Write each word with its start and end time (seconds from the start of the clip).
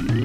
And 0.00 0.16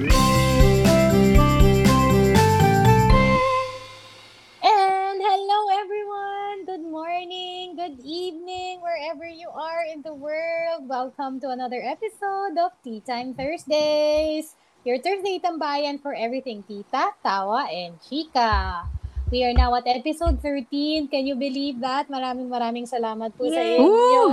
hello 5.20 5.60
everyone! 5.68 6.64
Good 6.64 6.80
morning, 6.80 7.76
good 7.76 8.00
evening, 8.00 8.80
wherever 8.80 9.28
you 9.28 9.52
are 9.52 9.84
in 9.92 10.00
the 10.00 10.14
world. 10.14 10.88
Welcome 10.88 11.40
to 11.40 11.50
another 11.52 11.84
episode 11.84 12.56
of 12.56 12.72
Tea 12.80 13.04
Time 13.04 13.34
Thursdays. 13.36 14.56
Your 14.88 14.96
Thursday 14.96 15.36
tambayan 15.44 16.00
for 16.00 16.16
everything 16.16 16.64
tita, 16.64 17.12
tawa, 17.20 17.68
and 17.68 18.00
chika. 18.00 18.88
We 19.26 19.42
are 19.42 19.50
now 19.50 19.74
at 19.74 19.82
episode 19.90 20.38
13. 20.38 21.10
Can 21.10 21.26
you 21.26 21.34
believe 21.34 21.82
that? 21.82 22.06
Maraming 22.06 22.46
maraming 22.46 22.86
salamat 22.86 23.34
po 23.34 23.50
sa 23.50 23.58
Yay! 23.58 23.82
inyo. 23.82 23.82
Woo! 23.82 24.30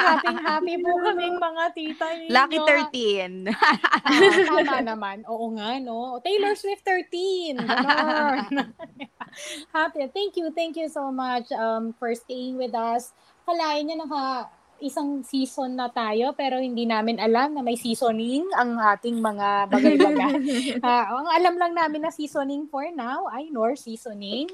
Happy 0.00 0.32
happy 0.40 0.74
po 0.80 0.88
kaming 1.04 1.36
mga 1.36 1.64
tita 1.76 2.06
ninyo. 2.16 2.32
Lucky 2.32 2.58
13. 2.64 3.52
Ah, 3.52 4.64
tama 4.64 4.80
naman. 4.80 5.16
Oo 5.28 5.52
nga, 5.60 5.76
no? 5.84 6.16
Taylor 6.24 6.56
Swift 6.56 6.80
13. 6.88 7.60
Ganon. 7.60 8.72
Happy. 9.76 10.08
Thank 10.08 10.40
you. 10.40 10.48
Thank 10.48 10.80
you 10.80 10.88
so 10.88 11.12
much 11.12 11.52
um, 11.52 11.92
for 12.00 12.08
staying 12.16 12.56
with 12.56 12.72
us. 12.72 13.12
Kalain 13.44 13.84
niya 13.84 14.00
naka 14.00 14.48
isang 14.80 15.24
season 15.24 15.76
na 15.76 15.88
tayo 15.88 16.36
pero 16.36 16.60
hindi 16.60 16.84
namin 16.84 17.16
alam 17.16 17.56
na 17.56 17.62
may 17.64 17.76
seasoning 17.76 18.44
ang 18.56 18.76
ating 18.76 19.18
mga 19.18 19.70
bagay-bagay. 19.72 20.34
Ah, 20.86 21.08
ang 21.08 21.28
alam 21.32 21.54
lang 21.56 21.72
namin 21.72 22.04
na 22.04 22.12
seasoning 22.12 22.68
for 22.68 22.84
now 22.92 23.26
ay 23.32 23.48
Nor 23.48 23.74
seasoning. 23.74 24.50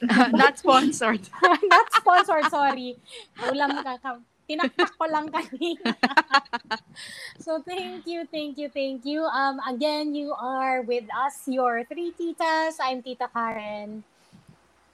Not 0.34 0.58
sponsored. 0.58 1.22
Not 1.72 1.88
sponsored, 1.94 2.48
sorry. 2.50 2.96
Ulam 3.48 3.80
ka, 3.84 3.96
ka 4.00 4.10
tinaktak 4.50 4.90
ko 4.98 5.06
lang 5.06 5.30
kanina. 5.30 5.94
so 7.38 7.62
thank 7.62 8.02
you, 8.10 8.26
thank 8.26 8.58
you, 8.58 8.66
thank 8.66 9.06
you. 9.06 9.22
Um 9.22 9.62
again, 9.62 10.10
you 10.10 10.34
are 10.34 10.82
with 10.82 11.06
us, 11.14 11.46
your 11.46 11.86
three 11.86 12.10
titas. 12.10 12.82
I'm 12.82 12.98
Tita 12.98 13.30
Karen. 13.30 14.02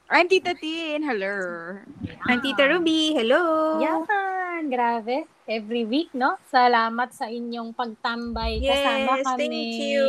I'm 0.07 0.31
Tita 0.31 0.55
Tin. 0.55 1.03
Hello. 1.03 1.83
Ang 2.31 2.39
Tita 2.39 2.71
Ruby, 2.71 3.11
hello! 3.11 3.83
Yan, 3.83 4.71
grabe. 4.71 5.27
Every 5.47 5.87
week, 5.87 6.11
no? 6.11 6.35
Salamat 6.51 7.15
sa 7.15 7.31
inyong 7.31 7.71
pagtambay. 7.71 8.59
Kasama 8.59 9.15
Yes, 9.15 9.23
kami. 9.23 9.47
thank 9.47 9.79
you! 9.79 10.07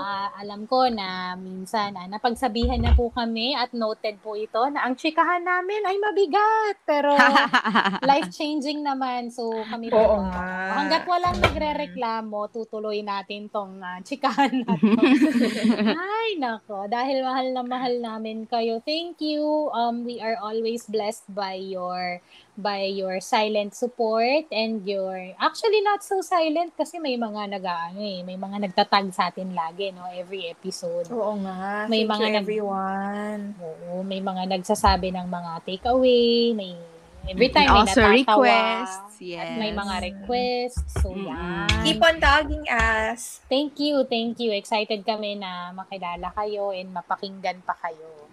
Ah, 0.00 0.32
alam 0.40 0.64
ko 0.64 0.88
na 0.88 1.36
minsan 1.36 1.92
ah, 1.92 2.08
napagsabihan 2.08 2.80
na 2.80 2.96
po 2.96 3.12
kami 3.12 3.52
at 3.52 3.76
noted 3.76 4.16
po 4.24 4.32
ito 4.32 4.64
na 4.72 4.88
ang 4.88 4.96
chikahan 4.96 5.44
namin 5.44 5.84
ay 5.84 5.96
mabigat. 6.00 6.80
Pero 6.88 7.12
life-changing 8.16 8.80
naman. 8.80 9.28
So 9.28 9.52
kami 9.68 9.92
po. 9.92 10.00
Oo 10.00 10.24
nga. 10.24 10.80
hanggat 10.80 11.04
walang 11.04 11.36
nagre-reklamo, 11.36 12.48
tutuloy 12.48 13.04
natin 13.04 13.52
tong 13.52 13.76
ah, 13.84 14.00
chikahan 14.00 14.56
na 14.64 14.72
to. 14.72 14.88
ay, 16.16 16.40
nako. 16.40 16.88
Dahil 16.88 17.20
mahal 17.20 17.52
na 17.52 17.60
mahal 17.60 18.00
namin 18.00 18.48
kayo. 18.48 18.80
Thank 18.80 19.20
you. 19.20 19.68
Um, 19.76 20.08
we 20.08 20.16
are 20.24 20.40
always 20.40 20.88
blessed 20.88 21.28
by 21.28 21.60
your 21.60 22.24
by 22.52 22.84
your 22.84 23.16
silent 23.18 23.72
support 23.72 24.44
and 24.52 24.84
your 24.84 25.16
actually 25.40 25.80
not 25.80 26.04
so 26.04 26.20
silent 26.20 26.76
kasi 26.76 27.00
may 27.00 27.16
mga 27.16 27.48
nag 27.48 27.64
ano 27.64 27.96
eh, 27.96 28.20
may 28.20 28.36
mga 28.36 28.68
nagtatag 28.68 29.08
sa 29.08 29.32
atin 29.32 29.56
lagi 29.56 29.88
no 29.88 30.04
every 30.06 30.46
episode. 30.46 31.08
Oo 31.08 31.40
nga. 31.40 31.88
May 31.88 32.04
Thank 32.04 32.12
mga 32.12 32.20
you, 32.20 32.28
nag- 32.28 32.42
everyone. 32.44 33.40
Oo, 33.56 34.04
may 34.04 34.20
mga 34.20 34.42
nagsasabi 34.50 35.08
ng 35.10 35.26
mga 35.26 35.52
takeaway, 35.64 36.52
may 36.52 36.76
every 37.24 37.48
Mm, 37.48 37.54
time 37.54 37.64
may 37.64 37.72
also 37.72 38.00
natatawa. 38.02 38.18
requests, 38.44 39.14
At 39.14 39.22
yes. 39.22 39.56
may 39.56 39.72
mga 39.72 39.94
requests. 40.02 40.92
So, 40.98 41.08
Mm-mm. 41.08 41.30
yan. 41.30 41.68
Keep 41.82 42.02
on 42.02 42.16
tagging 42.18 42.66
us. 42.68 43.40
Thank 43.46 43.78
you, 43.78 44.02
thank 44.04 44.36
you. 44.36 44.50
Excited 44.52 45.00
kami 45.02 45.38
na 45.38 45.72
makilala 45.72 46.28
kayo 46.32 46.68
and 46.70 46.90
mapakinggan 46.90 47.62
pa 47.62 47.78
kayo. 47.78 48.28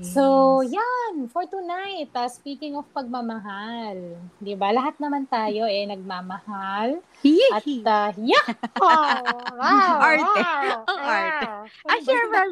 So, 0.00 0.64
yan, 0.64 1.28
for 1.28 1.44
tonight, 1.44 2.08
uh, 2.16 2.24
speaking 2.24 2.72
of 2.80 2.88
pagmamahal, 2.96 4.16
di 4.40 4.56
ba, 4.56 4.72
lahat 4.72 4.96
naman 4.96 5.28
tayo 5.28 5.68
eh 5.68 5.84
nagmamahal. 5.84 7.04
At, 7.52 7.60
Hihi. 7.60 7.84
uh, 7.84 8.08
yeah! 8.16 8.46
Wow! 8.80 9.20
wow! 9.60 9.92
Arte. 10.00 10.40
Wow! 10.40 10.88
Ang 10.88 11.00
arte. 11.12 11.44
wow. 11.44 11.92
Ah, 11.92 11.98
sure, 12.00 12.26
well, 12.32 12.48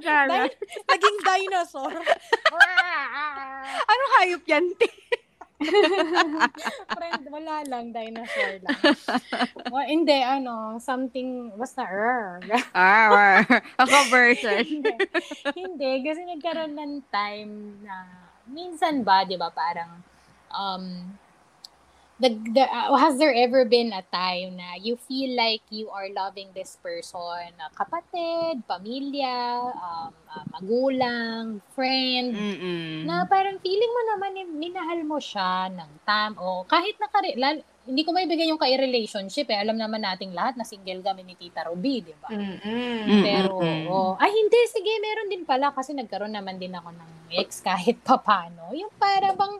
naging 0.92 1.18
dinosaur. 1.24 1.96
Anong 3.88 4.12
hayop 4.20 4.44
yan? 4.44 4.76
Friend, 6.96 7.24
wala 7.28 7.62
lang, 7.68 7.92
dinosaur 7.92 8.60
lang. 8.64 8.78
Well, 9.72 9.86
hindi, 9.86 10.18
ano, 10.24 10.80
something, 10.80 11.54
basta, 11.54 11.84
er. 11.92 12.40
Ah, 12.74 13.44
ako 13.78 13.96
version. 14.10 14.64
hindi. 14.64 14.94
hindi, 15.54 15.90
kasi 16.02 16.20
nagkaroon 16.26 16.74
ng 16.74 16.94
time 17.12 17.52
na, 17.84 17.94
minsan 18.48 19.04
ba, 19.04 19.22
di 19.28 19.36
ba, 19.36 19.52
parang, 19.52 20.00
um, 20.50 20.84
the, 22.20 22.30
the, 22.52 22.64
uh, 22.68 22.94
has 23.00 23.16
there 23.16 23.32
ever 23.32 23.64
been 23.64 23.90
a 23.96 24.04
time 24.12 24.60
na 24.60 24.76
you 24.76 25.00
feel 25.08 25.32
like 25.34 25.64
you 25.72 25.88
are 25.88 26.12
loving 26.12 26.52
this 26.52 26.76
person, 26.84 27.48
na 27.56 27.72
kapatid, 27.72 28.60
pamilya, 28.68 29.72
um, 29.72 30.12
uh, 30.28 30.44
magulang, 30.52 31.64
friend, 31.72 32.36
Mm-mm. 32.36 33.08
na 33.08 33.24
parang 33.24 33.56
feeling 33.64 33.88
mo 33.88 34.02
naman 34.14 34.30
minahal 34.52 35.00
mo 35.02 35.16
siya 35.16 35.72
ng 35.72 35.90
tam 36.04 36.36
o 36.36 36.62
kahit 36.68 37.00
nakare 37.00 37.34
lal, 37.40 37.64
hindi 37.88 38.04
ko 38.04 38.12
maibigay 38.12 38.46
yung 38.46 38.60
kay-relationship 38.60 39.48
eh. 39.50 39.58
Alam 39.58 39.80
naman 39.80 40.04
nating 40.04 40.36
lahat 40.36 40.54
na 40.54 40.68
single 40.68 41.00
kami 41.00 41.24
ni 41.24 41.34
Tita 41.34 41.66
Ruby, 41.66 42.04
di 42.04 42.14
ba? 42.20 42.30
Mm-mm. 42.30 43.24
Pero, 43.24 43.58
oh, 43.90 44.14
ay 44.20 44.30
hindi, 44.30 44.60
sige, 44.68 44.92
meron 45.00 45.32
din 45.32 45.42
pala 45.48 45.72
kasi 45.72 45.96
nagkaroon 45.96 46.36
naman 46.36 46.60
din 46.60 46.76
ako 46.76 46.92
ng 46.92 47.10
ex 47.34 47.64
kahit 47.64 47.98
papano. 48.04 48.70
Yung 48.76 48.92
para 48.94 49.32
bang 49.32 49.58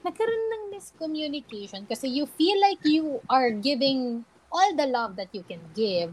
nagkaroon 0.00 0.44
ng 0.48 0.64
miscommunication 0.72 1.84
kasi 1.84 2.08
you 2.08 2.24
feel 2.24 2.56
like 2.60 2.80
you 2.88 3.20
are 3.28 3.52
giving 3.52 4.24
all 4.48 4.70
the 4.74 4.88
love 4.88 5.14
that 5.14 5.28
you 5.36 5.44
can 5.44 5.60
give 5.76 6.10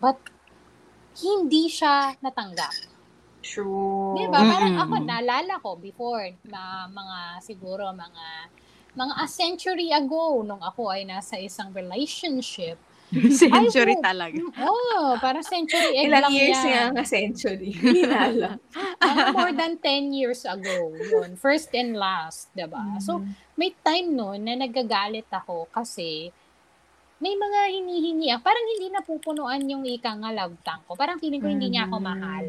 but 0.00 0.16
hindi 1.18 1.66
siya 1.66 2.16
natanggap. 2.22 2.72
True. 3.40 4.14
Di 4.20 4.28
ba? 4.28 4.44
Parang 4.44 4.76
ako, 4.76 4.94
naalala 5.00 5.56
ko 5.64 5.76
before, 5.80 6.28
na 6.44 6.86
mga 6.86 7.40
siguro 7.40 7.88
mga 7.88 8.52
mga 8.90 9.14
a 9.16 9.26
century 9.30 9.94
ago, 9.94 10.42
nung 10.42 10.60
ako 10.60 10.90
ay 10.90 11.06
nasa 11.06 11.38
isang 11.38 11.70
relationship. 11.72 12.76
Century 13.42 13.94
Ay, 13.94 14.02
talaga. 14.02 14.38
Oh, 14.60 15.18
parang 15.18 15.42
century 15.42 15.98
egg 15.98 16.06
Ilang 16.06 16.22
lang 16.24 16.32
years 16.32 16.56
yan. 16.56 16.66
nga 16.66 16.82
nga 16.94 17.04
century. 17.04 17.70
Mga 19.00 19.24
more 19.36 19.52
than 19.52 19.74
10 19.76 20.14
years 20.14 20.42
ago, 20.44 20.76
yun. 20.94 21.34
First 21.34 21.72
and 21.72 21.94
last, 21.94 22.50
diba? 22.52 22.78
So, 22.98 23.18
may 23.54 23.74
time 23.76 24.14
noon 24.14 24.46
na 24.46 24.54
nagagalit 24.56 25.26
ako 25.28 25.66
kasi 25.68 26.30
may 27.18 27.34
mga 27.34 27.60
hinihingi 27.70 28.28
ako. 28.30 28.40
Parang 28.40 28.66
hindi 28.66 28.86
napupunuan 28.88 29.60
yung 29.66 29.84
ika 29.84 30.14
nga 30.14 30.32
love 30.32 30.56
tank 30.62 30.86
ko. 30.86 30.96
Parang 30.96 31.18
feeling 31.18 31.36
ko 31.36 31.48
hindi 31.48 31.68
niya 31.68 31.84
ako 31.84 31.98
Mm. 31.98 32.06
mahal. 32.06 32.46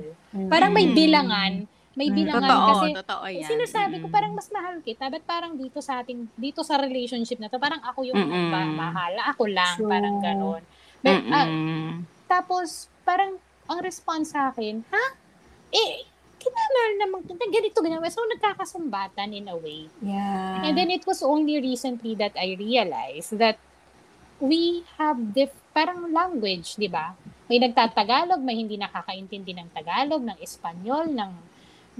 Parang 0.47 0.71
may 0.71 0.87
Mm. 0.87 0.95
bilangan. 0.95 1.53
May 1.91 2.07
Mm. 2.07 2.15
bilangan 2.15 2.47
Totoo, 2.47 2.67
kasi 2.71 2.87
totoo 2.95 3.25
yan. 3.27 3.49
sinasabi 3.51 3.95
ko 3.99 4.07
Mm-mm. 4.07 4.15
parang 4.15 4.31
mas 4.31 4.47
mahal 4.47 4.79
kita. 4.79 5.11
Ba't 5.11 5.25
parang 5.27 5.59
dito 5.59 5.83
sa 5.83 5.99
ating, 5.99 6.23
dito 6.33 6.63
sa 6.63 6.79
relationship 6.79 7.35
na 7.35 7.51
to, 7.51 7.59
parang 7.59 7.83
ako 7.83 8.07
yung 8.07 8.31
mahal. 8.71 9.11
Ako 9.27 9.43
lang, 9.45 9.75
True. 9.75 9.91
parang 9.91 10.23
ganon. 10.23 10.63
But, 11.03 11.19
Mm-mm. 11.19 12.07
tapos, 12.25 12.87
parang, 13.03 13.35
ang 13.67 13.79
response 13.81 14.31
sa 14.31 14.51
akin, 14.51 14.87
ha? 14.87 15.05
Eh, 15.67 16.07
kinamahal 16.37 16.93
naman 16.97 17.19
kita, 17.27 17.43
ganito, 17.43 17.77
ganyan. 17.79 18.03
So, 18.07 18.23
nagkakasumbatan 18.25 19.31
in 19.31 19.51
a 19.51 19.57
way. 19.57 19.91
Yeah. 19.99 20.63
And 20.63 20.73
then, 20.73 20.89
it 20.89 21.03
was 21.03 21.19
only 21.19 21.59
recently 21.59 22.15
that 22.15 22.35
I 22.35 22.55
realized 22.55 23.35
that 23.35 23.59
we 24.39 24.87
have 24.95 25.33
diff 25.33 25.51
parang 25.71 26.11
language, 26.11 26.75
di 26.75 26.91
ba? 26.91 27.15
May 27.47 27.59
nagtatagalog, 27.59 28.39
may 28.39 28.55
hindi 28.55 28.75
nakakaintindi 28.75 29.55
ng 29.55 29.71
Tagalog, 29.71 30.19
ng 30.19 30.37
Espanyol, 30.39 31.07
ng 31.11 31.31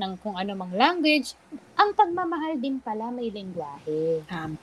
ng 0.02 0.18
kung 0.26 0.34
ano 0.34 0.58
mang 0.58 0.74
language. 0.74 1.38
Ang 1.78 1.94
pagmamahal 1.94 2.58
din 2.58 2.82
pala 2.82 3.14
may 3.14 3.30
lengguwahe. 3.30 4.26
Tama. 4.26 4.58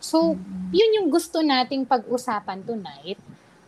So, 0.00 0.32
yun 0.72 0.96
yung 1.02 1.08
gusto 1.12 1.44
nating 1.44 1.84
pag-usapan 1.84 2.64
tonight. 2.64 3.20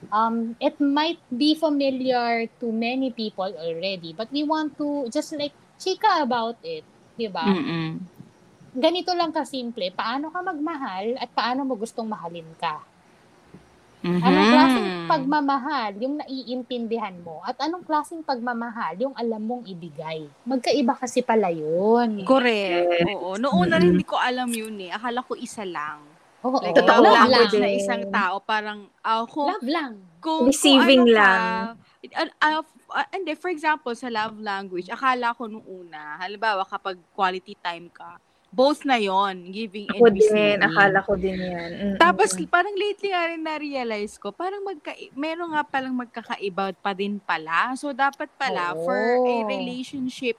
Um, 0.08 0.56
it 0.56 0.80
might 0.80 1.20
be 1.28 1.52
familiar 1.52 2.48
to 2.62 2.66
many 2.72 3.12
people 3.12 3.50
already, 3.52 4.16
but 4.16 4.32
we 4.32 4.46
want 4.46 4.72
to 4.80 5.10
just 5.12 5.36
like 5.36 5.52
chika 5.76 6.24
about 6.24 6.56
it, 6.64 6.86
di 7.18 7.28
ba? 7.28 7.44
Mm-mm. 7.44 8.00
Ganito 8.78 9.12
lang 9.12 9.34
kasimple, 9.34 9.92
paano 9.92 10.32
ka 10.32 10.40
magmahal 10.40 11.18
at 11.18 11.28
paano 11.34 11.66
mo 11.66 11.74
gustong 11.76 12.08
mahalin 12.08 12.46
ka. 12.56 12.80
Mhm. 13.98 14.22
Anong 14.22 14.50
klaseng 14.54 14.88
pagmamahal 15.10 15.90
yung 15.98 16.14
naiintindihan 16.22 17.16
mo 17.18 17.42
at 17.42 17.58
anong 17.58 17.82
klaseng 17.82 18.22
pagmamahal 18.22 18.94
yung 18.94 19.14
alam 19.18 19.42
mong 19.42 19.66
ibigay. 19.66 20.30
Magkaiba 20.46 20.94
kasi 20.94 21.18
pala 21.18 21.50
yun. 21.50 22.22
Correct. 22.22 23.10
Oo. 23.10 23.34
Noong 23.34 23.66
una 23.66 23.74
rin 23.76 23.98
hindi 23.98 24.06
ko 24.06 24.14
alam 24.14 24.46
yun 24.48 24.78
eh. 24.78 24.94
Akala 24.94 25.18
ko 25.20 25.34
isa 25.34 25.66
lang. 25.66 25.98
Oo, 26.38 26.62
Like, 26.62 26.78
Totoo 26.78 27.02
love 27.02 27.26
language 27.26 27.54
lang. 27.58 27.62
na 27.66 27.70
isang 27.74 28.02
tao. 28.14 28.38
Parang, 28.38 28.86
ah, 29.02 29.26
kung, 29.26 29.50
Love 29.50 29.66
lang. 29.66 29.92
kung, 30.22 30.46
Receiving 30.46 31.02
kung 31.02 31.10
ano 31.10 31.18
lang. 31.18 31.42
Ka, 31.98 32.22
uh, 32.22 32.62
uh, 32.62 32.62
uh, 32.94 33.06
hindi, 33.10 33.34
for 33.34 33.50
example, 33.50 33.90
sa 33.98 34.06
love 34.06 34.38
language, 34.38 34.86
akala 34.86 35.34
ko 35.34 35.50
nung 35.50 35.66
una, 35.66 36.14
halimbawa 36.22 36.62
kapag 36.62 36.94
quality 37.10 37.58
time 37.58 37.90
ka, 37.90 38.22
both 38.52 38.84
na 38.88 38.96
yon 38.96 39.52
giving 39.52 39.88
and 39.92 40.02
Ako 40.02 40.04
receiving. 40.12 40.56
din, 40.56 40.58
akala 40.64 40.98
ko 41.04 41.12
din 41.16 41.38
yan. 41.38 41.70
Mm-mm. 41.76 41.94
Tapos 41.98 42.30
parang 42.48 42.74
lately 42.78 43.10
nga 43.10 43.26
rin 43.28 43.42
na-realize 43.42 44.16
ko, 44.22 44.30
parang 44.30 44.62
magka 44.62 44.94
meron 45.18 45.50
nga 45.54 45.64
palang 45.66 45.96
magkakaiba 45.98 46.72
pa 46.78 46.92
din 46.94 47.18
pala. 47.18 47.74
So 47.74 47.90
dapat 47.90 48.30
pala 48.38 48.78
for 48.78 49.18
a 49.26 49.34
relationship 49.44 50.38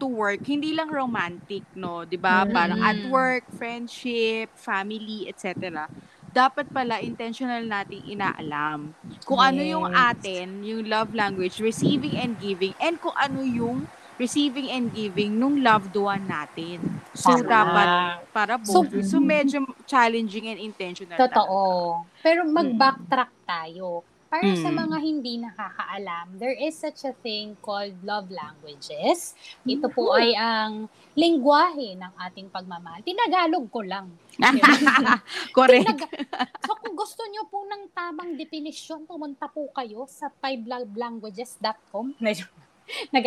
to 0.00 0.06
work, 0.08 0.44
hindi 0.48 0.72
lang 0.76 0.88
romantic, 0.92 1.64
no? 1.76 2.04
'Di 2.04 2.16
ba? 2.20 2.44
Mm. 2.44 2.52
Parang 2.52 2.80
at 2.80 3.00
work, 3.04 3.48
friendship, 3.52 4.52
family, 4.56 5.28
etc. 5.28 5.88
Dapat 6.30 6.68
pala 6.72 7.00
intentional 7.02 7.64
nating 7.66 8.04
inaalam 8.06 8.94
kung 9.24 9.40
ano 9.40 9.60
yung 9.64 9.86
Yes. 9.88 9.96
atin, 9.96 10.62
yung 10.64 10.84
love 10.88 11.12
language, 11.16 11.58
receiving 11.60 12.16
and 12.16 12.36
giving, 12.38 12.74
and 12.80 13.00
kung 13.00 13.14
ano 13.16 13.40
yung 13.44 13.88
receiving 14.20 14.68
and 14.70 14.92
giving 14.92 15.40
nung 15.40 15.60
loved 15.64 15.96
one 15.96 16.28
natin. 16.28 16.99
So, 17.12 17.34
Tama. 17.34 17.42
dapat 17.42 17.88
para 18.30 18.54
So- 18.62 18.82
both. 18.82 18.94
So, 19.02 19.18
medyo 19.18 19.58
challenging 19.84 20.46
and 20.48 20.60
intentional. 20.60 21.14
talaga. 21.14 21.42
Totoo. 21.42 22.06
Pero 22.20 22.46
mag-backtrack 22.46 23.32
tayo. 23.42 24.02
Para 24.30 24.46
sa 24.54 24.70
Mm. 24.70 24.78
mga 24.78 24.96
hindi 25.02 25.32
nakakaalam, 25.42 26.38
there 26.38 26.54
is 26.54 26.78
such 26.78 27.02
a 27.02 27.10
thing 27.18 27.58
called 27.58 27.98
love 28.00 28.30
languages. 28.30 29.34
Ito 29.66 29.90
po 29.90 30.14
ay 30.14 30.38
ang 30.38 30.86
lingwahe 31.12 31.98
ng 31.98 32.12
ating 32.16 32.46
pagmamahal. 32.46 33.02
Tinagalog 33.02 33.66
ko 33.66 33.82
lang. 33.82 34.06
Correct. 35.50 35.82
Tinag- 35.82 36.14
so 36.62 36.78
kung 36.78 36.94
gusto 36.94 37.26
nyo 37.26 37.42
po 37.44 37.66
ng 37.66 37.90
tamang 37.90 38.38
definisyon, 38.38 39.02
pumunta 39.02 39.50
po 39.50 39.66
kayo 39.74 40.06
sa 40.06 40.30
fivelovelanguages.com. 40.32 42.14
Medyo 42.16 42.46
nag 43.14 43.24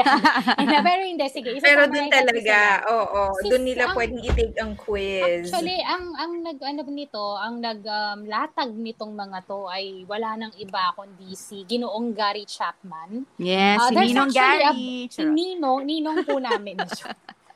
Pero 0.82 1.02
hindi, 1.02 1.26
sige. 1.28 1.50
Isa 1.54 1.64
Pero 1.64 1.86
natin 1.86 2.10
talaga, 2.10 2.58
oo, 2.90 3.22
Sis, 3.40 3.50
dun 3.50 3.64
nila 3.64 3.90
ang- 3.90 3.96
pwedeng 3.96 4.22
i-take 4.22 4.58
ang 4.58 4.74
quiz. 4.74 5.48
Actually, 5.48 5.80
ang 5.80 6.06
ang 6.14 6.34
nag 6.40 6.60
ano 6.60 6.82
nito, 6.86 7.24
ang 7.36 7.56
nag 7.58 7.82
um, 7.82 8.20
latag 8.24 8.72
nitong 8.72 9.14
mga 9.14 9.38
to 9.44 9.66
ay 9.66 10.04
wala 10.04 10.36
nang 10.36 10.54
iba 10.56 10.92
kundi 10.94 11.34
si 11.34 11.64
Ginoong 11.64 12.12
Gary 12.12 12.44
Chapman. 12.44 13.24
yes, 13.36 13.80
Ah, 13.80 13.90
si 13.90 13.96
Ninong 13.96 14.30
actually 14.30 14.36
a- 14.36 14.74
Gary. 14.74 14.94
Si 15.08 15.22
Ninong, 15.24 15.82
Ninong 15.84 16.18
po 16.24 16.38
namin. 16.38 16.78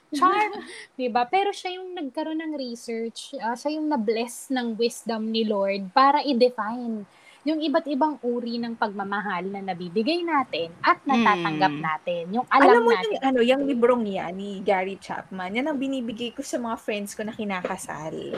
Char, 0.16 0.48
'di 0.96 1.12
ba? 1.12 1.28
Pero 1.28 1.52
siya 1.52 1.76
yung 1.76 1.92
nagkaroon 1.92 2.40
ng 2.40 2.56
research, 2.56 3.36
ah, 3.38 3.60
siya 3.60 3.76
yung 3.76 3.92
na-bless 3.92 4.48
ng 4.48 4.80
wisdom 4.80 5.28
ni 5.28 5.44
Lord 5.44 5.92
para 5.92 6.24
i-define 6.24 7.04
yung 7.48 7.64
iba't 7.64 7.88
ibang 7.88 8.20
uri 8.20 8.60
ng 8.60 8.76
pagmamahal 8.76 9.48
na 9.48 9.64
nabibigay 9.64 10.20
natin 10.20 10.68
at 10.84 11.00
natatanggap 11.08 11.72
Mm. 11.72 11.80
natin. 11.82 12.24
Yung 12.36 12.46
alam, 12.52 12.68
Alam 12.68 12.82
mo 12.84 12.92
natin. 12.92 13.08
yung, 13.08 13.24
ano, 13.24 13.40
yung 13.40 13.62
librong 13.64 14.04
yan 14.04 14.36
ni 14.36 14.60
Gary 14.60 15.00
Chapman, 15.00 15.56
yan 15.56 15.66
ang 15.66 15.80
binibigay 15.80 16.36
ko 16.36 16.44
sa 16.44 16.60
mga 16.60 16.76
friends 16.76 17.16
ko 17.16 17.24
na 17.24 17.32
kinakasal. 17.32 18.36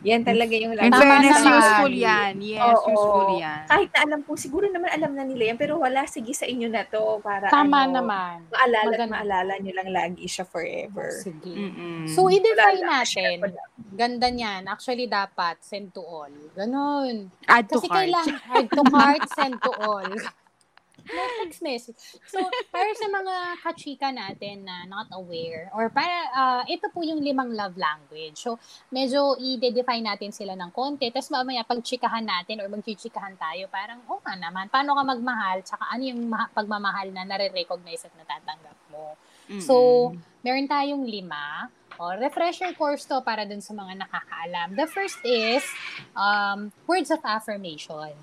Yan 0.00 0.24
talaga 0.24 0.54
yung 0.54 0.72
In 0.72 0.88
Tama 0.88 0.96
fairness, 0.96 1.38
useful 1.38 1.92
yan. 1.92 2.32
Yes, 2.40 2.72
Oo. 2.74 2.88
useful 2.88 3.28
yan. 3.36 3.68
Kahit 3.68 3.90
na 3.90 3.98
alam 4.00 4.20
po, 4.24 4.32
siguro 4.32 4.64
naman 4.64 4.88
alam 4.88 5.12
na 5.12 5.28
nila 5.28 5.52
yan, 5.52 5.58
pero 5.60 5.76
wala, 5.76 6.08
sige 6.08 6.32
sa 6.32 6.48
inyo 6.48 6.66
na 6.66 6.82
to 6.82 7.20
para 7.20 7.52
Tama 7.52 7.84
ano, 7.84 8.00
naman. 8.00 8.48
maalala 8.48 8.76
at 8.80 8.88
Maganda. 8.96 9.12
maalala 9.12 9.52
nyo 9.60 9.72
lang 9.76 9.88
lagi 9.90 10.24
siya 10.24 10.42
forever. 10.42 11.12
Sige. 11.12 11.52
Mm-mm. 11.52 12.08
So, 12.08 12.26
i-define 12.26 12.80
natin. 12.80 13.36
ko. 13.44 13.52
Ganda 13.92 14.26
niyan. 14.26 14.64
Actually, 14.66 15.04
dapat 15.04 15.60
send 15.60 15.92
to 15.92 16.00
all. 16.00 16.32
Ganon. 16.56 17.28
Add 17.44 17.68
to 17.68 17.76
Kasi 17.76 17.86
cart. 17.86 17.96
kailangan, 18.00 18.40
add 18.56 18.68
to 18.70 18.82
cart, 18.86 19.22
send 19.30 19.54
to 19.60 19.72
all. 19.78 20.08
No 21.08 21.22
text 21.40 21.60
message. 21.64 21.98
So, 22.28 22.38
para 22.74 22.90
sa 22.96 23.06
mga 23.08 23.34
kachika 23.64 24.08
natin 24.12 24.68
na 24.68 24.84
not 24.84 25.08
aware, 25.16 25.72
or 25.72 25.88
para, 25.88 26.16
ah, 26.36 26.62
ito 26.68 26.92
po 26.92 27.00
yung 27.00 27.24
limang 27.24 27.56
love 27.56 27.74
language. 27.80 28.36
So, 28.36 28.60
medyo 28.92 29.36
i-define 29.40 30.04
natin 30.04 30.30
sila 30.30 30.52
ng 30.54 30.70
konti. 30.70 31.08
Tapos 31.08 31.32
mamaya, 31.32 31.64
pag 31.64 31.80
chikahan 31.80 32.24
natin 32.24 32.60
or 32.60 32.68
magchichikahan 32.68 33.34
tayo, 33.40 33.66
parang, 33.72 34.04
oh 34.06 34.20
nga 34.20 34.36
naman, 34.36 34.68
paano 34.68 34.94
ka 34.94 35.02
magmahal? 35.02 35.64
Tsaka 35.64 35.88
ano 35.88 36.02
yung 36.04 36.20
ma- 36.28 36.50
pagmamahal 36.52 37.10
na 37.10 37.24
nare-recognize 37.24 38.06
at 38.06 38.14
natatanggap 38.14 38.78
mo? 38.92 39.16
Mm-mm. 39.50 39.62
So, 39.64 39.74
meron 40.46 40.70
tayong 40.70 41.02
lima. 41.02 41.68
O, 42.00 42.16
refresher 42.16 42.72
course 42.78 43.04
to 43.04 43.20
para 43.20 43.44
dun 43.44 43.60
sa 43.60 43.76
mga 43.76 44.08
nakakaalam. 44.08 44.72
The 44.72 44.88
first 44.88 45.20
is 45.20 45.60
um, 46.16 46.72
words 46.88 47.12
of 47.12 47.20
affirmation. 47.20 48.16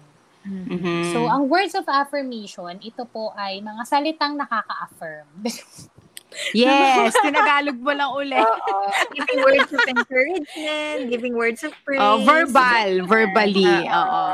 Mhm. 0.47 1.11
So, 1.11 1.27
ang 1.27 1.51
words 1.51 1.75
of 1.75 1.83
affirmation, 1.85 2.79
ito 2.79 3.03
po 3.03 3.35
ay 3.35 3.59
mga 3.59 3.83
salitang 3.83 4.39
nakaka-affirm. 4.39 5.27
yes, 6.55 7.11
tinagalog 7.19 7.77
mo 7.79 7.91
lang 7.91 8.11
ulit. 8.15 8.47
Oo. 8.47 8.77
giving 9.11 9.39
words 9.43 9.71
of 9.71 9.83
encouragement, 9.87 10.97
giving 11.11 11.35
words 11.35 11.61
of 11.63 11.73
praise. 11.83 11.99
Oh, 11.99 12.23
verbal, 12.23 13.03
verbally. 13.03 13.67
Oo. 13.87 14.25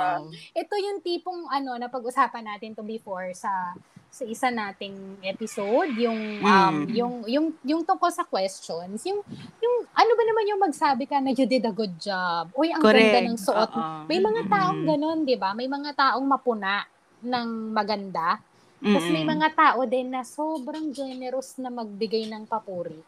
ito 0.54 0.74
yung 0.78 1.02
tipong 1.02 1.50
ano 1.50 1.78
na 1.82 1.90
pag-usapan 1.90 2.46
natin 2.46 2.78
to 2.78 2.86
before 2.86 3.34
sa 3.34 3.74
sa 4.14 4.24
isa 4.24 4.48
nating 4.48 4.94
episode 5.26 5.90
yung 5.98 6.14
um 6.40 6.86
Mm. 6.86 6.94
yung 6.94 7.14
yung 7.26 7.48
yung 7.66 7.82
tungkol 7.82 8.14
sa 8.14 8.22
questions 8.24 9.02
yung 9.04 9.26
yung 9.58 9.76
ano 9.90 10.12
ba 10.14 10.24
naman 10.24 10.46
yung 10.46 10.62
magsabi 10.62 11.04
ka 11.04 11.18
na 11.18 11.34
you 11.34 11.44
did 11.44 11.66
a 11.66 11.74
good 11.74 11.98
job 11.98 12.54
uy 12.54 12.70
ang 12.70 12.78
ganda 12.80 12.94
Correct. 12.94 13.26
ng 13.26 13.40
suot 13.40 13.70
mo." 13.70 13.82
Oo. 13.82 14.06
may 14.06 14.22
mga 14.22 14.42
taong 14.48 14.80
Mm-mm. 14.80 14.90
ganun 14.94 15.20
di 15.26 15.34
ba 15.34 15.52
may 15.52 15.66
mga 15.68 15.92
taong 15.94 16.22
mapuna 16.24 16.86
ng 17.20 17.48
maganda 17.74 18.38
tapos 18.78 19.06
may 19.08 19.24
Mm-mm. 19.24 19.34
mga 19.34 19.50
tao 19.56 19.80
din 19.84 20.08
na 20.08 20.22
sobrang 20.22 20.92
generous 20.92 21.58
na 21.58 21.74
magbigay 21.74 22.30
ng 22.30 22.46
papuri 22.46 23.02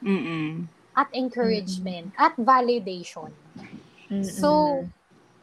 Mm-mm. 0.00 0.64
at 0.94 1.12
encouragement 1.12 2.16
at 2.16 2.32
validation 2.34 3.28
Mm-mm. 4.08 4.24
So, 4.24 4.82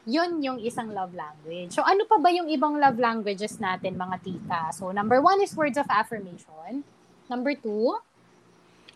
yun 0.08 0.40
yung 0.40 0.58
isang 0.58 0.88
love 0.90 1.12
language. 1.12 1.76
So, 1.76 1.84
ano 1.84 2.08
pa 2.08 2.16
ba 2.16 2.32
yung 2.32 2.48
ibang 2.48 2.80
love 2.80 2.96
languages 2.96 3.60
natin, 3.60 4.00
mga 4.00 4.16
tita? 4.24 4.62
So, 4.72 4.96
number 4.96 5.20
one 5.20 5.44
is 5.44 5.52
words 5.52 5.76
of 5.76 5.86
affirmation. 5.92 6.88
Number 7.28 7.52
two, 7.54 8.00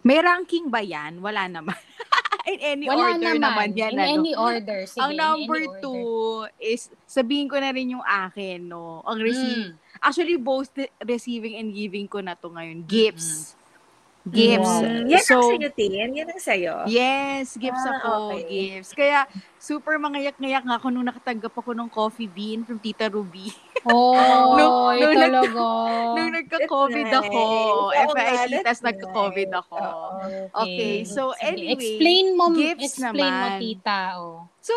May 0.02 0.18
ranking 0.18 0.66
ba 0.66 0.82
yan? 0.82 1.22
Wala 1.22 1.46
naman. 1.46 1.78
In 2.50 2.58
any 2.58 2.86
wala 2.90 3.14
order 3.14 3.38
naman. 3.38 3.38
naman 3.38 3.70
yan. 3.78 3.92
in 3.94 4.00
ano? 4.02 4.14
any 4.18 4.34
order. 4.34 4.80
Sige, 4.90 4.98
Ang 4.98 5.14
number 5.14 5.62
order. 5.62 5.78
two 5.78 6.10
is, 6.58 6.90
sabihin 7.06 7.46
ko 7.46 7.62
na 7.62 7.70
rin 7.70 7.94
yung 7.94 8.02
akin, 8.02 8.66
no? 8.66 9.06
Ang 9.06 9.22
receive, 9.22 9.78
Mm. 9.78 10.02
actually, 10.02 10.42
both 10.42 10.74
receiving 11.06 11.54
and 11.54 11.70
giving 11.70 12.10
ko 12.10 12.18
na 12.18 12.34
to 12.34 12.50
ngayon. 12.50 12.82
Gifts. 12.90 13.54
Gifts. 14.24 14.70
Mm, 14.78 15.10
yan 15.10 15.24
so, 15.24 15.34
ang 15.34 15.50
sa'yo, 15.58 15.70
Tin. 15.74 15.92
Yan 16.14 16.30
ang 16.30 16.38
sa'yo. 16.38 16.76
Yes, 16.86 17.58
gifts 17.58 17.82
Ah, 17.82 17.98
ako, 17.98 18.12
okay. 18.32 18.46
gifts. 18.46 18.94
Kaya, 18.94 19.26
super 19.58 19.98
mangayak-ngayak 19.98 20.62
nga 20.62 20.78
ako 20.78 20.88
nung 20.88 21.10
nakatanggap 21.10 21.50
ako 21.52 21.74
ng 21.74 21.90
coffee 21.90 22.30
bean 22.30 22.62
from 22.62 22.78
Tita 22.78 23.10
Ruby. 23.10 23.50
Oh, 23.84 24.14
Nung- 24.62 24.94
nung 24.94 25.16
nag- 25.18 25.26
talaga. 25.42 25.66
nung 26.16 26.32
nagka-COVID 26.32 27.10
ako. 27.10 27.42
nice. 27.90 28.14
Nga, 28.14 28.14
FIT, 28.14 28.52
tas 28.54 28.62
that's 28.62 28.82
nagka-COVID 28.84 29.50
nice. 29.50 29.60
ako. 29.60 29.78
Oo. 29.82 30.08
Okay, 30.62 30.96
so 31.02 31.34
Sige, 31.34 31.42
anyway, 31.48 31.74
explain 31.74 32.26
mo, 32.38 32.46
gifts 32.54 32.86
explain 32.94 33.18
mo, 33.34 33.48
naman. 33.48 33.58
tita. 33.58 34.00
Oh. 34.18 34.46
So, 34.62 34.74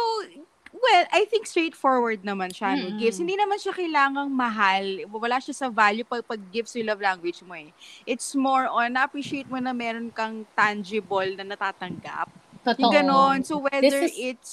well, 0.84 1.04
I 1.10 1.24
think 1.24 1.48
straightforward 1.48 2.20
naman 2.20 2.52
siya, 2.52 2.76
no? 2.76 2.92
Mm-mm. 2.92 3.00
Gifts. 3.00 3.16
Hindi 3.16 3.34
naman 3.34 3.56
siya 3.56 3.72
kailangang 3.72 4.28
mahal. 4.28 4.84
Wala 5.08 5.40
siya 5.40 5.56
sa 5.56 5.68
value 5.72 6.04
pag, 6.04 6.20
pag 6.22 6.40
gifts 6.52 6.76
yung 6.76 6.92
love 6.92 7.00
language 7.00 7.40
mo 7.40 7.56
eh. 7.56 7.72
It's 8.04 8.36
more 8.36 8.68
on, 8.68 8.92
na-appreciate 8.92 9.48
mo 9.48 9.56
na 9.56 9.72
meron 9.72 10.12
kang 10.12 10.44
tangible 10.52 11.32
na 11.34 11.44
natatanggap. 11.46 12.28
Totoo. 12.60 12.80
Yung 12.80 12.92
ganon. 12.92 13.38
So, 13.42 13.58
whether 13.58 13.80
This 13.80 14.12
is- 14.12 14.20
it's 14.20 14.52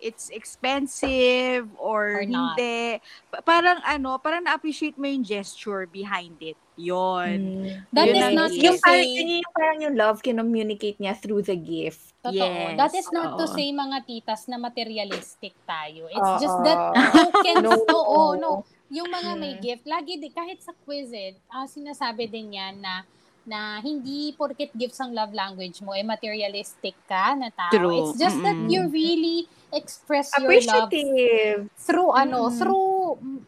it's 0.00 0.26
expensive 0.32 1.68
or, 1.76 2.20
Or 2.20 2.24
not. 2.24 2.56
hindi. 2.56 3.04
Pa- 3.28 3.44
Parang 3.44 3.84
ano, 3.84 4.16
parang 4.16 4.40
na-appreciate 4.40 4.96
mo 4.96 5.04
yung 5.04 5.20
gesture 5.20 5.84
behind 5.84 6.40
it. 6.40 6.56
Yon. 6.80 7.38
Mm. 7.60 7.92
That 7.92 8.06
Yun 8.08 8.16
is 8.16 8.30
not 8.32 8.50
yung 8.52 8.78
parang, 8.78 9.04
say, 9.04 9.14
yun 9.14 9.28
yung 9.40 9.52
parang 9.52 9.78
yung 9.80 9.96
love 9.96 10.18
kinommunicate 10.20 10.96
niya 10.96 11.12
through 11.14 11.42
the 11.42 11.54
gift. 11.54 12.12
totoo. 12.20 12.36
Yes, 12.36 12.76
That 12.76 12.92
is 12.94 13.08
not 13.10 13.36
to 13.36 13.48
say 13.48 13.68
mga 13.68 14.04
titas 14.04 14.44
na 14.44 14.56
materialistic 14.56 15.56
tayo. 15.64 16.04
It's 16.06 16.20
Oo. 16.30 16.36
just 16.38 16.58
that 16.62 16.80
tokens, 17.16 17.64
No. 17.64 17.72
oo, 17.96 18.20
no. 18.34 18.50
Yung 18.88 19.08
mga 19.08 19.30
may 19.34 19.54
Mm. 19.54 19.62
gift, 19.62 19.84
lagi 19.84 20.16
di, 20.16 20.28
kahit 20.28 20.60
sa 20.60 20.72
quiz 20.74 21.08
eh, 21.10 21.32
ah, 21.48 21.64
sinasabi 21.64 22.26
din 22.26 22.52
yan 22.52 22.76
na 22.76 23.04
na 23.40 23.80
hindi 23.80 24.36
porket 24.36 24.68
gifts 24.70 25.00
ang 25.00 25.16
love 25.16 25.32
language 25.32 25.80
mo, 25.80 25.96
eh 25.96 26.04
materialistic 26.04 26.92
ka 27.04 27.32
na 27.32 27.48
tao. 27.48 27.72
True. 27.72 28.12
It's 28.12 28.20
just 28.20 28.36
that 28.38 28.52
Mm-mm. 28.54 28.68
you 28.68 28.82
really 28.86 29.38
express 29.72 30.28
your 30.36 30.44
love 30.44 30.86
Appreciative. 30.86 31.72
through 31.74 32.12
ano, 32.12 32.46
Mm. 32.46 32.54
through 32.54 32.92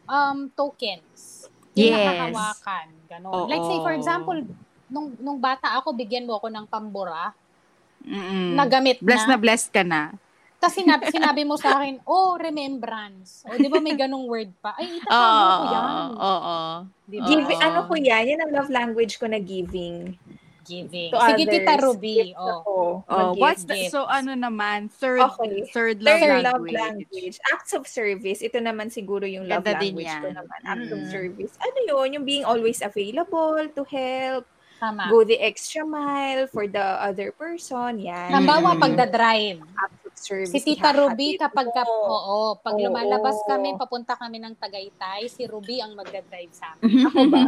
um 0.03 0.49
tokens. 0.49 1.45
Yung 1.73 1.93
Yes. 1.93 1.97
nakahawakan, 1.99 2.87
ganon. 3.13 3.31
Oo. 3.33 3.47
Like 3.47 3.63
say 3.63 3.79
for 3.79 3.93
example, 3.93 4.37
nung 4.89 5.13
nung 5.17 5.39
bata 5.39 5.77
ako, 5.77 5.93
bigyan 5.93 6.25
mo 6.25 6.37
ako 6.37 6.49
ng 6.49 6.65
pambura, 6.65 7.33
Mm-mm. 8.03 8.57
nagamit 8.57 8.99
Blessed 8.99 9.29
na 9.29 9.37
na. 9.37 9.41
blessed 9.41 9.69
ka 9.71 9.83
na. 9.85 10.01
Tapos 10.63 10.79
sinabi, 10.79 11.03
sinabi 11.11 11.41
mo 11.43 11.59
sa 11.59 11.75
akin, 11.75 11.99
oh, 12.07 12.39
remembrance. 12.39 13.43
O, 13.43 13.59
di 13.59 13.67
ba 13.67 13.83
may 13.83 13.99
ganong 13.99 14.31
word 14.31 14.47
pa? 14.63 14.71
Ay, 14.79 14.95
Oo. 14.95 14.99
itatago 15.03 15.43
ko 15.43 15.65
yan. 15.67 15.83
Oo. 16.15 16.57
Di 17.03 17.17
ba? 17.19 17.25
Give, 17.27 17.43
Oo. 17.51 17.59
ano 17.59 17.79
ko 17.83 17.93
yan? 17.99 18.23
Yan 18.31 18.41
ang 18.47 18.51
love 18.55 18.71
language 18.71 19.19
ko 19.19 19.27
na 19.27 19.43
giving. 19.43 20.15
Giving. 20.63 21.11
To 21.11 21.19
Sige, 21.19 21.43
others. 21.43 21.53
Tita 21.59 21.73
Ruby. 21.77 22.17
Oh. 22.33 22.47
ako. 22.49 22.73
Oh, 23.03 23.17
Mag-give. 23.35 23.39
what's 23.39 23.63
the, 23.63 23.87
so 23.87 24.03
ano 24.05 24.31
naman, 24.31 24.87
third, 24.89 25.19
Okay. 25.19 25.67
third 25.71 25.99
love 26.01 26.19
Third 26.19 26.43
language. 26.43 26.43
love 26.43 26.65
language. 26.67 27.35
Acts 27.51 27.71
of 27.71 27.83
service. 27.85 28.39
Ito 28.39 28.59
naman 28.59 28.87
siguro 28.87 29.23
yung 29.23 29.47
love 29.47 29.63
Ganda 29.63 29.79
language 29.79 30.09
ko 30.09 30.27
naman. 30.31 30.59
Acts 30.63 30.91
of 30.91 30.99
Mm. 31.03 31.11
service. 31.11 31.53
Ano 31.59 31.77
yun? 31.85 32.07
Yung 32.15 32.25
being 32.25 32.43
always 32.43 32.79
available 32.79 33.63
to 33.71 33.83
help. 33.85 34.43
Tama. 34.83 35.07
Go 35.07 35.23
the 35.23 35.39
extra 35.39 35.87
mile 35.87 36.43
for 36.43 36.67
the 36.67 36.83
other 36.99 37.31
person. 37.31 38.03
Yan. 38.03 38.35
Halimbawa, 38.35 38.75
Mm. 38.75 38.81
pagdadrive. 38.83 39.59
Acts 39.79 40.02
of 40.02 40.02
service. 40.15 40.51
Si 40.51 40.61
Tita 40.61 40.91
Ruby, 40.91 41.35
kapag, 41.35 41.69
ka, 41.69 41.83
mo. 41.83 41.93
oo, 42.07 42.37
pag 42.55 42.73
Oo. 42.73 42.81
lumalabas 42.81 43.37
kami, 43.43 43.73
papunta 43.73 44.13
kami 44.13 44.37
ng 44.37 44.55
Tagaytay, 44.55 45.27
si 45.27 45.43
Ruby 45.43 45.79
ang 45.79 45.93
magdadrive 45.93 46.49
sa 46.49 46.73
amin. 46.75 47.03
Ako 47.07 47.19
ba? 47.27 47.43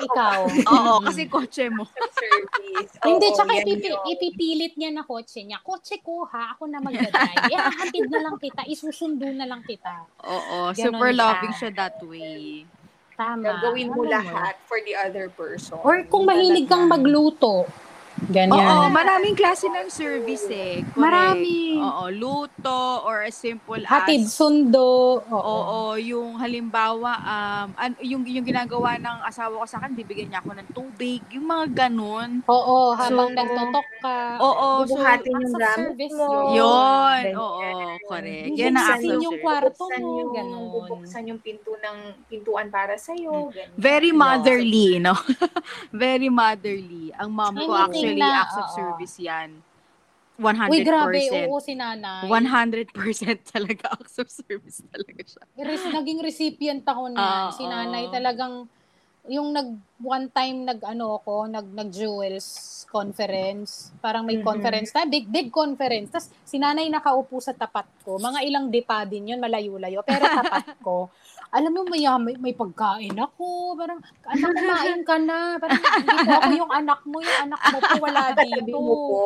Ikaw. 0.00 0.38
Oo, 0.68 0.92
kasi 1.02 1.26
kotse 1.26 1.68
mo. 1.68 1.86
Service. 1.88 2.92
Hindi, 3.08 3.26
Oo, 3.26 3.34
tsaka 3.34 3.50
yan 3.52 3.64
ipipi- 3.64 3.90
yun. 3.90 4.04
ipipilit 4.08 4.74
niya 4.74 4.90
na 4.90 5.02
kotse 5.02 5.40
niya. 5.40 5.58
Kotse 5.60 5.98
ko 5.98 6.26
ha, 6.26 6.52
ako 6.52 6.66
na 6.66 6.78
magdadrive. 6.78 7.48
Ihahatid 7.48 8.06
na 8.08 8.20
lang 8.20 8.36
kita, 8.36 8.62
isusundo 8.66 9.26
na 9.28 9.44
lang 9.44 9.62
kita. 9.62 10.04
Oo, 10.20 10.70
Ganon 10.70 10.76
super 10.76 11.10
siya. 11.10 11.18
loving 11.18 11.54
siya 11.54 11.70
that 11.72 11.96
way. 12.02 12.66
Tama. 13.12 13.44
Gagawin 13.44 13.92
mo 13.92 14.02
lahat 14.02 14.56
for 14.64 14.80
the 14.82 14.96
other 14.96 15.28
person. 15.28 15.76
Or 15.78 16.00
kung 16.04 16.24
mahilig 16.24 16.64
kang 16.64 16.88
magluto. 16.88 17.68
Ganyan. 18.28 18.52
Oo, 18.54 18.86
maraming 18.88 19.32
klase 19.32 19.66
ng 19.66 19.88
service 19.88 20.46
eh. 20.46 20.84
Correct. 20.84 21.00
Marami. 21.00 21.80
Oo, 21.80 22.04
luto 22.12 23.02
or 23.02 23.24
as 23.24 23.34
simple 23.34 23.80
Hatid 23.82 24.28
as 24.28 24.36
sundo. 24.36 25.18
Oo. 25.24 25.40
Oo, 25.42 25.80
yung 25.96 26.36
halimbawa, 26.36 27.10
um, 27.18 27.68
an, 27.74 27.90
yung, 28.04 28.22
yung 28.28 28.44
ginagawa 28.44 29.00
ng 29.00 29.18
asawa 29.24 29.64
ko 29.64 29.66
sa 29.66 29.80
akin, 29.80 29.96
bibigyan 29.96 30.28
niya 30.28 30.40
ako 30.44 30.50
ng 30.54 30.68
tubig, 30.70 31.20
yung 31.32 31.48
mga 31.48 31.88
ganun. 31.88 32.44
Oo, 32.46 32.92
habang 32.94 33.32
So, 33.32 33.38
nagtotok 33.38 33.88
ka. 34.00 34.18
Oo, 34.38 34.66
so, 34.84 34.92
Bubuhatin 34.92 35.32
acts 35.32 35.42
yung 35.42 35.54
gamit 35.56 35.76
service 35.80 36.16
mo. 36.16 36.30
yun. 36.52 37.22
oo, 37.34 37.64
correct. 38.06 38.50
Yan 38.54 38.74
ang 38.76 38.86
acts 38.92 39.08
of 39.08 39.20
yung 39.20 39.38
kwarto 39.40 39.84
mo, 39.88 40.08
yung, 40.20 40.32
ganun. 40.32 40.64
bubuksan 40.70 41.22
yung 41.26 41.40
pinto 41.40 41.72
ng 41.74 41.96
pintuan 42.28 42.68
para 42.68 42.94
sa 42.96 43.16
iyo. 43.16 43.48
Very 43.74 44.12
Yun. 44.12 44.20
motherly, 44.20 45.00
no? 45.00 45.16
Very 45.92 46.28
motherly. 46.28 47.10
Ang 47.16 47.30
mom 47.32 47.54
ko 47.56 47.72
Anything 47.72 48.01
actually, 48.02 48.20
na, 48.20 48.42
acts 48.42 48.56
of 48.58 48.66
oo. 48.66 48.74
service 48.74 49.16
yan. 49.18 49.50
100%. 50.40 50.72
Uy, 50.72 50.80
grabe, 50.82 51.20
oo, 51.30 51.60
si 51.60 51.72
nanay. 51.76 52.26
100% 52.26 52.90
talaga 53.54 53.94
acts 53.94 54.18
of 54.18 54.26
service 54.26 54.82
talaga 54.90 55.22
siya. 55.22 55.44
Res- 55.54 55.92
naging 55.92 56.20
recipient 56.24 56.82
ako 56.82 57.12
na. 57.12 57.52
si 57.52 57.62
nanay 57.62 58.08
talagang, 58.10 58.66
yung 59.28 59.54
nag, 59.54 59.68
one 60.02 60.26
time 60.34 60.66
nag, 60.66 60.82
ano 60.82 61.20
ako, 61.22 61.46
nag, 61.46 61.66
nag 61.70 61.88
jewels 61.94 62.82
conference. 62.90 63.94
Parang 64.02 64.26
may 64.26 64.36
Mhm. 64.36 64.44
conference 64.44 64.90
na, 64.92 65.06
big, 65.06 65.30
big 65.30 65.48
conference. 65.48 66.10
Tapos, 66.10 66.28
si 66.42 66.58
nanay 66.58 66.90
nakaupo 66.90 67.38
sa 67.38 67.54
tapat 67.54 67.86
ko. 68.02 68.18
Mga 68.18 68.40
ilang 68.42 68.66
depa 68.68 69.06
din 69.06 69.30
yun, 69.30 69.40
malayo-layo. 69.40 70.02
Pero 70.02 70.26
tapat 70.26 70.74
ko. 70.82 71.06
Alam 71.52 71.70
mo, 71.70 71.80
may, 71.84 72.08
may, 72.18 72.34
may 72.40 72.54
pagkain 72.56 73.12
ako. 73.12 73.76
Parang, 73.76 74.00
anak, 74.24 74.50
kumain 74.50 75.00
ka 75.04 75.16
na. 75.20 75.60
Parang, 75.60 75.76
hindi 75.76 76.24
ko 76.24 76.32
ako 76.32 76.50
yung 76.56 76.72
anak 76.72 77.00
mo. 77.04 77.16
Yung 77.20 77.38
anak 77.44 77.60
mo 77.60 77.78
po 77.78 77.94
wala 78.00 78.22
dito. 78.40 78.72
mo 78.72 78.94
po. 78.96 79.20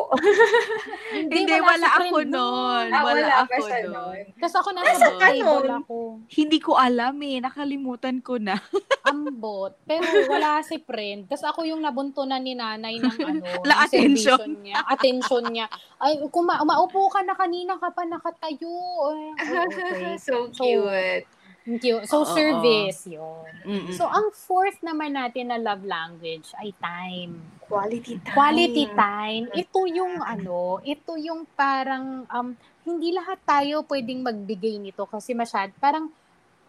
Hindi, 1.15 1.39
wala, 1.57 1.87
si 1.87 1.95
ako 2.03 2.17
nun. 2.27 2.87
Ah, 2.91 3.03
Wala, 3.03 3.15
wala 3.15 3.35
ako 3.47 3.63
nun. 3.87 4.19
Tapos 4.37 4.57
ako 4.59 4.69
nasa 4.75 5.07
book 5.07 5.15
ka 5.17 5.29
table 5.31 5.69
ako. 5.71 5.97
Hindi 6.27 6.59
ko 6.59 6.73
alam 6.75 7.15
eh. 7.23 7.39
Nakalimutan 7.39 8.19
ko 8.19 8.43
na. 8.43 8.59
ambot. 9.07 9.71
Pero 9.87 10.03
wala 10.27 10.59
si 10.67 10.83
friend. 10.83 11.31
Tapos 11.31 11.47
ako 11.47 11.63
yung 11.63 11.79
nabuntunan 11.79 12.43
ni 12.43 12.59
nanay 12.59 12.99
ng 12.99 13.17
ano, 13.23 13.63
La 13.63 13.87
attention. 13.87 14.67
niya. 14.67 14.83
Attention 14.83 15.47
niya. 15.47 15.71
Ay, 15.97 16.19
kung 16.27 16.43
ma- 16.43 16.67
maupo 16.67 17.07
ka 17.07 17.23
na 17.23 17.39
kanina 17.39 17.79
ka 17.79 17.95
pa 17.95 18.03
nakatayo. 18.03 18.75
Ay, 19.07 19.31
oh, 19.47 19.63
okay. 19.63 20.19
so 20.19 20.51
So, 20.51 20.67
cute. 20.67 21.23
Thank 21.67 21.83
you. 21.83 21.99
So, 22.07 22.23
Oo. 22.23 22.31
service 22.31 23.11
yun. 23.11 23.51
Mm-mm. 23.67 23.91
So, 23.99 24.07
ang 24.07 24.31
fourth 24.31 24.79
naman 24.87 25.19
natin 25.19 25.51
na 25.51 25.59
love 25.59 25.83
language 25.83 26.55
ay 26.63 26.71
time. 26.79 27.43
Quality 27.67 28.23
time. 28.23 28.37
Quality 28.39 28.85
time. 28.95 29.45
Ito 29.51 29.91
yung 29.91 30.23
ano, 30.23 30.79
ito 30.87 31.19
yung 31.19 31.43
parang, 31.59 32.23
um, 32.31 32.55
hindi 32.87 33.11
lahat 33.11 33.43
tayo 33.43 33.83
pwedeng 33.91 34.23
magbigay 34.23 34.79
nito 34.79 35.11
kasi 35.11 35.35
masyad, 35.35 35.75
parang, 35.83 36.07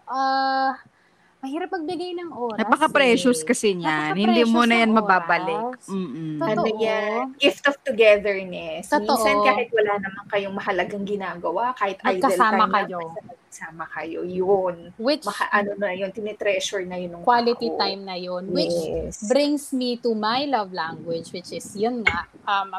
ah, 0.10 0.74
mahirap 1.46 1.70
magbigay 1.70 2.18
ng 2.18 2.34
oras. 2.34 2.66
Napaka-precious 2.66 3.46
eh. 3.46 3.46
kasi 3.46 3.77
niyan. 3.77 4.18
Napaka-precious 4.18 4.25
Hindi 4.25 4.44
mo 4.50 4.62
na 4.66 4.75
yan 4.82 4.92
mababalik. 4.98 5.77
Mm-mm. 5.86 6.42
Ano 6.42 6.62
Totoo. 6.66 6.82
yan? 6.82 7.38
Gift 7.38 7.63
of 7.70 7.77
togetherness. 7.86 8.89
Totoo. 8.89 9.06
Minsan 9.13 9.38
kahit 9.46 9.70
wala 9.70 9.94
naman 10.01 10.25
kayong 10.34 10.56
mahalagang 10.58 11.06
ginagawa, 11.06 11.77
kahit 11.77 12.01
idle 12.01 12.18
Magkasama 12.18 12.66
time 12.66 12.74
kayo. 12.74 13.00
lang, 13.06 13.38
basta 13.58 13.74
magkasama 13.74 13.86
kayo. 13.90 14.22
Yun. 14.24 14.94
Which, 14.98 15.26
Maka, 15.26 15.50
ano 15.52 15.74
na 15.78 15.90
yun, 15.92 16.12
tinitreasure 16.14 16.86
na 16.86 16.96
yun 16.96 17.24
quality 17.24 17.70
tao. 17.74 17.78
time 17.82 18.06
na 18.06 18.14
yun. 18.16 18.54
Which 18.54 18.74
Yes. 18.74 19.26
brings 19.28 19.74
me 19.74 19.98
to 19.98 20.14
my 20.14 20.46
love 20.46 20.70
language, 20.74 21.34
which 21.34 21.52
is, 21.52 21.66
yun 21.76 22.04
nga, 22.06 22.28
um, 22.46 22.72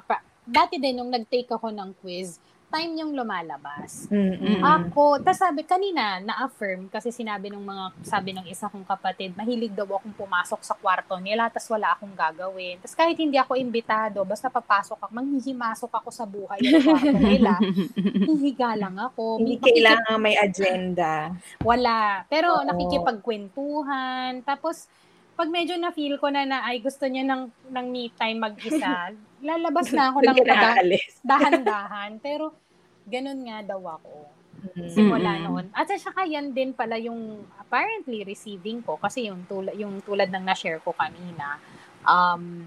dati 0.49 0.79
din 0.81 0.97
nung 0.97 1.11
nag-take 1.11 1.51
ako 1.51 1.69
ng 1.69 1.93
quiz, 2.01 2.39
time 2.69 3.01
yung 3.01 3.17
lumalabas. 3.17 4.05
Mm-mm. 4.09 4.61
Ako, 4.61 5.19
tas 5.19 5.41
sabi, 5.41 5.65
kanina, 5.65 6.21
na-affirm, 6.21 6.87
kasi 6.87 7.09
sinabi 7.09 7.49
ng 7.49 7.65
mga, 7.65 7.85
sabi 8.05 8.37
ng 8.37 8.45
isa 8.45 8.69
kong 8.69 8.85
kapatid, 8.85 9.33
mahilig 9.33 9.73
daw 9.73 9.89
akong 9.89 10.13
pumasok 10.13 10.61
sa 10.61 10.77
kwarto 10.77 11.17
nila, 11.17 11.49
tas 11.49 11.65
wala 11.67 11.97
akong 11.97 12.13
gagawin. 12.13 12.77
Tas 12.79 12.93
kahit 12.93 13.17
hindi 13.17 13.41
ako 13.41 13.57
imbitado, 13.57 14.21
basta 14.23 14.53
papasok 14.53 15.01
ako, 15.01 15.13
manghihimasok 15.13 15.93
ako 15.93 16.09
sa 16.13 16.29
buhay 16.29 16.61
ng 16.61 16.85
kwarto 16.85 17.17
nila. 17.17 17.53
Hihiga 18.29 18.77
lang 18.77 19.01
ako. 19.01 19.41
Hindi 19.41 19.57
Makikip- 19.57 19.67
kailangan 19.73 20.17
may 20.21 20.37
agenda. 20.37 21.13
Wala. 21.65 22.23
Pero 22.29 22.61
Oo. 22.61 22.67
nakikipagkwentuhan. 22.69 24.45
Tapos, 24.45 24.87
pag 25.39 25.55
medyo 25.55 25.79
na-feel 25.79 26.19
ko 26.19 26.35
na 26.35 26.43
na 26.43 26.67
ay 26.67 26.83
gusto 26.83 27.07
niya 27.07 27.23
ng, 27.23 27.71
ng 27.71 27.87
me 27.87 28.11
time 28.19 28.43
mag-isa, 28.43 29.15
lalabas 29.47 29.95
na 29.95 30.11
ako 30.11 30.19
ng 30.27 30.39
dahan-dahan. 31.31 32.19
Pero, 32.19 32.51
ganun 33.07 33.47
nga 33.47 33.63
daw 33.63 33.79
ako. 33.79 34.27
Mm. 34.75 34.91
Simula 34.91 35.31
Mm-mm. 35.39 35.45
noon. 35.47 35.67
At 35.71 35.87
saka 35.95 36.27
yan 36.27 36.51
din 36.51 36.75
pala 36.75 36.99
yung 36.99 37.47
apparently 37.63 38.27
receiving 38.27 38.83
ko 38.83 38.99
kasi 38.99 39.31
yung 39.31 39.47
tulad 39.47 39.79
yung 39.79 40.03
tulad 40.03 40.27
ng 40.27 40.43
na-share 40.43 40.83
ko 40.83 40.91
kanina. 40.91 41.63
Um 42.03 42.67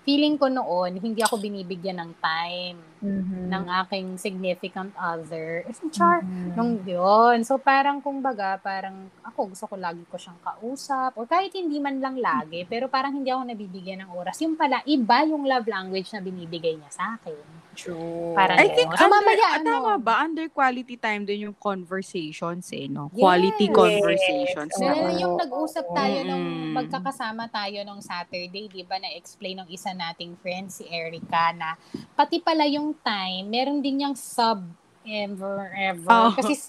feeling 0.00 0.40
ko 0.40 0.48
noon 0.48 0.96
hindi 0.96 1.20
ako 1.20 1.36
binibigyan 1.36 2.00
ng 2.00 2.12
time 2.24 2.80
Mhm. 3.00 3.48
ng 3.48 3.64
aking 3.82 4.06
significant 4.16 4.92
other. 4.94 5.64
It's 5.64 5.80
char 5.90 6.20
Mhm. 6.20 6.52
nung 6.52 6.72
yun. 6.84 7.40
So 7.42 7.56
parang 7.56 7.98
kumbaga, 7.98 8.60
parang 8.60 9.08
ako 9.20 9.52
gusto 9.52 9.64
ko 9.66 9.74
lagi 9.74 10.04
ko 10.04 10.16
siyang 10.16 10.36
kausap 10.38 11.16
or 11.16 11.24
kahit 11.24 11.50
hindi 11.50 11.80
man 11.80 11.96
lang 11.98 12.16
lagi, 12.16 12.62
pero 12.64 12.86
parang 12.86 13.12
hindi 13.12 13.28
ako 13.28 13.42
nabibigyan 13.46 14.04
ng 14.04 14.12
oras. 14.12 14.36
Yung 14.38 14.54
pala, 14.54 14.84
iba 14.84 15.24
yung 15.24 15.42
love 15.42 15.64
language 15.64 16.12
na 16.12 16.20
binibigay 16.20 16.76
niya 16.76 16.92
sa 16.92 17.04
akin. 17.16 17.58
True. 17.70 18.34
Parang 18.34 18.58
I 18.58 18.66
think 18.68 18.90
So, 18.90 19.06
under, 19.06 19.14
mamaya, 19.14 19.46
ah, 19.46 19.56
ano? 19.56 19.70
tama 19.70 19.92
ba? 19.96 20.14
Under 20.20 20.46
quality 20.50 20.98
time 20.98 21.22
din 21.22 21.48
yung 21.48 21.56
conversations 21.56 22.66
eh, 22.70 22.90
no? 22.90 23.08
Yes. 23.10 23.22
Quality 23.22 23.66
Yes. 23.66 23.74
conversations. 23.74 24.72
Na 24.74 24.82
Meron 24.84 25.06
ano. 25.06 25.16
yung 25.16 25.34
nag-usap 25.38 25.86
tayo 25.88 26.18
nung 26.26 26.46
Mm. 26.50 26.72
magkakasama 26.76 27.46
tayo 27.46 27.78
nung 27.82 28.02
Saturday, 28.02 28.66
di 28.66 28.82
ba, 28.82 28.98
na-explain 28.98 29.62
ng 29.62 29.68
isa 29.70 29.90
nating 29.92 30.34
friend, 30.36 30.68
si 30.68 30.84
Erica, 30.84 31.54
na 31.54 31.78
pati 32.12 32.42
pala 32.42 32.66
yung 32.66 32.89
time, 33.02 33.44
meron 33.46 33.78
din 33.78 34.02
yung 34.06 34.16
sub 34.16 34.62
ever, 35.02 35.72
ever. 35.72 36.08
Oh. 36.08 36.30
Kasi 36.32 36.60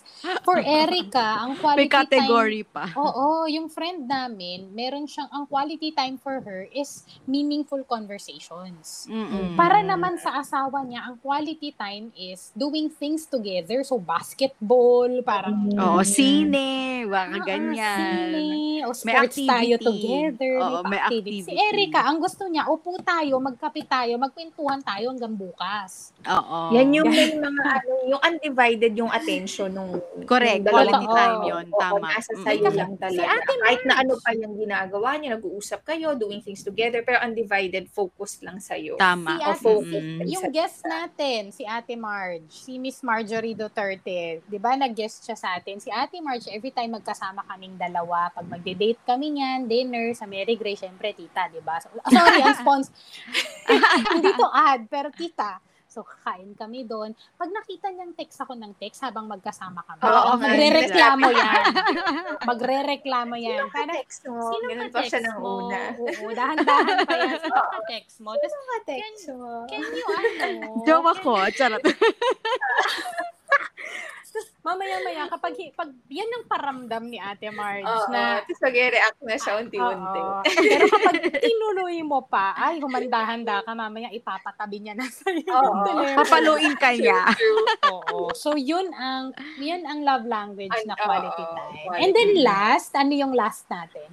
for 0.41 0.57
Erica, 0.57 1.41
ang 1.41 1.57
quality 1.61 1.79
May 1.79 1.89
category 1.89 2.63
pa. 2.63 2.88
time, 2.88 2.97
oo, 2.97 3.25
yung 3.45 3.67
friend 3.67 4.05
namin, 4.05 4.71
meron 4.71 5.03
siyang, 5.03 5.27
ang 5.29 5.43
quality 5.45 5.91
time 5.91 6.15
for 6.15 6.39
her 6.39 6.65
is 6.69 7.03
meaningful 7.23 7.83
conversations. 7.83 9.05
Mm-mm. 9.05 9.53
Para 9.53 9.81
naman 9.81 10.15
sa 10.17 10.39
asawa 10.39 10.81
niya, 10.81 11.03
ang 11.03 11.19
quality 11.19 11.71
time 11.71 12.09
is 12.13 12.50
doing 12.53 12.88
things 12.89 13.25
together. 13.25 13.83
So, 13.83 13.97
basketball, 13.97 15.21
parang 15.21 15.67
Oo, 15.71 16.01
sine, 16.01 17.03
mga 17.03 17.19
Ah, 17.33 17.43
ganyan. 17.43 17.97
sine, 18.31 18.43
o 18.81 18.95
May 18.97 19.13
sports 19.13 19.38
tayo 19.38 19.73
activity. 19.75 19.85
together. 19.85 20.53
Oo, 20.57 20.79
may, 20.83 20.89
may 20.89 21.00
activity. 21.01 21.39
Si 21.41 21.51
activity. 21.51 21.67
Erica, 21.67 22.00
ang 22.03 22.17
gusto 22.17 22.43
niya, 22.45 22.63
upo 22.65 22.95
tayo, 23.01 23.38
magkape 23.38 23.83
tayo, 23.83 24.13
magkwentuhan 24.17 24.81
tayo 24.81 25.09
hanggang 25.09 25.33
bukas. 25.33 26.15
Oo. 26.23 26.71
Yan 26.71 26.89
yung 26.91 27.07
may 27.07 27.33
mga 27.33 27.63
ano, 27.77 27.93
yung 28.07 28.21
undivided 28.22 28.94
yung 28.94 29.10
attention 29.10 29.70
nung 29.70 29.98
Correct. 30.24 30.62
nung 30.62 30.72
Quality 30.72 31.06
Oo. 31.06 31.16
time 31.16 31.40
yun. 31.44 31.66
Oo, 31.68 31.80
Tama. 31.80 32.08
nasa 32.08 32.32
sa'yo 32.36 32.63
Kasi 32.63 32.78
lang 32.78 32.92
si 32.92 33.01
talaga. 33.01 33.30
Ate 33.32 33.54
Kahit 33.58 33.82
na 33.84 33.96
ano 33.98 34.13
pa 34.16 34.30
yung 34.32 34.54
ginagawa 34.56 35.10
niyo, 35.16 35.30
nag-uusap 35.34 35.82
kayo, 35.84 36.13
doing 36.13 36.40
things 36.40 36.62
together, 36.62 37.01
pero 37.01 37.18
undivided, 37.20 37.86
focused 37.88 38.42
lang 38.42 38.58
sa'yo. 38.58 38.96
Tama. 38.96 39.32
Si 39.32 39.42
O 39.42 39.48
Ate- 39.48 39.63
focus 39.63 40.01
Mm. 40.01 40.18
sa 40.18 40.24
Yung 40.30 40.46
guest 40.50 40.80
natin, 40.84 41.42
si 41.50 41.63
Ate 41.63 41.96
Marge, 41.96 42.48
si 42.48 42.78
Miss 42.78 43.01
Marjorie 43.01 43.54
Duterte, 43.54 44.20
'di 44.44 44.58
ba 44.58 44.74
nag-guest 44.74 45.24
siya 45.24 45.36
sa 45.36 45.54
atin. 45.54 45.78
Si 45.78 45.90
Ate 45.90 46.18
Marge, 46.20 46.48
every 46.48 46.70
time 46.70 46.94
magkasama 46.94 47.42
kaming 47.46 47.75
dalawa, 47.75 48.30
pag 48.30 48.46
magde-date 48.46 49.01
kami 49.04 49.34
niyan, 49.34 49.66
dinner 49.66 50.13
sa 50.13 50.24
Mary 50.24 50.54
Gray, 50.54 50.74
syempre 50.74 51.12
tita, 51.12 51.48
'di 51.48 51.60
ba? 51.60 51.78
So, 51.78 51.90
sorry, 52.06 52.42
ang 52.44 52.56
spons. 52.56 52.88
Hindi 54.12 54.32
to 54.32 54.48
ad, 54.48 54.86
pero 54.88 55.10
tita. 55.10 55.58
So, 55.91 56.01
kakain 56.01 56.55
kami 56.55 56.88
doon. 56.88 57.12
Pag 57.36 57.51
nakita 57.51 57.91
niyang 57.91 58.15
text 58.15 58.39
ako 58.39 58.55
ng 58.55 58.79
text 58.79 59.03
habang 59.03 59.27
magkasama 59.27 59.83
kami, 59.83 60.00
Oo, 60.01 60.39
magre-reklamo 60.39 61.27
yan. 61.27 61.63
Magre-reklamo 62.50 63.36
yan. 63.36 63.60
Sino 63.60 63.75
Parang, 63.75 63.91
ka-text 63.91 64.21
mo? 64.25 64.39
sino 64.48 64.65
Ganun 64.71 64.88
ka 64.88 64.93
pa 64.93 65.01
siya 65.01 65.19
text 65.19 65.27
ng 65.27 65.38
mo? 65.38 65.51
una. 65.62 65.79
Oo, 66.00 66.27
dahan-dahan 66.31 66.95
pa 67.03 67.13
yan. 67.13 67.36
Sino 67.38 67.60
ka 67.67 67.79
text 67.91 68.17
mo? 68.17 68.31
Tapos, 68.33 68.48
Sino 68.48 68.63
ka-text 68.71 69.25
mo? 69.33 69.51
can 69.67 69.83
you, 69.83 70.05
ano? 70.39 70.67
Jowa 70.81 71.12
can- 71.12 71.21
ko. 71.21 71.31
Charot. 71.51 71.83
Mamaya-maya, 74.61 75.25
kapag, 75.25 75.57
hi- 75.57 75.73
pag, 75.73 75.89
yan 76.05 76.29
ang 76.29 76.45
paramdam 76.45 77.03
ni 77.03 77.17
Ate 77.17 77.50
Marge 77.50 77.81
Oo, 77.81 78.13
na, 78.13 78.39
tapos 78.39 78.61
mag-react 78.61 79.19
na 79.19 79.35
siya 79.35 79.53
unti-unti. 79.57 80.21
Oo. 80.21 80.41
Pero 80.45 80.85
kapag 80.88 81.15
tinuloy 81.41 81.97
mo 82.00 82.21
pa, 82.21 82.53
ay, 82.55 82.77
humanda-handa 82.77 83.65
ka, 83.65 83.73
mamaya 83.73 84.13
ipapatabi 84.13 84.77
niya 84.79 84.93
na 84.93 85.09
sa'yo. 85.09 85.50
Oo. 85.51 85.81
Papaluin 86.21 86.77
ka 86.77 86.93
niya. 86.93 87.25
Oo. 87.89 88.29
So, 88.31 88.53
yun 88.53 88.93
ang, 88.93 89.33
yun 89.57 89.81
ang 89.81 90.05
love 90.05 90.23
language 90.23 90.77
na 90.85 90.93
Ang- 90.93 91.01
quality 91.01 91.41
oo, 91.41 91.51
time. 91.51 91.85
quality. 91.89 92.01
And 92.05 92.11
then 92.13 92.31
last, 92.39 92.93
ano 92.93 93.11
yung 93.11 93.33
last 93.33 93.65
natin? 93.65 94.07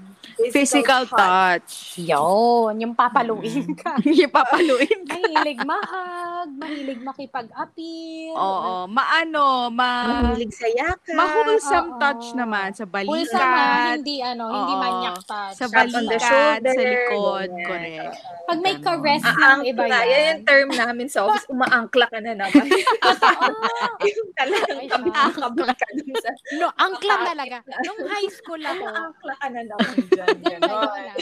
Physical 0.48 1.04
touch. 1.06 2.00
Yun, 2.00 2.72
yung 2.78 2.94
papaluin 2.94 3.76
ka. 3.76 4.00
Yung 4.18 4.32
papaluin 4.32 5.04
ka. 5.04 5.14
Mahilig 5.14 5.60
mahag, 5.60 6.48
mahilig 6.50 7.00
makipag-appeal. 7.02 8.32
Oo. 8.32 8.88
Maano, 8.88 9.68
ma... 9.68 10.07
Mahilig 10.08 10.52
sa 10.52 10.68
yakap. 10.68 11.14
Ma-wholesome 11.14 11.88
Oo. 11.88 11.98
touch 11.98 12.26
naman 12.32 12.68
sa 12.72 12.84
Wholesome 12.84 13.36
ha, 13.38 13.52
balikat. 13.52 13.96
hindi 13.98 14.16
ano, 14.18 14.44
hindi 14.48 14.74
Oo. 14.74 14.80
manyak 14.80 15.18
touch. 15.22 15.54
Sa 15.54 15.66
Tap 15.66 15.74
on 15.76 15.86
the 15.86 16.18
balikat, 16.18 16.22
shoulder, 16.24 16.72
sa 16.72 16.82
likod. 16.82 17.48
ganyan. 17.50 17.66
Correct. 17.66 18.16
Pag 18.48 18.58
may 18.58 18.76
caress 18.78 19.22
ng 19.22 19.60
iba 19.62 19.82
Aangkla. 19.84 19.98
yan. 20.00 20.08
Yan 20.08 20.24
yung 20.26 20.42
term 20.44 20.68
namin 20.70 21.06
sa 21.06 21.20
office. 21.24 21.44
Umaangkla 21.46 22.06
ka 22.08 22.18
na 22.18 22.32
naman. 22.34 22.66
Ah, 22.98 23.88
yung 24.08 24.30
talagang 24.34 24.78
Ay, 24.78 24.88
kabit 24.88 25.14
ka 25.74 25.86
dun 25.94 26.12
sa 26.16 26.30
no, 26.56 26.68
angkla 26.74 27.14
talaga. 27.24 27.56
Nung 27.84 28.00
high 28.06 28.30
school 28.30 28.60
ako, 28.60 28.84
umaangkla 28.84 29.34
ka 29.36 29.48
na 29.48 29.62
naman 29.64 29.96
dyan. 30.08 30.62
ah, 30.64 31.14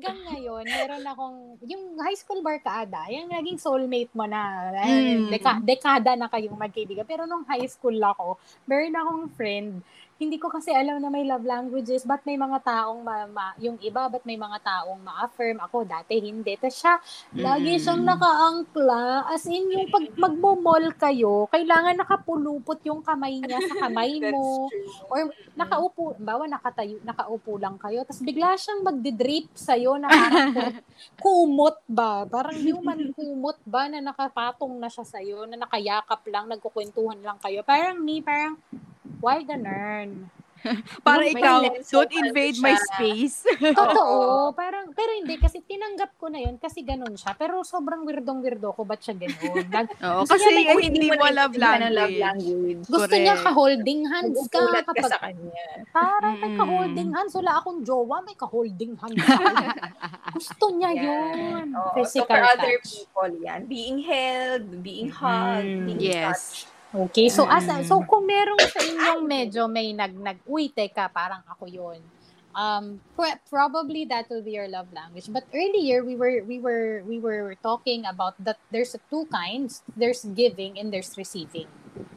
hanggang 0.00 0.32
ngayon, 0.32 0.64
meron 0.64 1.04
akong, 1.04 1.36
yung 1.68 2.00
high 2.00 2.16
school 2.16 2.40
barkada, 2.40 3.04
yung 3.12 3.28
naging 3.28 3.60
soulmate 3.60 4.08
mo 4.16 4.24
na, 4.24 4.72
Mm. 4.80 5.28
deka, 5.28 5.60
dekada 5.60 6.16
na 6.16 6.24
kayong 6.24 6.56
magkaibigan. 6.56 7.04
Pero 7.04 7.28
nung 7.28 7.44
high 7.44 7.68
school 7.68 8.00
ako, 8.00 8.40
meron 8.64 8.96
akong 8.96 9.28
friend, 9.36 9.84
hindi 10.20 10.36
ko 10.36 10.46
kasi 10.46 10.68
alam 10.70 11.00
na 11.00 11.08
may 11.08 11.24
love 11.24 11.40
languages, 11.42 12.04
ba't 12.04 12.20
may 12.22 12.36
mga 12.36 12.60
taong, 12.60 13.00
ma, 13.00 13.24
ma- 13.24 13.56
yung 13.56 13.80
iba, 13.80 14.04
ba't 14.04 14.20
may 14.22 14.36
mga 14.36 14.60
taong 14.60 15.00
ma-affirm? 15.00 15.56
Ako, 15.58 15.82
dati 15.82 16.20
hindi. 16.20 16.52
Tapos 16.54 16.76
siya, 16.76 17.00
lagi 17.34 17.72
Mm. 17.72 17.80
siyang 17.80 18.02
nakaangkla. 18.04 19.04
As 19.26 19.48
in, 19.48 19.64
yung 19.66 19.88
pag 19.88 20.04
magmo-mall 20.14 20.92
kayo, 20.94 21.48
kailangan 21.48 21.96
nakapulupot 21.96 22.84
yung 22.84 23.00
kamay 23.00 23.40
niya 23.40 23.64
sa 23.64 23.80
kamay 23.82 24.20
mo. 24.28 24.68
Or 25.08 25.24
nakaupo, 25.54 26.12
bawa 26.16 26.44
nakatayo, 26.44 27.00
nakaupo 27.00 27.56
lang 27.56 27.74
kayo, 27.76 28.04
tapos 28.04 28.20
bigla 28.20 28.52
siyang 28.54 28.84
magdi-drip 28.84 29.48
sa'yo 29.50 29.96
na 29.96 30.12
parang 30.12 30.52
ku- 30.52 30.76
kumot 31.16 31.80
ba? 31.86 32.28
Parang 32.28 32.54
human 32.54 33.08
kumot 33.10 33.56
ba 33.64 33.88
na 33.88 34.04
nakapatong 34.04 34.76
na 34.76 34.86
siya 34.86 35.08
sa'yo, 35.08 35.48
na 35.48 35.56
nakayakap 35.56 36.20
lang, 36.28 36.44
nagkukwentuhan 36.46 37.24
lang 37.24 37.40
kayo. 37.40 37.64
Parang 37.64 37.96
me, 37.96 38.20
parang, 38.20 38.60
why 39.20 39.40
ganun? 39.40 40.09
Para 41.00 41.24
May 41.24 41.32
ikaw, 41.32 41.64
lens 41.64 41.88
don't 41.88 42.12
invade 42.12 42.60
my 42.60 42.76
siya. 42.76 42.84
space. 42.84 43.48
Totoo, 43.80 44.52
parang, 44.52 44.92
pero 44.92 45.08
hindi, 45.10 45.40
kasi 45.40 45.64
tinanggap 45.64 46.20
ko 46.20 46.28
na 46.28 46.36
yun, 46.38 46.60
kasi 46.60 46.84
ganun 46.84 47.16
siya. 47.16 47.32
Pero 47.32 47.64
sobrang 47.64 48.04
weirdong-weirdo 48.04 48.68
ko, 48.70 48.84
ba't 48.84 49.00
siya 49.00 49.16
ganun? 49.16 49.64
Nag- 49.66 49.96
Oo, 50.04 50.28
kasi 50.28 50.44
niya 50.46 50.52
may- 50.52 50.68
Kung 50.68 50.84
hindi 50.84 51.08
mo 51.08 51.24
love 51.24 51.56
ng 51.56 51.64
love 51.64 51.88
language. 51.88 52.20
language. 52.20 52.80
gusto 52.84 53.08
Correct. 53.08 53.24
niya 53.24 53.36
ka-holding 53.40 54.00
hands 54.04 54.36
ka, 54.44 54.60
Magugulat 54.60 54.84
ka 54.84 54.88
kapag 54.92 55.08
sa 55.08 55.18
kanya. 55.22 55.64
Parang 55.90 56.34
may 56.34 56.44
Mm-mm. 56.44 56.60
ka-holding 56.60 57.10
hands. 57.10 57.32
Wala 57.32 57.52
akong 57.56 57.80
jowa, 57.80 58.16
may 58.20 58.36
ka-holding 58.36 58.92
hands. 58.94 59.16
Gusto 60.30 60.64
niya 60.70 60.90
Yan. 60.92 61.00
yun. 61.00 61.66
So 61.72 61.88
Physical 61.96 62.28
for 62.28 62.40
other 62.46 62.74
touch. 62.76 62.84
people, 63.00 63.32
yan. 63.40 63.60
Being 63.64 64.04
held, 64.04 64.84
being 64.84 65.08
hugged, 65.08 65.72
Mm, 65.72 65.86
being 65.88 66.04
yes. 66.04 66.20
touched. 66.28 66.60
Okay, 66.90 67.30
so 67.30 67.46
as 67.46 67.62
Mm. 67.70 67.86
so 67.86 68.02
kung 68.02 68.26
meron 68.26 68.58
sa 68.66 68.82
inyong 68.82 69.22
medyo 69.22 69.70
may 69.70 69.94
nag 69.94 70.10
nag 70.10 70.42
uy 70.42 70.74
teka 70.74 71.06
parang 71.06 71.38
ako 71.46 71.70
'yon. 71.70 72.02
Um 72.50 72.98
pro- 73.14 73.38
probably 73.46 74.02
that 74.10 74.26
will 74.26 74.42
be 74.42 74.58
your 74.58 74.66
love 74.66 74.90
language. 74.90 75.30
But 75.30 75.46
earlier 75.54 76.02
we 76.02 76.18
were 76.18 76.42
we 76.42 76.58
were 76.58 77.06
we 77.06 77.22
were 77.22 77.54
talking 77.62 78.02
about 78.10 78.34
that 78.42 78.58
there's 78.74 78.90
two 79.06 79.22
kinds. 79.30 79.86
There's 79.94 80.26
giving 80.34 80.82
and 80.82 80.90
there's 80.90 81.14
receiving. 81.14 81.70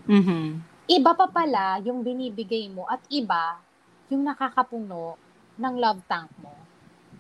Mhm. 0.10 0.66
Iba 0.90 1.12
pa 1.14 1.30
pala 1.30 1.78
yung 1.86 2.02
binibigay 2.02 2.66
mo 2.74 2.90
at 2.90 3.06
iba 3.14 3.62
yung 4.10 4.26
nakakapuno 4.26 5.22
ng 5.54 5.74
love 5.78 6.02
tank 6.10 6.34
mo. 6.42 6.50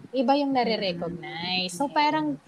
Iba 0.09 0.33
yung 0.37 0.53
nare-recognize. 0.53 1.73
So 1.73 1.85
parang 1.89 2.41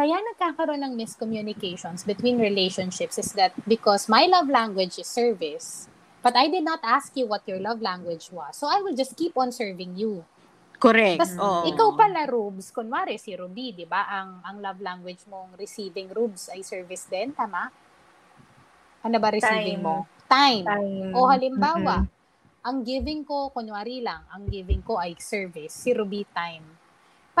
kaya 0.00 0.16
nagkakaroon 0.16 0.80
ng 0.80 0.96
miscommunications 0.96 2.08
between 2.08 2.40
relationships 2.40 3.20
is 3.20 3.36
that 3.36 3.52
because 3.68 4.08
my 4.08 4.24
love 4.24 4.48
language 4.48 4.96
is 4.96 5.04
service, 5.04 5.92
but 6.24 6.32
I 6.32 6.48
did 6.48 6.64
not 6.64 6.80
ask 6.80 7.12
you 7.20 7.28
what 7.28 7.44
your 7.44 7.60
love 7.60 7.84
language 7.84 8.32
was. 8.32 8.56
So 8.56 8.64
I 8.64 8.80
will 8.80 8.96
just 8.96 9.12
keep 9.12 9.36
on 9.36 9.52
serving 9.52 10.00
you. 10.00 10.24
Correct. 10.80 11.20
Tas 11.20 11.36
Oo. 11.36 11.68
ikaw 11.68 11.92
pala, 12.00 12.24
Rubes, 12.24 12.72
kunwari 12.72 13.20
si 13.20 13.36
Ruby, 13.36 13.76
di 13.76 13.84
ba? 13.84 14.08
Ang, 14.08 14.40
ang 14.40 14.56
love 14.64 14.80
language 14.80 15.20
mong 15.28 15.52
receiving 15.60 16.08
Rubes 16.08 16.48
ay 16.48 16.64
service 16.64 17.04
din, 17.04 17.36
tama? 17.36 17.68
Ano 19.04 19.16
ba 19.20 19.28
receiving 19.28 19.84
Time. 19.84 19.84
mo? 19.84 20.08
Time. 20.24 20.64
Time. 20.64 21.12
O 21.12 21.28
halimbawa, 21.28 22.08
Mm-mm. 22.08 22.64
ang 22.64 22.78
giving 22.88 23.20
ko, 23.20 23.52
kunwari 23.52 24.00
lang, 24.00 24.24
ang 24.32 24.48
giving 24.48 24.80
ko 24.80 24.96
ay 24.96 25.12
service, 25.20 25.76
si 25.76 25.92
Ruby 25.92 26.24
time. 26.32 26.79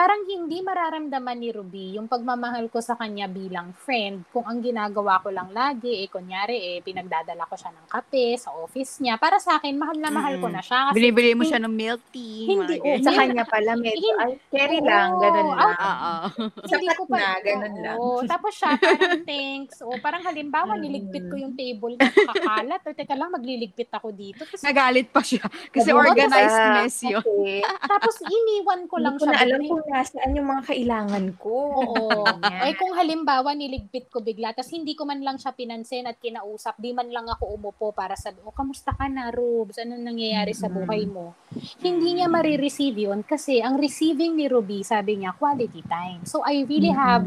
Parang 0.00 0.24
hindi 0.24 0.64
mararamdaman 0.64 1.36
ni 1.36 1.52
Ruby 1.52 2.00
yung 2.00 2.08
pagmamahal 2.08 2.72
ko 2.72 2.80
sa 2.80 2.96
kanya 2.96 3.28
bilang 3.28 3.76
friend 3.76 4.24
kung 4.32 4.48
ang 4.48 4.56
ginagawa 4.58 5.20
ko 5.20 5.28
lang 5.28 5.52
lagi, 5.52 5.92
eh, 5.92 6.08
kunyari, 6.08 6.56
eh, 6.56 6.76
pinagdadala 6.80 7.44
ko 7.44 7.52
siya 7.52 7.68
ng 7.68 7.84
kape 7.84 8.32
sa 8.40 8.48
office 8.56 8.96
niya. 8.98 9.20
Para 9.20 9.36
sa 9.36 9.60
akin, 9.60 9.76
mahal 9.76 10.00
na 10.00 10.08
mahal 10.08 10.40
ko 10.40 10.48
Mm. 10.48 10.54
na 10.56 10.62
siya. 10.64 10.80
Kasi 10.88 10.96
Binibili 10.96 11.36
mo 11.36 11.44
siya 11.44 11.60
ng 11.60 11.68
milk 11.70 12.00
tea. 12.08 12.48
Hindi, 12.48 12.80
oh. 12.80 12.96
Sa 12.96 13.12
kanya 13.12 13.44
pala, 13.44 13.76
medyo, 13.76 13.92
Hindi- 13.92 14.16
ay, 14.16 14.32
carry 14.48 14.80
Oo, 14.80 14.88
lang, 14.88 15.08
ganun 15.14 15.46
lang. 15.46 15.60
out- 15.60 15.80
Oo. 15.82 16.12
hindi 16.40 16.70
Sapat 16.72 16.96
ko 16.96 17.04
pa, 17.04 17.16
na, 17.18 17.30
ganun 17.44 17.74
lang. 17.76 17.96
Oo, 17.98 18.18
tapos 18.24 18.52
siya, 18.56 18.70
parang 18.80 19.20
thanks. 19.22 19.76
O 19.84 20.00
parang 20.00 20.24
halimbawa, 20.24 20.72
Mm. 20.74 20.80
niligpit 20.80 21.24
ko 21.28 21.36
yung 21.36 21.52
table 21.52 21.94
na 21.94 22.08
kakalat. 22.08 22.80
O 22.80 22.96
teka 22.96 23.12
lang, 23.12 23.28
magliligpit 23.28 23.92
ako 23.92 24.08
dito. 24.10 24.48
Tapos, 24.48 24.64
Nagalit 24.64 25.12
pa 25.12 25.20
siya. 25.20 25.44
Kasi 25.68 25.92
organized 25.92 26.56
ka. 26.56 26.72
mess 26.78 26.96
yun. 27.04 27.20
Okay. 27.20 27.60
tapos 27.82 28.16
iniwan 28.24 28.88
ko 28.88 28.96
lang 28.96 29.12
Hindi 29.12 29.20
ko 29.20 29.26
siya. 29.26 29.36
na 29.36 29.44
alam 29.44 29.60
kung 29.62 29.82
nasaan 29.90 30.38
yung 30.38 30.46
mga 30.46 30.70
kailangan 30.70 31.26
ko. 31.36 31.54
Oo. 31.74 32.22
Ay 32.40 32.78
kung 32.78 32.94
halimbawa 32.94 33.50
niligpit 33.52 34.06
ko 34.06 34.22
bigla, 34.22 34.54
tapos 34.54 34.70
hindi 34.70 34.94
ko 34.94 35.02
man 35.02 35.20
lang 35.20 35.36
siya 35.36 35.50
pinansin 35.50 36.06
at 36.06 36.16
kinausap, 36.16 36.78
di 36.78 36.94
man 36.94 37.10
lang 37.10 37.26
ako 37.26 37.58
umupo 37.58 37.90
para 37.90 38.14
sabi, 38.14 38.38
oh, 38.46 38.54
kamusta 38.54 38.94
ka 38.94 39.10
na, 39.10 39.34
Rubes? 39.34 39.76
Anong 39.76 40.06
nangyayari 40.06 40.54
sa 40.54 40.70
buhay 40.70 41.04
mo? 41.04 41.34
Hindi 41.82 42.22
niya 42.22 42.30
marireceive 42.30 43.10
yun 43.10 43.26
kasi 43.26 43.58
ang 43.58 43.76
receiving 43.76 44.38
ni 44.38 44.46
Ruby, 44.46 44.86
sabi 44.86 45.18
niya, 45.18 45.34
quality 45.34 45.82
time. 45.90 46.22
So 46.22 46.46
I 46.46 46.62
really 46.64 46.94
have 46.94 47.26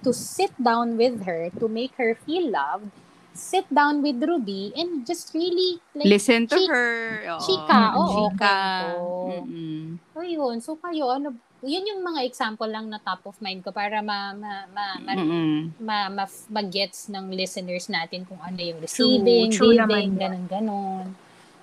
to 0.00 0.10
sit 0.16 0.56
down 0.56 0.96
with 0.96 1.28
her 1.28 1.52
to 1.60 1.68
make 1.68 1.92
her 2.00 2.16
feel 2.24 2.48
loved, 2.48 2.88
sit 3.36 3.68
down 3.68 4.00
with 4.00 4.16
Ruby 4.20 4.72
and 4.74 5.04
just 5.04 5.32
really 5.36 5.78
like, 5.92 6.08
Listen 6.08 6.48
to 6.48 6.56
Chi- 6.56 6.68
her. 6.68 6.92
Oo. 7.36 7.42
chika, 7.44 7.82
oo, 7.94 8.08
Chika. 8.08 8.56
kwento. 8.56 8.88
Mm-mm. 9.28 9.82
ayun. 10.16 10.56
So 10.60 10.76
kayo, 10.76 11.08
ano, 11.12 11.36
yun 11.60 11.84
yung 11.84 12.00
mga 12.00 12.24
example 12.24 12.68
lang 12.68 12.88
na 12.88 12.96
top 13.00 13.28
of 13.28 13.36
mind 13.44 13.60
ko 13.60 13.68
para 13.68 14.00
ma, 14.00 14.32
ma, 14.32 14.64
ma, 14.72 14.84
ma 14.96 15.12
Mm-mm. 15.12 15.76
ma, 15.80 15.96
ma, 16.08 16.24
mag-gets 16.48 17.12
ng 17.12 17.28
listeners 17.32 17.92
natin 17.92 18.24
kung 18.24 18.40
ano 18.40 18.56
yung 18.56 18.80
receiving, 18.80 19.52
true 19.52 19.76
giving, 19.76 20.16
naman 20.16 20.16
ganun, 20.16 20.44
ganun. 20.48 21.06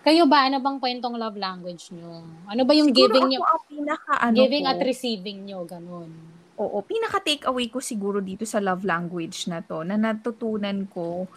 Kayo 0.08 0.24
ba, 0.24 0.48
ano 0.48 0.64
bang 0.64 0.80
kwentong 0.80 1.20
love 1.20 1.36
language 1.36 1.92
nyo? 1.92 2.24
Ano 2.48 2.62
ba 2.64 2.72
yung 2.72 2.96
Siguro 2.96 3.12
giving 3.12 3.28
nyo? 3.28 3.40
pinaka, 3.68 4.14
ano 4.24 4.36
Giving 4.40 4.64
ko, 4.64 4.72
at 4.72 4.80
receiving 4.80 5.40
nyo, 5.44 5.60
ganun. 5.68 6.10
Oo, 6.56 6.80
pinaka 6.80 7.20
take 7.20 7.44
away 7.44 7.68
ko 7.68 7.84
siguro 7.84 8.24
dito 8.24 8.48
sa 8.48 8.64
love 8.64 8.88
language 8.88 9.52
na 9.52 9.60
to, 9.60 9.84
na 9.84 10.00
natutunan 10.00 10.88
ko 10.88 11.28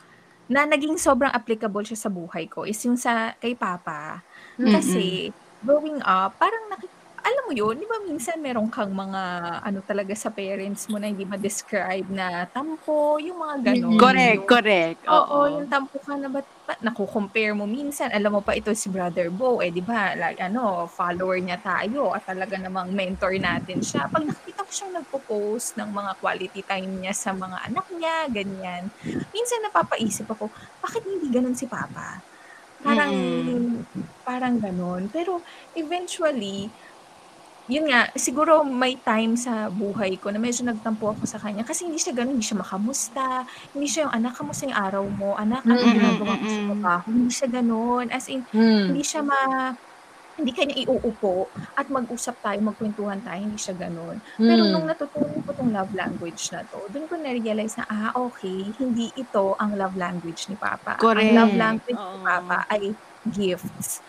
na 0.50 0.66
naging 0.66 0.98
sobrang 0.98 1.30
applicable 1.30 1.82
siya 1.82 1.98
sa 1.98 2.10
buhay 2.10 2.46
ko 2.50 2.66
is 2.66 2.78
yung 2.82 2.98
sa 2.98 3.34
kay 3.38 3.54
Papa. 3.54 4.22
Kasi 4.58 5.30
growing 5.62 6.02
up, 6.02 6.34
parang 6.38 6.70
naki 6.70 6.99
alam 7.20 7.42
mo 7.46 7.52
yun, 7.52 7.76
di 7.76 7.84
ba 7.84 8.00
minsan 8.02 8.40
meron 8.40 8.68
kang 8.68 8.90
mga 8.90 9.22
ano 9.60 9.78
talaga 9.84 10.12
sa 10.16 10.32
parents 10.32 10.88
mo 10.88 10.96
na 10.96 11.12
hindi 11.12 11.24
ma-describe 11.24 12.08
na 12.08 12.48
tampo, 12.48 13.20
yung 13.20 13.38
mga 13.38 13.56
ganon. 13.72 13.96
Correct, 13.96 14.40
Yung- 14.42 14.48
correct. 14.48 15.00
Oo, 15.04 15.16
Oo. 15.16 15.50
yung 15.60 15.66
tampo 15.68 16.00
ka 16.00 16.16
na 16.16 16.28
ba't 16.28 16.46
ba, 16.64 16.74
naku-compare 16.80 17.52
mo 17.52 17.66
minsan, 17.66 18.08
alam 18.14 18.30
mo 18.30 18.40
pa 18.40 18.54
ito 18.54 18.70
si 18.72 18.86
Brother 18.88 19.28
Bo, 19.28 19.58
eh 19.58 19.68
di 19.68 19.82
ba, 19.82 20.14
like, 20.14 20.38
ano, 20.38 20.86
follower 20.86 21.36
niya 21.42 21.58
tayo 21.58 22.14
at 22.14 22.24
talaga 22.24 22.56
namang 22.56 22.94
mentor 22.94 23.34
natin 23.36 23.82
siya. 23.82 24.06
Pag 24.06 24.24
nakita 24.30 24.62
ko 24.62 24.70
siyang 24.70 24.94
nagpo-post 25.02 25.76
ng 25.76 25.90
mga 25.90 26.12
quality 26.22 26.62
time 26.62 26.90
niya 27.00 27.12
sa 27.12 27.34
mga 27.34 27.58
anak 27.68 27.86
niya, 27.90 28.16
ganyan, 28.30 28.82
minsan 29.34 29.60
napapaisip 29.66 30.30
ako, 30.30 30.48
bakit 30.78 31.02
hindi 31.04 31.26
ganun 31.28 31.58
si 31.58 31.66
Papa? 31.66 32.22
Parang, 32.80 33.12
parang 34.24 34.54
ganun. 34.56 35.12
Pero 35.12 35.44
eventually, 35.76 36.72
yun 37.70 37.86
nga, 37.86 38.10
siguro 38.18 38.66
may 38.66 38.98
time 39.00 39.38
sa 39.38 39.70
buhay 39.70 40.18
ko 40.18 40.34
na 40.34 40.42
medyo 40.42 40.66
nagtampo 40.66 41.14
ako 41.14 41.22
sa 41.24 41.38
kanya 41.38 41.62
kasi 41.62 41.86
hindi 41.86 42.02
siya 42.02 42.12
ganun, 42.18 42.34
hindi 42.34 42.46
siya 42.46 42.58
makamusta, 42.58 43.46
hindi 43.70 43.86
siya 43.86 44.10
yung 44.10 44.14
anak, 44.18 44.32
kamusta 44.34 44.66
yung 44.66 44.78
araw 44.78 45.04
mo, 45.06 45.30
anak, 45.38 45.62
ano 45.64 45.86
Mm-mm, 45.86 45.94
ginagawa 45.94 46.34
mo 46.34 46.46
sa 46.46 46.60
trabaho, 46.66 47.06
hindi 47.14 47.30
siya 47.30 47.48
ganun. 47.48 48.06
As 48.10 48.26
in, 48.26 48.42
Hmm. 48.50 48.90
hindi 48.90 49.02
siya 49.06 49.22
ma, 49.22 49.38
hindi 50.40 50.52
kanya 50.56 50.74
iuupo 50.74 51.52
at 51.76 51.86
mag-usap 51.92 52.40
tayo, 52.40 52.58
magkwentuhan 52.64 53.20
tayo, 53.20 53.38
hindi 53.38 53.60
siya 53.60 53.76
ganun. 53.76 54.24
Pero 54.40 54.64
Hmm. 54.64 54.72
nung 54.72 54.86
natutunan 54.88 55.38
ko 55.44 55.52
tong 55.52 55.70
love 55.70 55.92
language 55.92 56.48
na 56.50 56.64
to, 56.64 56.88
doon 56.88 57.06
ko 57.06 57.14
na-realize 57.20 57.76
na, 57.76 57.84
ah, 57.86 58.10
okay, 58.16 58.72
hindi 58.80 59.12
ito 59.14 59.54
ang 59.60 59.76
love 59.76 59.94
language 59.94 60.48
ni 60.48 60.56
Papa. 60.56 60.96
Correct. 60.96 61.20
Ang 61.20 61.36
love 61.36 61.54
language 61.54 62.02
ni 62.08 62.18
Oo. 62.18 62.24
Papa 62.24 62.64
ay 62.72 62.96
gifts. 63.22 64.00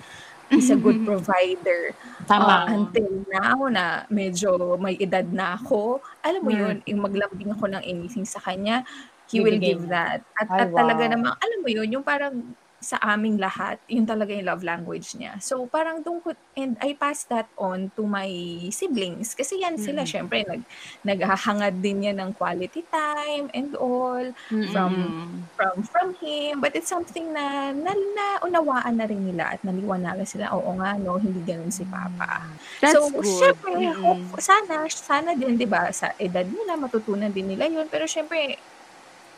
He's 0.52 0.70
a 0.70 0.76
good 0.76 1.02
provider. 1.10 1.96
Tama. 2.28 2.68
Uh, 2.68 2.76
until 2.76 3.10
now 3.32 3.58
na 3.72 4.04
medyo 4.12 4.76
may 4.78 5.00
edad 5.00 5.26
na 5.32 5.56
ako, 5.56 6.04
alam 6.22 6.42
mo 6.44 6.52
Mm. 6.52 6.60
yun, 6.60 6.76
yung 6.86 7.02
maglambing 7.02 7.52
ako 7.56 7.66
ng 7.72 7.84
anything 7.88 8.28
sa 8.28 8.44
kanya, 8.44 8.84
he 9.32 9.40
will 9.40 9.56
give 9.58 9.88
that. 9.88 10.22
At, 10.36 10.52
Ay, 10.52 10.68
at 10.68 10.76
talaga 10.76 11.08
wow. 11.08 11.12
namang, 11.16 11.34
alam 11.40 11.60
mo 11.64 11.70
yun, 11.72 11.88
yung 11.88 12.04
parang 12.04 12.52
sa 12.82 12.98
aming 13.06 13.38
lahat, 13.38 13.78
yun 13.88 14.10
talaga 14.10 14.34
yung 14.34 14.50
love 14.50 14.66
language 14.66 15.14
niya. 15.16 15.38
So, 15.40 15.70
parang 15.70 16.02
doon 16.02 16.20
ko, 16.26 16.34
and 16.58 16.76
I 16.82 16.98
passed 16.98 17.30
that 17.30 17.54
on 17.58 17.94
to 17.96 18.04
my 18.10 18.28
siblings. 18.74 19.38
Kasi 19.38 19.62
yan 19.62 19.78
sila, 19.78 20.02
Mm. 20.02 20.10
syempre, 20.10 20.42
nag, 20.50 20.66
naghahangad 21.06 21.80
din 21.80 22.10
yan 22.10 22.18
ng 22.20 22.34
quality 22.36 22.90
time 22.92 23.48
and 23.54 23.78
all 23.78 24.34
from 24.66 24.94
Mm. 24.94 25.52
from 25.60 25.76
from 25.94 26.10
him 26.24 26.58
but 26.64 26.74
it's 26.74 26.88
something 26.90 27.30
na, 27.36 27.70
na 27.76 27.92
naunawaan 27.94 28.98
na 28.98 29.06
rin 29.06 29.22
nila 29.22 29.52
at 29.54 29.62
naliwanagan 29.62 30.26
sila 30.26 30.50
oo 30.56 30.74
nga 30.80 30.96
no 30.98 31.20
hindi 31.22 31.44
ganun 31.46 31.70
si 31.70 31.86
papa 31.86 32.50
That's 32.82 33.06
so 33.06 33.14
good. 33.14 33.56
syempre 33.60 33.76
Mm-mm. 33.76 33.92
hope, 34.02 34.42
sana 34.42 34.88
sana 34.90 35.36
din 35.38 35.60
'di 35.60 35.68
ba 35.70 35.92
sa 35.94 36.16
edad 36.18 36.48
nila 36.50 36.80
matutunan 36.80 37.30
din 37.36 37.52
nila 37.52 37.68
yun 37.70 37.92
pero 37.92 38.08
syempre 38.10 38.64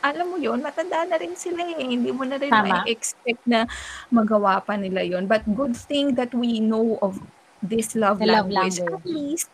alam 0.04 0.26
mo 0.28 0.36
yun, 0.36 0.60
matanda 0.60 1.08
na 1.08 1.16
rin 1.16 1.32
sila 1.32 1.64
eh. 1.64 1.80
Hindi 1.80 2.12
mo 2.12 2.28
na 2.28 2.36
rin 2.36 2.52
Tama. 2.52 2.84
expect 2.84 3.40
na 3.48 3.64
magawa 4.12 4.60
pa 4.60 4.76
nila 4.76 5.00
yun. 5.00 5.24
But 5.24 5.48
good 5.48 5.72
thing 5.72 6.12
that 6.20 6.36
we 6.36 6.60
know 6.60 7.00
of 7.00 7.16
this 7.64 7.96
love 7.96 8.20
The 8.20 8.28
love 8.28 8.52
language. 8.52 8.84
language. 8.84 9.00
At 9.00 9.08
least, 9.08 9.48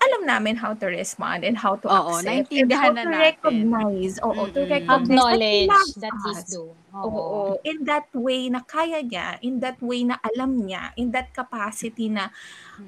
alam 0.00 0.24
namin 0.28 0.56
how 0.60 0.72
to 0.76 0.86
respond 0.88 1.44
and 1.44 1.56
how 1.60 1.76
to 1.80 1.88
Oo, 1.88 2.20
accept 2.20 2.52
and 2.52 2.72
how 2.72 2.92
na 2.92 3.04
to 3.04 3.08
natin. 3.08 3.20
recognize. 3.20 4.14
Oo, 4.20 4.48
to 4.52 4.60
Mm-mm. 4.64 4.72
recognize 4.76 5.16
Acknowledge 5.16 5.68
that 5.68 6.12
that 6.12 6.14
he's 6.28 6.44
doing. 6.48 6.76
Oo. 6.92 7.56
In 7.64 7.84
that 7.88 8.08
way 8.12 8.48
na 8.52 8.60
kaya 8.64 9.00
niya, 9.00 9.40
in 9.40 9.60
that 9.64 9.80
way 9.80 10.04
na 10.04 10.16
alam 10.20 10.60
niya, 10.60 10.92
in 11.00 11.12
that 11.12 11.32
capacity 11.32 12.08
na 12.12 12.28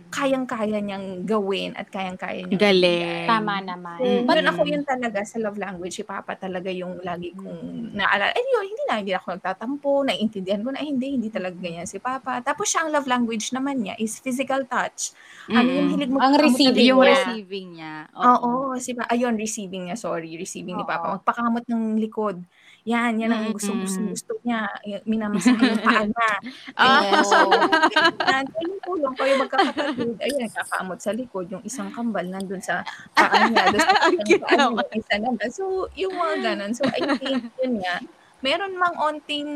kayang-kaya 0.09 0.79
niyang 0.79 1.25
gawin 1.25 1.73
at 1.73 1.89
kayang-kaya 1.89 2.45
niyang 2.45 2.61
Galing. 2.61 3.01
ibigay. 3.01 3.27
Tama 3.27 3.55
naman. 3.59 3.97
So, 3.97 4.05
Mm. 4.05 4.25
But 4.25 4.37
yun 4.37 4.49
ako 4.49 4.61
yun 4.65 4.83
talaga 4.83 5.19
sa 5.23 5.37
love 5.39 5.57
language. 5.57 5.95
Si 5.95 6.05
Papa 6.05 6.33
talaga 6.35 6.69
yung 6.69 7.01
lagi 7.01 7.33
kong 7.33 7.61
naalala. 7.93 8.31
Eh 8.31 8.45
yun, 8.45 8.65
hindi 8.67 8.83
na, 8.85 8.95
hindi 8.99 9.13
ako 9.13 9.27
nagtatampo. 9.35 10.05
Naiintindihan 10.05 10.61
ko 10.61 10.69
na, 10.69 10.79
eh, 10.79 10.89
hindi, 10.89 11.07
hindi 11.13 11.29
talaga 11.29 11.57
ganyan 11.57 11.85
si 11.85 11.97
Papa. 11.97 12.39
Tapos 12.41 12.67
siya, 12.67 12.85
ang 12.85 12.93
love 12.93 13.07
language 13.07 13.51
naman 13.51 13.81
niya 13.81 13.97
is 13.97 14.19
physical 14.19 14.65
touch. 14.65 15.17
Ano 15.47 15.65
yung 15.65 15.89
Mm-mm. 15.89 15.93
hilig 15.97 16.11
mo? 16.11 16.19
Ang 16.19 16.35
receiving 16.37 16.87
Yung 16.87 17.01
likod. 17.01 17.09
niya. 17.09 17.17
receiving 17.19 17.67
niya. 17.73 17.95
Oo, 18.15 18.51
si 18.77 18.91
pa, 18.93 19.03
ayun, 19.09 19.35
receiving 19.35 19.83
niya, 19.89 19.97
sorry, 19.97 20.37
receiving 20.37 20.77
ni 20.77 20.85
Papa. 20.85 21.09
Oo. 21.09 21.15
Magpakamot 21.17 21.65
ng 21.67 21.97
likod. 21.99 22.37
Yan, 22.83 23.15
yan 23.15 23.31
ang 23.31 23.55
gusto, 23.55 23.71
gusto, 23.79 24.03
gusto 24.03 24.33
niya. 24.43 24.67
Minamasahe 25.07 25.71
yung 25.71 25.83
paa 25.87 26.03
niya. 26.11 26.31
Ah. 26.75 26.99
Ganyan. 26.99 27.23
So, 27.23 27.37
yan, 28.27 28.45
yung 28.59 28.79
tulong 28.83 29.15
kayo 29.15 29.33
magkakapatid. 29.39 30.19
Ayun, 30.19 30.41
nagkakamot 30.51 30.99
sa 30.99 31.15
likod. 31.15 31.47
Yung 31.47 31.63
isang 31.63 31.95
kambal 31.95 32.27
nandun 32.27 32.59
sa 32.59 32.83
paa 33.15 33.47
niya. 33.47 33.71
Naman. 34.51 34.83
yung 34.83 34.99
isa 34.99 35.15
naman. 35.23 35.47
So, 35.55 35.87
yung 35.95 36.15
mga 36.19 36.35
ganun. 36.43 36.73
So, 36.75 36.83
I 36.91 36.99
think, 37.23 37.55
yun 37.63 37.75
nga, 37.79 38.03
meron 38.43 38.75
mang 38.75 38.99
onting 38.99 39.51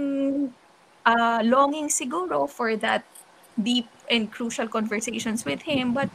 ah, 1.03 1.43
longing 1.43 1.91
siguro 1.91 2.47
for 2.47 2.75
that 2.79 3.03
deep 3.59 3.87
and 4.07 4.31
crucial 4.31 4.71
conversations 4.71 5.43
with 5.43 5.67
him. 5.67 5.91
But 5.91 6.11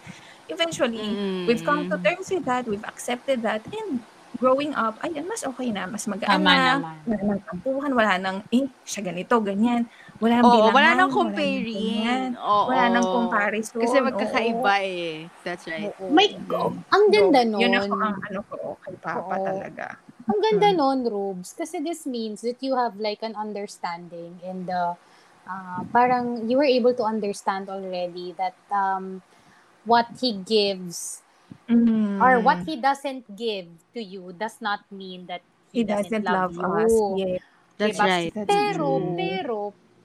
eventually, 0.47 1.11
Mm. 1.11 1.43
we've 1.47 1.63
come 1.63 1.91
to 1.91 1.99
terms 1.99 2.31
with 2.31 2.43
that, 2.47 2.67
we've 2.67 2.83
accepted 2.83 3.43
that, 3.43 3.63
and 3.67 3.99
growing 4.41 4.73
up, 4.73 4.97
ayan, 5.05 5.29
mas 5.29 5.45
okay 5.45 5.69
na, 5.69 5.85
mas 5.85 6.09
magaan 6.09 6.41
Tama 6.41 6.51
na, 6.57 6.81
naman. 6.81 6.97
wala 7.05 7.21
nang 7.29 7.41
tampuhan, 7.45 7.91
wala 7.93 8.13
nang, 8.17 8.37
eh, 8.49 8.65
siya 8.81 9.01
ganito, 9.05 9.37
ganyan, 9.37 9.85
wala 10.17 10.41
nang 10.41 10.49
Oo, 10.49 10.53
bilangan, 10.57 10.73
wala 10.73 10.89
nang 10.89 10.97
wala 10.97 10.97
nang 10.97 11.11
comparing. 11.13 11.69
ganyan, 11.77 12.29
Oo. 12.41 12.65
wala 12.65 12.83
nang 12.89 13.05
comparison. 13.05 13.77
Kasi 13.77 13.97
oo. 14.01 14.05
magkakaiba 14.09 14.73
eh. 14.81 15.29
That's 15.45 15.65
right. 15.69 15.93
Oo. 15.93 16.09
May, 16.09 16.33
Mm. 16.33 16.73
ang 16.89 17.05
ganda 17.13 17.41
So, 17.45 17.49
nun. 17.53 17.61
Yun 17.61 17.73
ako 17.77 17.93
ang 18.01 18.17
ano 18.17 18.39
ko, 18.49 18.57
kay 18.81 18.95
Papa 18.97 19.35
Oo. 19.37 19.45
talaga. 19.45 19.85
Ang 20.25 20.39
ganda 20.41 20.69
Mm. 20.73 20.77
nun, 20.77 20.99
Rubes. 21.05 21.53
Kasi 21.53 21.77
this 21.77 22.09
means 22.09 22.41
that 22.41 22.57
you 22.65 22.73
have 22.73 22.97
like 22.97 23.21
an 23.21 23.37
understanding 23.37 24.41
and 24.41 24.65
uh, 24.69 24.97
uh, 25.45 25.81
parang 25.93 26.49
you 26.49 26.57
were 26.57 26.65
able 26.67 26.93
to 26.97 27.05
understand 27.05 27.69
already 27.69 28.33
that 28.41 28.57
um, 28.73 29.21
what 29.85 30.09
he 30.17 30.33
gives 30.45 31.21
Mm. 31.69 32.19
or 32.19 32.41
what 32.41 32.65
he 32.67 32.75
doesn't 32.75 33.23
give 33.37 33.69
to 33.93 34.01
you 34.01 34.33
does 34.35 34.59
not 34.59 34.83
mean 34.91 35.25
that 35.27 35.41
he, 35.71 35.81
He 35.81 35.83
doesn't 35.87 36.25
love, 36.25 36.55
you. 36.55 36.67
us. 36.67 36.93
Yeah. 37.15 37.39
That's 37.79 37.97
Diba? 37.97 38.05
right. 38.05 38.31
That's 38.35 38.49
Pero, 38.51 38.87
true. 38.99 39.15
pero, 39.15 39.57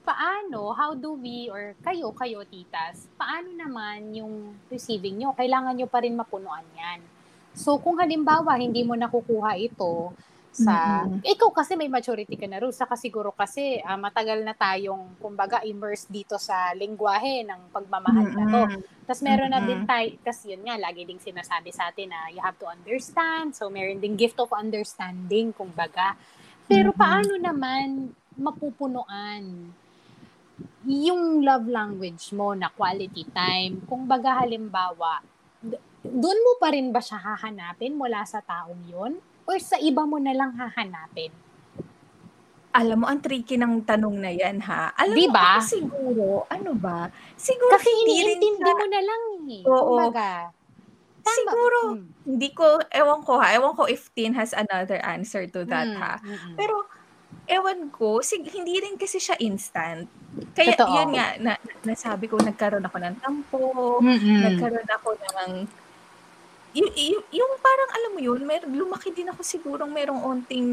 paano, 0.07 0.71
how 0.71 0.95
do 0.95 1.19
we, 1.19 1.51
or 1.51 1.75
kayo, 1.83 2.15
kayo, 2.15 2.41
titas, 2.47 3.05
paano 3.19 3.51
naman 3.51 4.15
yung 4.15 4.55
receiving 4.71 5.19
nyo? 5.19 5.35
Kailangan 5.35 5.75
nyo 5.75 5.87
pa 5.91 5.99
rin 5.99 6.15
mapunuan 6.15 6.63
yan. 6.73 7.03
So, 7.51 7.75
kung 7.77 7.99
halimbawa, 7.99 8.55
hindi 8.55 8.81
mo 8.87 8.95
nakukuha 8.95 9.59
ito 9.59 10.15
sa, 10.57 11.05
Mm-mm. 11.05 11.21
ikaw 11.21 11.53
kasi 11.53 11.77
may 11.77 11.85
maturity 11.85 12.33
ka 12.33 12.49
na 12.49 12.57
rin, 12.57 12.73
saka 12.73 12.97
siguro 12.97 13.29
kasi 13.29 13.77
ah, 13.85 13.93
matagal 13.93 14.41
na 14.41 14.57
tayong, 14.57 15.13
kumbaga, 15.21 15.61
immersed 15.61 16.09
dito 16.09 16.41
sa 16.41 16.73
lingwahe 16.73 17.45
ng 17.45 17.69
pagmamahal 17.69 18.27
na 18.33 18.45
to. 18.49 18.61
Tapos 19.05 19.21
meron 19.21 19.53
na 19.53 19.61
din 19.61 19.85
tayo, 19.85 20.09
kasi 20.25 20.57
yun 20.57 20.65
nga, 20.65 20.75
lagi 20.81 21.05
ding 21.05 21.21
sinasabi 21.21 21.69
sa 21.69 21.93
atin 21.93 22.09
na 22.09 22.33
you 22.33 22.41
have 22.41 22.57
to 22.57 22.65
understand. 22.65 23.53
So 23.53 23.69
meron 23.69 24.01
ding 24.01 24.17
gift 24.17 24.41
of 24.41 24.49
understanding, 24.49 25.53
kumbaga. 25.53 26.17
Pero 26.65 26.89
Mm-mm. 26.91 26.99
paano 26.99 27.33
naman 27.37 28.11
mapupunuan 28.33 29.71
yung 30.87 31.45
love 31.45 31.69
language 31.69 32.33
mo 32.33 32.57
na 32.57 32.73
quality 32.73 33.29
time? 33.29 33.85
Kung 33.85 34.09
baga 34.09 34.41
halimbawa, 34.41 35.21
doon 36.01 36.39
mo 36.41 36.51
pa 36.57 36.73
rin 36.73 36.89
ba 36.89 37.03
siya 37.03 37.19
hahanapin 37.21 37.93
mula 37.93 38.25
sa 38.25 38.41
taong 38.41 38.83
yun? 38.89 39.13
Or 39.47 39.57
sa 39.57 39.79
iba 39.79 40.03
mo 40.03 40.19
na 40.19 40.35
lang 40.35 40.51
hahanapin? 40.53 41.31
Alam 42.69 42.97
mo, 43.01 43.05
ang 43.07 43.17
tricky 43.17 43.57
ng 43.57 43.81
tanong 43.81 44.21
na 44.21 44.29
yan, 44.29 44.61
ha? 44.61 44.93
Alam 44.93 45.17
Di 45.17 45.25
mo, 45.25 45.41
siguro, 45.63 46.25
ano 46.45 46.77
ba? 46.77 47.09
Siguro 47.33 47.73
Kasi 47.73 47.89
iniintindi 47.89 48.53
siya- 48.61 48.75
mo 48.75 48.85
na 48.85 49.01
lang 49.01 49.23
eh. 49.49 49.63
Oo. 49.65 49.81
Kumbaga. 49.89 50.53
Tama. 51.17 51.33
Siguro, 51.33 51.77
Mm. 51.95 52.05
hindi 52.27 52.49
ko, 52.51 52.65
ewan 52.87 53.19
ko 53.23 53.41
ha, 53.41 53.51
ewan 53.51 53.73
ko 53.73 53.87
if 53.87 54.13
Tin 54.13 54.31
has 54.31 54.53
another 54.53 55.01
answer 55.01 55.47
to 55.47 55.65
that 55.65 55.89
Mm, 55.89 55.97
ha. 55.97 56.13
Pero, 56.53 56.85
ewan 57.47 57.89
ko, 57.89 58.21
sig- 58.21 58.45
hindi 58.45 58.77
rin 58.77 58.93
kasi 58.93 59.17
siya 59.17 59.39
instant. 59.41 60.05
Kaya, 60.53 60.77
Totoo. 60.77 60.91
yun 60.93 61.09
nga, 61.11 61.27
na, 61.39 61.53
nasabi 61.81 62.29
ko, 62.29 62.37
nagkaroon 62.37 62.85
ako 62.85 62.97
ng 63.01 63.15
tampo, 63.17 63.65
Mm-mm. 63.99 64.43
nagkaroon 64.43 64.89
ako 64.93 65.09
ng, 65.17 65.51
yung, 66.77 66.91
yung, 66.93 67.25
yung 67.33 67.51
parang, 67.57 67.89
alam 67.89 68.11
mo 68.13 68.19
yun, 68.21 68.41
mer, 68.45 68.61
lumaki 68.69 69.09
din 69.09 69.25
ako 69.33 69.41
sigurong 69.41 69.89
merong 69.89 70.21
onting 70.21 70.69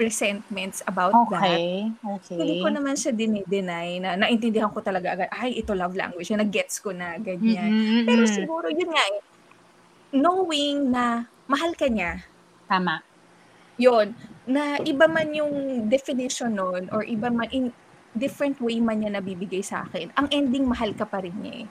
resentments 0.00 0.80
about 0.88 1.12
that. 1.28 1.44
Okay, 1.44 1.92
okay. 1.92 2.36
Hindi 2.40 2.54
ko 2.64 2.68
naman 2.72 2.96
siya 2.96 3.12
dinideny 3.12 4.00
na 4.00 4.16
naintindihan 4.16 4.72
ko 4.72 4.80
talaga 4.80 5.12
agad, 5.12 5.28
ay, 5.28 5.60
ito 5.60 5.76
love 5.76 5.92
language, 5.92 6.32
na 6.32 6.48
gets 6.48 6.80
ko 6.80 6.96
na, 6.96 7.20
ganyan. 7.20 7.68
Mm-mm. 7.68 8.04
Pero 8.08 8.22
siguro, 8.24 8.72
yun 8.72 8.88
nga 8.88 9.04
eh, 9.04 9.20
knowing 10.16 10.88
na 10.88 11.28
mahal 11.44 11.76
ka 11.76 11.92
niya, 11.92 12.24
Tama. 12.64 13.04
yun, 13.76 14.16
na 14.48 14.80
iba 14.80 15.04
man 15.04 15.28
yung 15.36 15.84
definition 15.92 16.56
nun 16.56 16.88
or 16.88 17.04
iba 17.04 17.28
man 17.28 17.52
in 17.52 17.68
different 18.16 18.56
way 18.64 18.80
man 18.80 19.04
niya 19.04 19.20
nabibigay 19.20 19.60
sa 19.60 19.84
akin, 19.84 20.08
ang 20.16 20.32
ending 20.32 20.64
mahal 20.64 20.96
ka 20.96 21.04
pa 21.04 21.20
rin 21.20 21.36
niya 21.36 21.54
eh. 21.62 21.66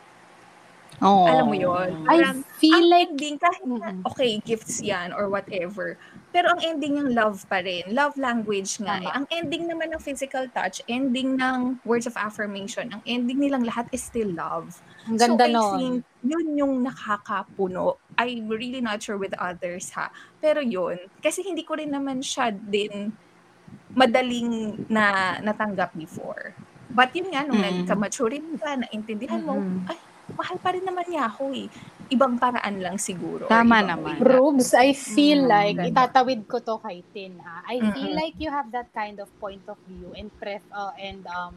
Oh. 0.98 1.30
Alam 1.30 1.54
mo 1.54 1.56
yun? 1.56 2.10
I 2.10 2.26
feel 2.58 2.90
like 2.90 3.14
ending, 3.14 3.38
kahit 3.38 3.62
na, 3.70 3.94
okay, 4.10 4.42
gifts 4.42 4.82
yan 4.82 5.14
or 5.14 5.30
whatever. 5.30 5.94
Pero 6.34 6.50
ang 6.50 6.62
ending 6.66 6.98
ng 6.98 7.14
love 7.14 7.46
pa 7.46 7.62
rin. 7.62 7.86
Love 7.94 8.18
language 8.18 8.82
nga. 8.82 8.98
Eh. 8.98 9.10
Ang 9.14 9.30
ending 9.30 9.70
naman 9.70 9.94
ng 9.94 10.02
physical 10.02 10.50
touch, 10.50 10.82
ending 10.90 11.38
ng 11.38 11.78
words 11.86 12.10
of 12.10 12.18
affirmation, 12.18 12.90
ang 12.90 13.02
ending 13.06 13.38
nilang 13.38 13.62
lahat 13.62 13.86
is 13.94 14.02
still 14.02 14.30
love. 14.34 14.82
ang 15.08 15.16
ganda 15.22 15.46
so, 15.46 15.50
I 15.50 15.54
nun. 15.54 15.78
think 15.78 15.96
yun 16.26 16.48
yung 16.58 16.74
nakakapuno. 16.84 18.02
I'm 18.18 18.50
really 18.50 18.82
not 18.82 19.00
sure 19.00 19.22
with 19.22 19.38
others 19.38 19.94
ha. 19.94 20.10
Pero 20.42 20.60
yun, 20.66 20.98
kasi 21.22 21.46
hindi 21.46 21.62
ko 21.62 21.78
rin 21.78 21.94
naman 21.94 22.26
siya 22.26 22.50
din 22.52 23.14
madaling 23.94 24.82
na 24.90 25.38
natanggap 25.40 25.94
before. 25.96 26.54
But 26.90 27.14
yun 27.16 27.32
nga, 27.32 27.46
nung 27.46 27.62
Mm. 27.62 27.86
nagka-mature 27.86 28.32
rin 28.36 28.58
ka, 28.58 28.80
naintindihan 28.80 29.44
mo, 29.44 29.60
Mm-mm. 29.60 29.88
ay, 29.92 29.98
mahal 30.36 30.58
pa 30.60 30.76
rin 30.76 30.84
naman 30.84 31.06
niya 31.08 31.30
ako 31.32 31.54
eh. 31.56 31.68
Ibang 32.08 32.40
paraan 32.40 32.80
lang 32.80 32.96
siguro. 33.00 33.48
Tama 33.52 33.84
naman. 33.84 34.20
way. 34.20 34.24
Rubes, 34.24 34.72
I 34.72 34.96
feel 34.96 35.44
Mm, 35.44 35.52
like, 35.52 35.76
ganda. 35.76 35.92
itatawid 35.92 36.48
ko 36.48 36.64
to 36.64 36.80
kay 36.80 37.04
Tin, 37.12 37.36
ha? 37.44 37.64
I 37.68 37.84
feel 37.92 38.16
Mm-mm. 38.16 38.16
like 38.16 38.36
you 38.40 38.48
have 38.50 38.72
that 38.72 38.88
kind 38.96 39.20
of 39.20 39.28
point 39.40 39.64
of 39.68 39.76
view 39.88 40.16
and 40.16 40.32
pref, 40.40 40.64
uh, 40.72 40.96
and 40.96 41.28
um, 41.28 41.56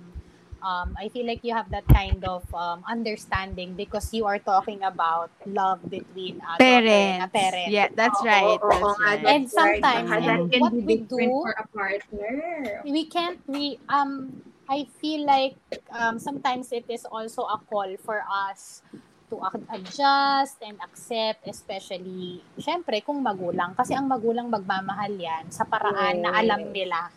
um, 0.63 0.89
I 0.99 1.09
feel 1.09 1.27
like 1.27 1.41
you 1.47 1.55
have 1.55 1.71
that 1.71 1.87
kind 1.89 2.25
of 2.25 2.43
um, 2.55 2.83
understanding 2.89 3.75
because 3.75 4.13
you 4.13 4.27
are 4.27 4.39
talking 4.39 4.83
about 4.83 5.31
love 5.47 5.81
between 5.89 6.43
a 6.43 6.59
daughter 6.59 6.99
and 6.99 7.23
a 7.23 7.29
Parents. 7.29 7.33
parent. 7.33 7.71
Yeah, 7.71 7.89
that's 7.95 8.19
Oo, 8.21 8.27
right. 8.27 8.59
oo, 8.61 8.69
That's 8.69 8.99
nga, 8.99 9.07
right. 9.07 9.25
And 9.25 9.45
right. 9.47 9.83
sometimes, 9.83 10.11
and 10.11 10.61
what 10.61 10.73
we 10.75 10.97
do- 11.07 11.39
for 11.41 11.55
a 11.57 11.67
partner. 11.71 12.83
we 12.85 13.07
can't 13.07 13.39
we 13.47 13.79
um 13.89 14.43
I 14.71 14.87
feel 15.03 15.27
like 15.27 15.59
um 15.91 16.23
sometimes 16.23 16.71
it 16.71 16.87
is 16.87 17.03
also 17.03 17.43
a 17.43 17.59
call 17.67 17.91
for 18.07 18.23
us 18.23 18.87
to 19.27 19.43
ad- 19.43 19.67
adjust 19.67 20.63
and 20.63 20.79
accept 20.79 21.43
especially 21.43 22.39
syempre 22.55 23.03
kung 23.03 23.19
magulang. 23.19 23.75
Kasi 23.75 23.99
ang 23.99 24.07
magulang 24.07 24.47
magmamahal 24.47 25.11
yan 25.19 25.51
sa 25.51 25.67
paraan 25.67 26.23
na 26.23 26.39
alam 26.39 26.71
nila 26.71 27.11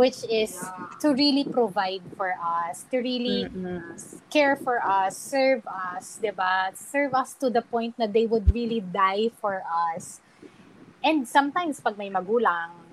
which 0.00 0.24
is 0.30 0.54
to 1.02 1.12
really 1.12 1.44
provide 1.44 2.00
for 2.16 2.32
us 2.38 2.86
to 2.88 3.02
really 3.02 3.50
care 4.30 4.54
for 4.56 4.80
us 4.80 5.12
serve 5.12 5.60
us 5.68 6.16
'di 6.16 6.32
ba? 6.32 6.72
Serve 6.72 7.12
us 7.12 7.36
to 7.36 7.52
the 7.52 7.60
point 7.60 7.92
na 8.00 8.08
they 8.08 8.24
would 8.24 8.48
really 8.56 8.80
die 8.80 9.28
for 9.44 9.60
us. 9.92 10.24
And 11.04 11.28
sometimes 11.28 11.84
pag 11.84 12.00
may 12.00 12.08
magulang 12.08 12.87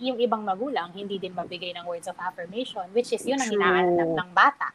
yung 0.00 0.18
ibang 0.18 0.42
magulang 0.42 0.90
hindi 0.96 1.20
din 1.20 1.36
mabigay 1.36 1.76
ng 1.76 1.84
words 1.84 2.08
of 2.08 2.16
affirmation 2.18 2.88
which 2.96 3.12
is 3.12 3.22
yun 3.22 3.38
ang 3.38 3.52
hinahanap 3.52 4.08
ng 4.08 4.30
bata 4.32 4.68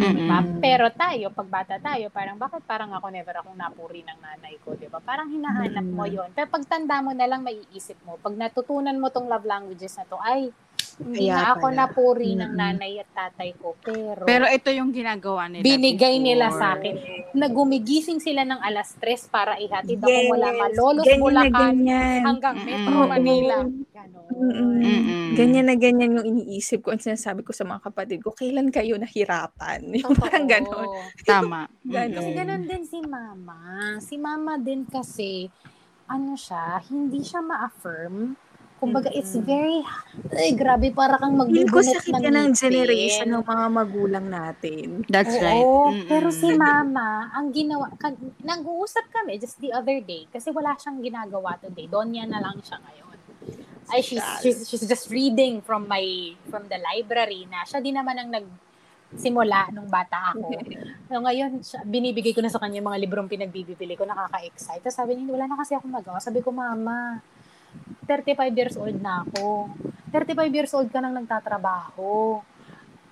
Mm-mm. 0.00 0.12
Diba? 0.16 0.38
Pero 0.60 0.86
tayo, 0.92 1.32
pag 1.32 1.48
bata 1.48 1.74
tayo, 1.80 2.12
parang 2.12 2.36
bakit 2.36 2.62
parang 2.68 2.92
ako 2.92 3.08
never 3.08 3.32
akong 3.36 3.56
napuri 3.56 4.04
ng 4.04 4.18
nanay 4.20 4.60
ko, 4.60 4.76
di 4.76 4.86
ba? 4.86 5.00
Parang 5.00 5.32
hinahanap 5.32 5.86
mo 5.88 6.04
Mm. 6.04 6.14
yon 6.14 6.28
Pero 6.36 6.52
pag 6.52 6.64
tanda 6.68 7.00
mo 7.00 7.16
na 7.16 7.24
lang, 7.24 7.40
maiisip 7.40 7.96
mo. 8.04 8.20
Pag 8.20 8.36
natutunan 8.36 8.96
mo 9.00 9.08
tong 9.08 9.26
love 9.26 9.48
languages 9.48 9.96
na 9.96 10.04
to, 10.04 10.20
ay, 10.20 10.52
Kaya 11.00 11.32
na 11.34 11.44
ako 11.50 11.64
pala. 11.64 11.76
napuri 11.80 12.30
ng 12.32 12.44
Mm-mm. 12.46 12.60
nanay 12.60 12.92
at 12.96 13.08
tatay 13.10 13.50
ko. 13.54 13.72
Pero, 13.78 14.22
Pero 14.22 14.44
ito 14.46 14.68
yung 14.68 14.90
ginagawa 14.90 15.46
nila 15.46 15.62
binigay 15.62 16.14
before. 16.14 16.26
nila 16.26 16.46
sa 16.50 16.66
akin. 16.74 16.94
Nagumigising 17.32 18.18
sila 18.18 18.42
ng 18.42 18.60
alas 18.60 18.92
3 18.96 19.02
para 19.26 19.56
ihatid 19.56 19.96
ako 19.96 20.10
Yes. 20.10 20.28
mula 20.28 20.48
Malolos, 20.52 21.04
ganyan 21.04 21.16
na 21.16 21.24
Bulacan, 21.24 21.52
ganyan. 21.72 22.20
hanggang. 22.22 22.56
Metro 22.60 22.94
Oo. 22.94 23.06
Manila. 23.06 23.56
Ganon. 23.64 24.28
Mm-mm. 24.30 25.26
Ganyan 25.32 25.66
na 25.66 25.74
ganyan 25.74 26.16
yung 26.16 26.26
iniisip 26.28 26.82
ko. 26.82 26.90
Ang 26.90 27.00
sinasabi 27.00 27.40
ko 27.40 27.50
sa 27.50 27.62
mga 27.62 27.80
kapatid 27.82 28.20
ko, 28.20 28.30
kailan 28.30 28.68
kayo 28.68 28.96
nahirapan? 28.96 29.80
Yung 29.96 30.10
Totoo. 30.10 30.20
parang 30.20 30.46
ganon. 30.46 30.88
Tama. 31.22 31.60
Ganon. 31.86 32.12
Kasi 32.14 32.30
ganun 32.34 32.64
din 32.64 32.84
si 32.84 32.98
mama. 33.00 33.58
Si 33.98 34.14
mama 34.16 34.52
din 34.56 34.84
kasi, 34.84 35.48
ano 36.06 36.34
siya, 36.34 36.82
hindi 36.84 37.20
siya 37.20 37.40
ma-affirm. 37.40 38.34
Kumbaga, 38.80 39.12
it's 39.12 39.36
very, 39.36 39.84
ay, 40.32 40.56
grabe, 40.56 40.88
para 40.96 41.20
kang 41.20 41.36
magbubunot 41.36 42.00
sakit 42.00 42.16
ng 42.16 42.32
ng 42.32 42.50
generation 42.56 43.28
ng 43.28 43.44
mga 43.44 43.66
magulang 43.68 44.26
natin. 44.26 45.04
That's 45.04 45.36
Oo, 45.36 45.44
right. 45.44 45.68
Mm-mm. 45.68 46.08
pero 46.08 46.32
si 46.32 46.48
mama, 46.56 47.28
ang 47.36 47.52
ginawa, 47.52 47.92
kan, 48.00 48.16
nag-uusap 48.40 49.12
kami 49.12 49.36
just 49.36 49.60
the 49.60 49.68
other 49.68 50.00
day, 50.00 50.24
kasi 50.32 50.48
wala 50.48 50.72
siyang 50.80 51.04
ginagawa 51.04 51.60
today. 51.60 51.92
Donya 51.92 52.24
na 52.24 52.40
lang 52.40 52.56
siya 52.64 52.80
ngayon. 52.80 53.16
Ay, 53.92 54.00
she's, 54.00 54.24
she's, 54.40 54.58
she's 54.64 54.84
just 54.88 55.12
reading 55.12 55.60
from 55.60 55.84
my, 55.84 56.32
from 56.48 56.64
the 56.72 56.80
library 56.80 57.44
na 57.52 57.68
siya 57.68 57.84
din 57.84 58.00
naman 58.00 58.16
ang 58.16 58.32
nag, 58.32 58.46
simula 59.18 59.68
nung 59.74 59.90
bata 59.92 60.32
ako. 60.32 60.48
So 61.10 61.18
ngayon, 61.18 61.58
binibigay 61.90 62.30
ko 62.30 62.38
na 62.38 62.46
sa 62.46 62.62
kanya 62.62 62.78
yung 62.78 62.86
mga 62.86 63.02
librong 63.02 63.26
pinagbibili 63.26 63.98
ko, 63.98 64.06
nakaka-excite. 64.06 64.78
Tapos 64.78 64.94
sabi 64.94 65.18
niya, 65.18 65.34
wala 65.34 65.50
na 65.50 65.58
kasi 65.58 65.74
akong 65.74 65.90
magawa. 65.90 66.22
Sabi 66.22 66.38
ko, 66.38 66.54
mama, 66.54 67.18
35 68.06 68.50
years 68.52 68.76
old 68.76 68.98
na 68.98 69.22
ako. 69.22 69.70
35 70.10 70.50
years 70.50 70.72
old 70.72 70.88
ka 70.88 70.98
nang 70.98 71.14
nagtatrabaho. 71.14 72.42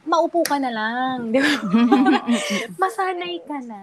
Maupo 0.02 0.40
ka 0.42 0.56
na 0.56 0.70
lang. 0.70 1.30
Di 1.30 1.38
ba? 1.38 1.52
Masanay 2.82 3.44
ka 3.44 3.58
na. 3.60 3.82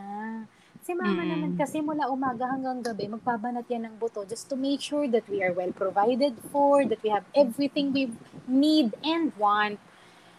Si 0.81 0.93
mama 0.93 1.17
Mm. 1.17 1.29
naman 1.31 1.51
kasi 1.55 1.81
mula 1.81 2.05
umaga 2.07 2.45
hanggang 2.45 2.77
gabi, 2.79 3.09
magbabanat 3.09 3.65
yan 3.65 3.89
ng 3.89 3.95
buto 3.97 4.21
just 4.21 4.45
to 4.45 4.53
make 4.53 4.77
sure 4.79 5.05
that 5.05 5.25
we 5.25 5.41
are 5.41 5.49
well 5.49 5.73
provided 5.73 6.37
for, 6.51 6.85
that 6.85 7.01
we 7.01 7.09
have 7.09 7.25
everything 7.33 7.89
we 7.89 8.13
need 8.45 8.93
and 9.01 9.33
want. 9.35 9.81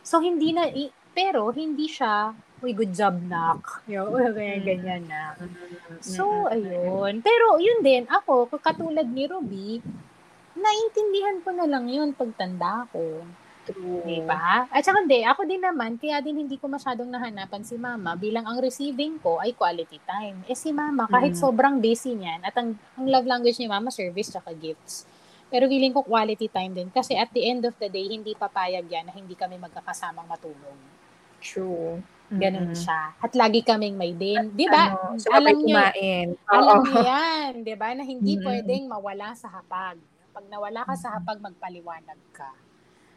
So, 0.03 0.23
hindi 0.23 0.55
na, 0.55 0.71
i- 0.71 0.95
pero 1.11 1.51
hindi 1.51 1.91
siya, 1.91 2.31
uy, 2.63 2.71
good 2.73 2.95
job, 2.95 3.19
nak. 3.27 3.83
Uy, 3.91 4.23
ganyan, 4.31 4.63
ganyan 4.63 5.03
na. 5.07 5.35
So, 5.99 6.47
ayun. 6.47 7.27
Pero, 7.27 7.59
yun 7.59 7.83
din, 7.83 8.07
ako, 8.07 8.47
katulad 8.57 9.03
ni 9.05 9.27
Ruby, 9.27 9.83
naintindihan 10.57 11.39
ko 11.41 11.53
na 11.53 11.65
lang 11.65 11.87
yun 11.87 12.11
pagtanda 12.11 12.89
ko. 12.91 13.23
True. 13.65 13.99
Di 14.01 14.23
ba? 14.23 14.63
At 14.65 14.83
saka 14.83 15.03
hindi, 15.03 15.21
ako 15.21 15.43
din 15.43 15.59
naman, 15.59 15.99
kaya 15.99 16.23
din 16.23 16.39
hindi 16.39 16.55
ko 16.55 16.67
masyadong 16.67 17.11
nahanapan 17.11 17.61
si 17.61 17.75
mama 17.77 18.15
bilang 18.15 18.47
ang 18.47 18.57
receiving 18.57 19.19
ko 19.19 19.37
ay 19.37 19.53
quality 19.53 19.99
time. 20.01 20.39
Eh 20.47 20.55
si 20.55 20.71
mama, 20.71 21.05
kahit 21.05 21.35
Mm. 21.35 21.41
sobrang 21.41 21.75
busy 21.77 22.15
niyan, 22.15 22.41
at 22.41 22.55
ang, 22.55 22.79
ang 22.95 23.07
love 23.07 23.27
language 23.27 23.59
ni 23.59 23.67
mama, 23.67 23.91
service 23.91 24.31
tsaka 24.31 24.55
gifts. 24.55 25.03
Pero 25.47 25.67
feeling 25.67 25.91
ko 25.91 26.03
quality 26.03 26.47
time 26.47 26.73
din. 26.73 26.89
Kasi 26.89 27.15
at 27.15 27.31
the 27.31 27.43
end 27.45 27.63
of 27.63 27.75
the 27.77 27.87
day, 27.87 28.07
hindi 28.07 28.35
papayag 28.35 28.87
yan 28.87 29.07
na 29.07 29.13
hindi 29.13 29.35
kami 29.35 29.59
magkakasamang 29.59 30.27
matulog. 30.27 30.79
True. 31.39 32.03
Ganun 32.29 32.71
Mm-mm. 32.71 32.75
siya. 32.77 33.15
At 33.17 33.35
lagi 33.35 33.63
kaming 33.63 33.95
may 33.95 34.11
din. 34.11 34.51
Di 34.53 34.67
ba? 34.67 34.91
Ano, 34.91 35.15
alam 35.29 35.55
niyo, 35.57 35.75
kumain. 35.75 36.27
alam 36.45 36.67
Oo. 36.73 36.83
niyo 36.85 36.99
yan. 37.01 37.51
Di 37.63 37.75
ba? 37.75 37.89
Na 37.93 38.03
hindi 38.03 38.35
Mm. 38.35 38.43
pwedeng 38.43 38.85
mawala 38.87 39.31
sa 39.33 39.47
hapag. 39.49 39.99
Pag 40.37 40.53
nawala 40.53 40.85
ka 40.85 40.93
sa 41.01 41.17
hapag, 41.17 41.41
magpaliwanag 41.41 42.21
ka. 42.37 42.53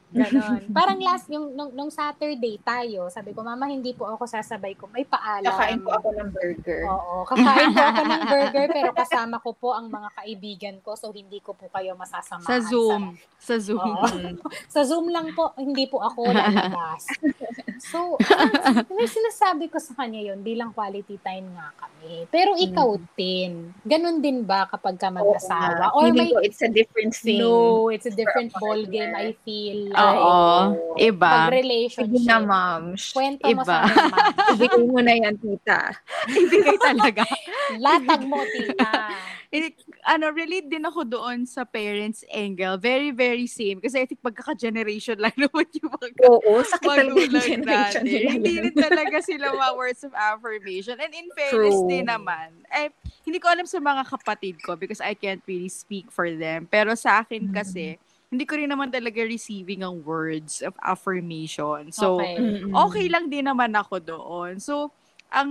Ganon. 0.10 0.64
Parang 0.78 0.98
last, 1.04 1.28
yung, 1.30 1.54
nung, 1.54 1.76
nung 1.76 1.92
Saturday 1.92 2.56
tayo, 2.64 3.12
sabi 3.12 3.36
ko, 3.36 3.44
Mama, 3.44 3.68
hindi 3.68 3.94
po 3.94 4.10
ako 4.10 4.24
sasabay 4.26 4.74
ko. 4.74 4.90
May 4.90 5.04
paalam. 5.04 5.52
Kakain 5.52 5.84
po 5.84 5.90
ako 6.00 6.10
ng 6.16 6.30
burger. 6.32 6.82
Oo, 6.88 7.16
kakain 7.28 7.70
po 7.76 7.84
ako 7.84 8.04
ng 8.08 8.24
burger, 8.26 8.66
pero 8.72 8.90
kasama 8.96 9.36
ko 9.44 9.52
po 9.52 9.70
ang 9.76 9.92
mga 9.92 10.10
kaibigan 10.16 10.76
ko, 10.80 10.96
so 10.96 11.14
hindi 11.14 11.44
ko 11.44 11.54
po 11.54 11.70
kayo 11.70 11.94
masasamahan. 11.94 12.48
Sa 12.48 12.58
Zoom. 12.64 13.04
Sa 13.38 13.56
Zoom. 13.60 13.84
Oo. 13.84 14.08
sa 14.74 14.82
Zoom 14.88 15.12
lang 15.14 15.30
po, 15.36 15.54
hindi 15.60 15.86
po 15.86 16.02
ako 16.02 16.32
lalabas. 16.32 17.04
So, 17.78 18.18
may 18.98 19.06
sinasabi 19.06 19.70
ko 19.70 19.78
sa 19.78 19.94
kanya 19.94 20.20
yon 20.20 20.42
bilang 20.42 20.74
quality 20.74 21.22
time 21.22 21.54
nga 21.54 21.70
kami. 21.78 22.26
Pero 22.34 22.58
ikaw, 22.58 22.98
Tin, 23.14 23.70
ganun 23.86 24.20
din 24.20 24.42
ba 24.42 24.66
kapag 24.66 24.98
ka 24.98 25.14
mag-asawa? 25.14 25.94
Oo. 25.94 26.02
Or 26.02 26.06
may, 26.10 26.34
ko 26.34 26.42
it's 26.42 26.62
a 26.66 26.72
different 26.72 27.14
thing. 27.14 27.40
no, 27.44 27.90
it's 27.94 28.10
a 28.10 28.14
different 28.14 28.50
ball 28.58 28.82
game. 28.90 29.14
I 29.14 29.38
feel. 29.46 29.94
Oo. 29.94 30.36
Like, 30.98 31.14
Iba. 31.14 31.30
pag 31.30 31.46
Sige 31.50 31.60
relationship. 31.62 32.28
na, 32.28 32.38
ma'am. 32.42 32.84
Kwento 32.96 33.44
mo 33.46 33.52
Iba. 33.52 33.64
sa 33.64 33.76
akin, 33.86 34.06
ma'am. 34.10 34.28
Ibigay 34.58 34.84
mo 34.90 35.00
na 35.00 35.14
yan, 35.14 35.36
tita. 35.38 35.80
Ibigay 36.44 36.78
talaga. 36.82 37.24
Latag 37.78 38.22
mo, 38.26 38.40
tita. 38.44 38.92
Eh, 39.50 39.74
ano, 40.06 40.30
relate 40.30 40.70
din 40.70 40.86
ako 40.86 41.10
doon 41.10 41.42
sa 41.42 41.66
parents 41.66 42.22
angle. 42.30 42.78
Very, 42.78 43.10
very 43.10 43.50
same. 43.50 43.82
Kasi 43.82 43.98
I 43.98 44.06
think 44.06 44.22
magkaka-generation 44.22 45.18
lang 45.18 45.34
naman 45.42 45.66
yung 45.74 45.90
mga 45.90 46.08
Oo, 46.30 46.62
sakit 46.62 46.86
talaga 46.86 47.18
yung 47.18 47.34
generation 47.34 47.66
natin. 47.66 48.04
nila. 48.06 48.30
Hindi 48.38 48.54
rin 48.62 48.76
talaga 48.78 49.18
sila 49.26 49.50
mga 49.50 49.74
words 49.74 50.02
of 50.06 50.14
affirmation. 50.14 51.02
And 51.02 51.10
in 51.18 51.34
fairness 51.34 51.82
True. 51.82 51.90
din 51.90 52.06
naman, 52.06 52.62
eh, 52.70 52.94
hindi 53.26 53.42
ko 53.42 53.50
alam 53.50 53.66
sa 53.66 53.82
mga 53.82 54.06
kapatid 54.06 54.62
ko 54.62 54.78
because 54.78 55.02
I 55.02 55.18
can't 55.18 55.42
really 55.50 55.74
speak 55.74 56.14
for 56.14 56.30
them. 56.30 56.70
Pero 56.70 56.94
sa 56.94 57.26
akin 57.26 57.50
kasi, 57.50 57.98
hindi 58.30 58.46
ko 58.46 58.54
rin 58.54 58.70
naman 58.70 58.94
talaga 58.94 59.26
receiving 59.26 59.82
ang 59.82 60.06
words 60.06 60.62
of 60.62 60.78
affirmation. 60.86 61.90
So, 61.90 62.22
Okay. 62.22 62.38
Okay 62.70 63.06
lang 63.10 63.34
din 63.34 63.50
naman 63.50 63.74
ako 63.74 63.98
doon. 63.98 64.62
So, 64.62 64.94
ang 65.34 65.50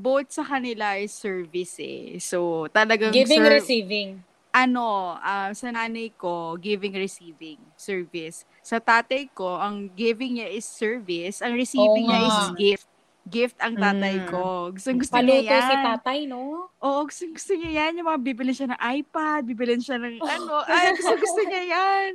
both 0.00 0.28
sa 0.32 0.44
kanila 0.44 0.96
is 0.96 1.12
service 1.14 1.76
eh. 1.80 2.18
So, 2.20 2.66
talagang 2.72 3.12
Giving, 3.14 3.42
ser- 3.42 3.54
receiving. 3.60 4.10
ano, 4.50 5.14
ah, 5.22 5.54
sa 5.54 5.70
nanay 5.70 6.10
ko, 6.18 6.58
giving, 6.58 6.94
receiving, 6.98 7.60
service. 7.78 8.42
Sa 8.66 8.82
tatay 8.82 9.30
ko, 9.30 9.56
ang 9.62 9.94
giving 9.94 10.42
niya 10.42 10.50
is 10.50 10.66
service, 10.66 11.38
ang 11.44 11.54
receiving 11.54 12.10
Oo 12.10 12.10
niya 12.10 12.20
is 12.26 12.38
gift. 12.58 12.89
Gift 13.30 13.56
ang 13.56 13.74
tatay 13.74 14.14
Mm. 14.16 14.26
ko. 14.26 14.42
Gusto, 14.70 14.90
gusto 14.92 15.16
niya 15.16 15.38
yan. 15.40 15.62
si 15.62 15.74
tatay, 15.80 16.18
no? 16.26 16.66
Oo, 16.76 17.00
gusto, 17.04 17.22
gusto 17.24 17.52
niya 17.54 17.70
yan. 17.80 17.96
Yung 17.96 18.08
mga 18.08 18.20
bibili 18.20 18.50
siya 18.50 18.68
ng 18.68 18.80
iPad, 18.98 19.40
bibili 19.44 19.78
siya 19.78 19.96
ng 19.96 20.18
ano. 20.34 20.66
Ay, 20.66 20.90
gusto, 20.92 21.14
gusto 21.14 21.40
niya 21.42 21.62
yan. 21.64 22.08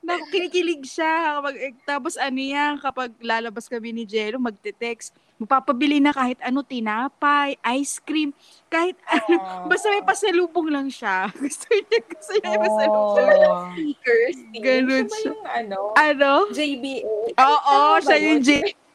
Naku, 0.00 0.24
kinikilig 0.30 0.82
siya. 0.82 1.12
Kapag, 1.36 1.54
eh, 1.56 1.72
tapos 1.82 2.16
ano 2.16 2.36
yan, 2.36 2.72
kapag 2.76 3.12
lalabas 3.18 3.66
kami 3.66 3.92
ni 3.92 4.02
Jello, 4.02 4.40
magte-text. 4.40 5.12
Magpapabili 5.34 5.98
na 5.98 6.10
kahit 6.10 6.38
ano, 6.38 6.62
tinapay, 6.62 7.52
ice 7.74 7.98
cream, 7.98 8.30
kahit 8.66 8.94
ano. 9.12 9.36
Basta 9.66 9.90
may 9.90 10.00
pasalubong 10.00 10.70
lang 10.70 10.86
siya. 10.86 11.28
Gusto 11.36 11.66
niya, 11.68 11.98
gusto 12.00 12.32
niya 12.32 12.48
may 12.48 12.60
pasalubong. 12.62 13.14
Oh. 13.42 13.68
Speakers. 13.68 14.36
din. 14.48 14.60
Ganun 14.60 15.04
Siya 15.04 15.12
siya. 15.12 15.28
yung 15.28 15.42
ano? 15.44 15.78
Ano? 15.94 16.30
JBA. 16.48 17.04
Oo, 17.36 17.76
ba 17.92 18.00
siya 18.00 18.16
yun? 18.16 18.38
yung 18.38 18.42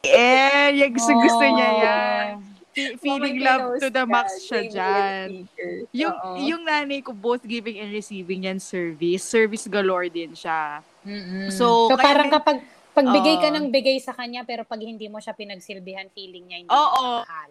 JL. 0.00 0.72
Yung 0.76 0.92
gusto, 0.92 1.12
gusto 1.14 1.44
niya 1.44 1.68
Oh. 1.68 1.80
yan. 1.80 2.26
Fe- 2.68 2.94
Feeling 2.96 3.42
love 3.42 3.82
to 3.82 3.88
the 3.88 4.04
ka, 4.04 4.06
max 4.06 4.38
siya 4.40 4.60
dyan. 4.64 5.26
Yung, 5.90 6.14
yung 6.38 6.62
nanay 6.62 7.02
ko, 7.02 7.10
both 7.10 7.42
giving 7.42 7.74
and 7.76 7.90
receiving 7.90 8.46
yan 8.46 8.58
service. 8.58 9.24
Service 9.24 9.66
galore 9.66 10.06
din 10.06 10.30
siya. 10.30 10.78
Mm-mm. 11.02 11.50
So, 11.50 11.90
So, 11.90 11.96
kaya 11.96 12.04
parang 12.04 12.30
kapag 12.30 12.58
pagbigay 12.94 13.36
ka 13.40 13.48
ng 13.50 13.66
bigay 13.68 13.98
sa 13.98 14.10
kanya, 14.12 14.42
pero 14.42 14.62
pag 14.62 14.78
hindi 14.78 15.06
mo 15.06 15.18
siya 15.18 15.32
pinagsilbihan, 15.32 16.06
feeling 16.08 16.46
niya 16.46 16.58
hindi 16.60 16.70
siya 16.70 17.02
mahal. 17.18 17.50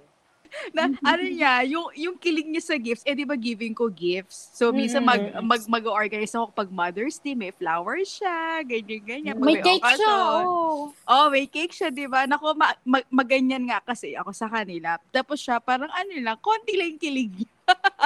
Na, 0.76 0.90
ano 1.04 1.24
niya, 1.24 1.64
yung, 1.68 1.88
yung 1.94 2.16
kilig 2.16 2.48
niya 2.48 2.64
sa 2.64 2.76
gifts, 2.76 3.04
eh 3.04 3.14
di 3.14 3.24
ba 3.24 3.36
giving 3.36 3.74
ko 3.74 3.88
gifts? 3.88 4.52
So, 4.54 4.72
minsan 4.72 5.04
mag, 5.04 5.20
Mm-mm. 5.20 5.44
mag, 5.44 5.62
mag-organize 5.68 6.34
ako 6.34 6.52
pag 6.52 6.70
Mother's 6.70 7.20
Day, 7.20 7.34
may 7.34 7.52
flowers 7.52 8.20
siya, 8.20 8.62
ganyan, 8.64 9.02
ganyan. 9.04 9.36
Pag 9.38 9.48
May 9.48 9.58
cake 9.60 9.88
siya, 9.98 10.14
oh. 10.44 10.92
Oh, 11.08 11.28
may 11.30 11.46
cake 11.46 11.74
siya, 11.74 11.90
di 11.90 12.08
ba? 12.08 12.26
Nako, 12.26 12.54
ma- 12.56 12.80
ma- 12.84 13.10
maganyan 13.10 13.68
nga 13.68 13.80
kasi 13.82 14.16
ako 14.16 14.32
sa 14.32 14.48
kanila. 14.48 15.00
Tapos 15.10 15.40
siya, 15.40 15.60
parang 15.60 15.90
ano 15.92 16.12
lang, 16.18 16.38
konti 16.40 16.76
lang 16.76 16.96
yung 16.96 17.02
kilig 17.02 17.32
niya. 17.34 17.52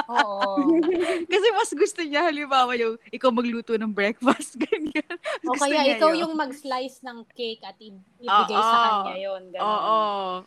Oo. 0.10 0.74
Kasi 1.32 1.48
mas 1.54 1.70
gusto 1.70 2.02
niya, 2.02 2.26
halimbawa 2.26 2.74
yung 2.74 2.98
ikaw 3.14 3.30
magluto 3.30 3.78
ng 3.78 3.94
breakfast, 3.94 4.58
ganyan. 4.66 5.06
O 5.46 5.54
kaya 5.54 5.86
ikaw 5.98 6.12
yun. 6.18 6.26
yung 6.26 6.34
mag-slice 6.34 6.98
ng 7.06 7.22
cake 7.38 7.62
at 7.62 7.78
i- 7.78 7.94
ibigay 8.22 8.56
sa 8.56 8.72
Oo. 8.72 8.86
kanya 9.04 9.16
yon 9.18 9.44
ganun. 9.50 9.66
Oo. 9.66 9.98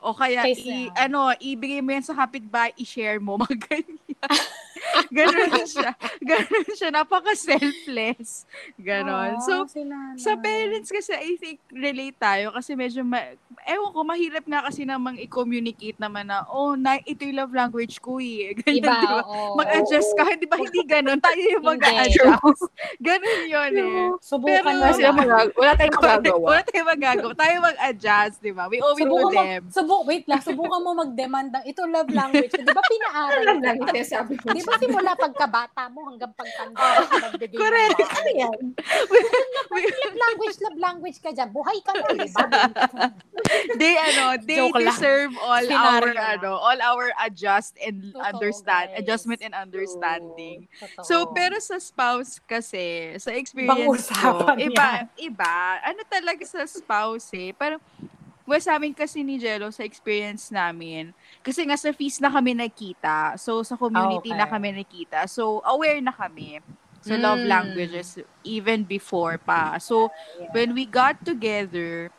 O 0.01 0.15
kaya, 0.15 0.41
Kaysa- 0.43 0.65
i, 0.65 0.77
ano, 0.95 1.19
ibigay 1.35 1.79
mo 1.79 1.91
yan 1.91 2.03
sa 2.03 2.15
kapitbahay, 2.15 2.71
i-share 2.77 3.19
mo, 3.19 3.35
mga 3.43 3.57
ganyan. 3.61 4.01
Ganon 5.11 5.65
siya. 5.65 5.91
Ganon 6.21 6.67
siya. 6.71 6.91
Napaka-selfless. 6.91 8.45
Ganon. 8.77 9.37
Oo, 9.37 9.43
So, 9.43 9.53
sa 10.17 10.33
parents 10.37 10.89
kasi, 10.89 11.11
I 11.13 11.35
think, 11.35 11.59
relate 11.69 12.15
tayo 12.15 12.53
kasi 12.53 12.75
medyo, 12.75 13.03
ma- 13.03 13.33
ewan 13.65 13.91
ko, 13.91 14.01
mahirap 14.03 14.45
nga 14.45 14.61
kasi 14.63 14.85
namang 14.85 15.17
i-communicate 15.19 15.97
naman 15.97 16.29
na, 16.29 16.45
oh, 16.47 16.75
na, 16.75 17.01
ito 17.01 17.23
yung 17.23 17.39
love 17.39 17.55
language 17.55 17.99
ko 17.99 18.19
eh. 18.19 18.53
Ganyan, 18.61 18.85
Iba, 18.85 18.95
di 18.95 19.07
ba? 19.09 19.19
oo. 19.21 19.57
Mag-adjust 19.57 20.11
ka. 20.13 20.25
Di 20.37 20.47
ba? 20.47 20.57
Hindi 20.57 20.81
ganon. 20.85 21.19
Tayo 21.19 21.41
yung 21.41 21.65
Hindi. 21.65 21.71
mag-adjust. 21.81 22.63
Ganon 23.01 23.41
yun 23.47 23.73
eh. 23.75 24.09
Subukan 24.21 24.53
Pero- 24.55 24.65
mo 24.65 24.71
Wala 24.71 24.85
lang. 24.85 24.95
silang 24.95 25.17
magag- 25.17 25.55
wala 25.55 25.73
tayong 25.75 25.97
magagawa. 25.97 26.47
Wala 26.47 26.63
tayong 26.63 26.91
magagawa. 26.91 27.33
Tayo 27.35 27.57
mag-adjust, 27.65 28.37
di 28.39 28.53
ba? 28.53 28.69
We 28.69 28.79
owe 28.79 28.93
it 28.93 29.01
to 29.01 29.09
mo, 29.09 29.33
them. 29.33 29.73
subu, 29.73 30.05
wait 30.05 30.29
lang, 30.29 30.45
subukan 30.45 30.81
mo 30.81 30.93
mag-demand 30.93 31.49
ng, 31.51 31.65
ito 31.65 31.81
love 31.89 32.13
language. 32.13 32.53
Di 32.53 32.69
ba 32.69 32.85
pinaaral 32.85 33.41
Alam 33.41 33.57
mo? 33.57 33.65
lang 33.65 33.75
yung 33.81 33.91
sinasabi 33.91 34.35
ko. 34.37 34.53
Di 34.53 34.61
ba 34.61 34.77
simula 34.77 35.17
pagkabata 35.17 35.89
mo 35.89 36.05
hanggang 36.09 36.33
pagtanda 36.37 36.77
mo 36.77 37.41
Correct. 37.55 37.99
Ano 38.05 38.31
yan? 38.35 38.59
love 39.73 40.19
language, 40.19 40.57
love 40.61 40.79
language 40.79 41.19
ka 41.21 41.31
dyan. 41.33 41.49
Buhay 41.49 41.79
ka 41.81 41.93
na, 41.95 42.07
di 42.13 42.29
ba? 42.29 42.45
they 43.81 43.95
ano, 43.97 44.37
they 44.43 44.59
Joke 44.61 44.77
lang. 44.77 44.93
deserve 44.93 45.33
all 45.41 45.65
Scenario 45.65 45.81
our 45.81 46.07
lang. 46.13 46.29
ano, 46.39 46.51
all 46.59 46.81
our 46.83 47.07
adjust 47.25 47.79
and 47.81 48.13
Totoo, 48.13 48.21
understand, 48.21 48.93
guys. 48.93 48.99
adjustment 49.01 49.41
and 49.41 49.55
understanding. 49.55 50.69
Totoo. 50.77 51.05
So, 51.07 51.15
pero 51.31 51.57
sa 51.61 51.79
spouse 51.79 52.43
kasi, 52.43 53.15
sa 53.17 53.31
experience 53.33 54.11
ko, 54.11 54.53
iba, 54.59 55.07
yan. 55.07 55.33
iba. 55.33 55.55
Ano 55.81 56.03
talaga 56.05 56.43
sa 56.45 56.67
spouse 56.67 57.31
eh. 57.33 57.54
Parang, 57.57 57.81
well, 58.47 58.61
sa 58.61 58.77
amin 58.79 58.93
kasi 58.95 59.23
ni 59.25 59.39
Jello, 59.41 59.71
sa 59.73 59.85
experience 59.87 60.51
namin, 60.53 61.13
kasi 61.45 61.65
nga 61.65 61.77
sa 61.79 61.93
feast 61.95 62.21
na 62.21 62.31
kami 62.33 62.53
nakita. 62.57 63.37
So, 63.41 63.63
sa 63.65 63.77
community 63.79 64.35
na 64.37 64.47
okay. 64.47 64.53
kami 64.59 64.71
nakita. 64.77 65.27
So, 65.31 65.63
aware 65.65 66.01
na 66.05 66.13
kami 66.15 66.61
sa 67.05 67.17
love 67.21 67.45
Mm. 67.45 67.49
languages 67.49 68.19
even 68.45 68.85
before 68.89 69.39
pa. 69.41 69.77
So, 69.81 70.09
when 70.53 70.73
we 70.77 70.87
got 70.89 71.21
together, 71.25 72.11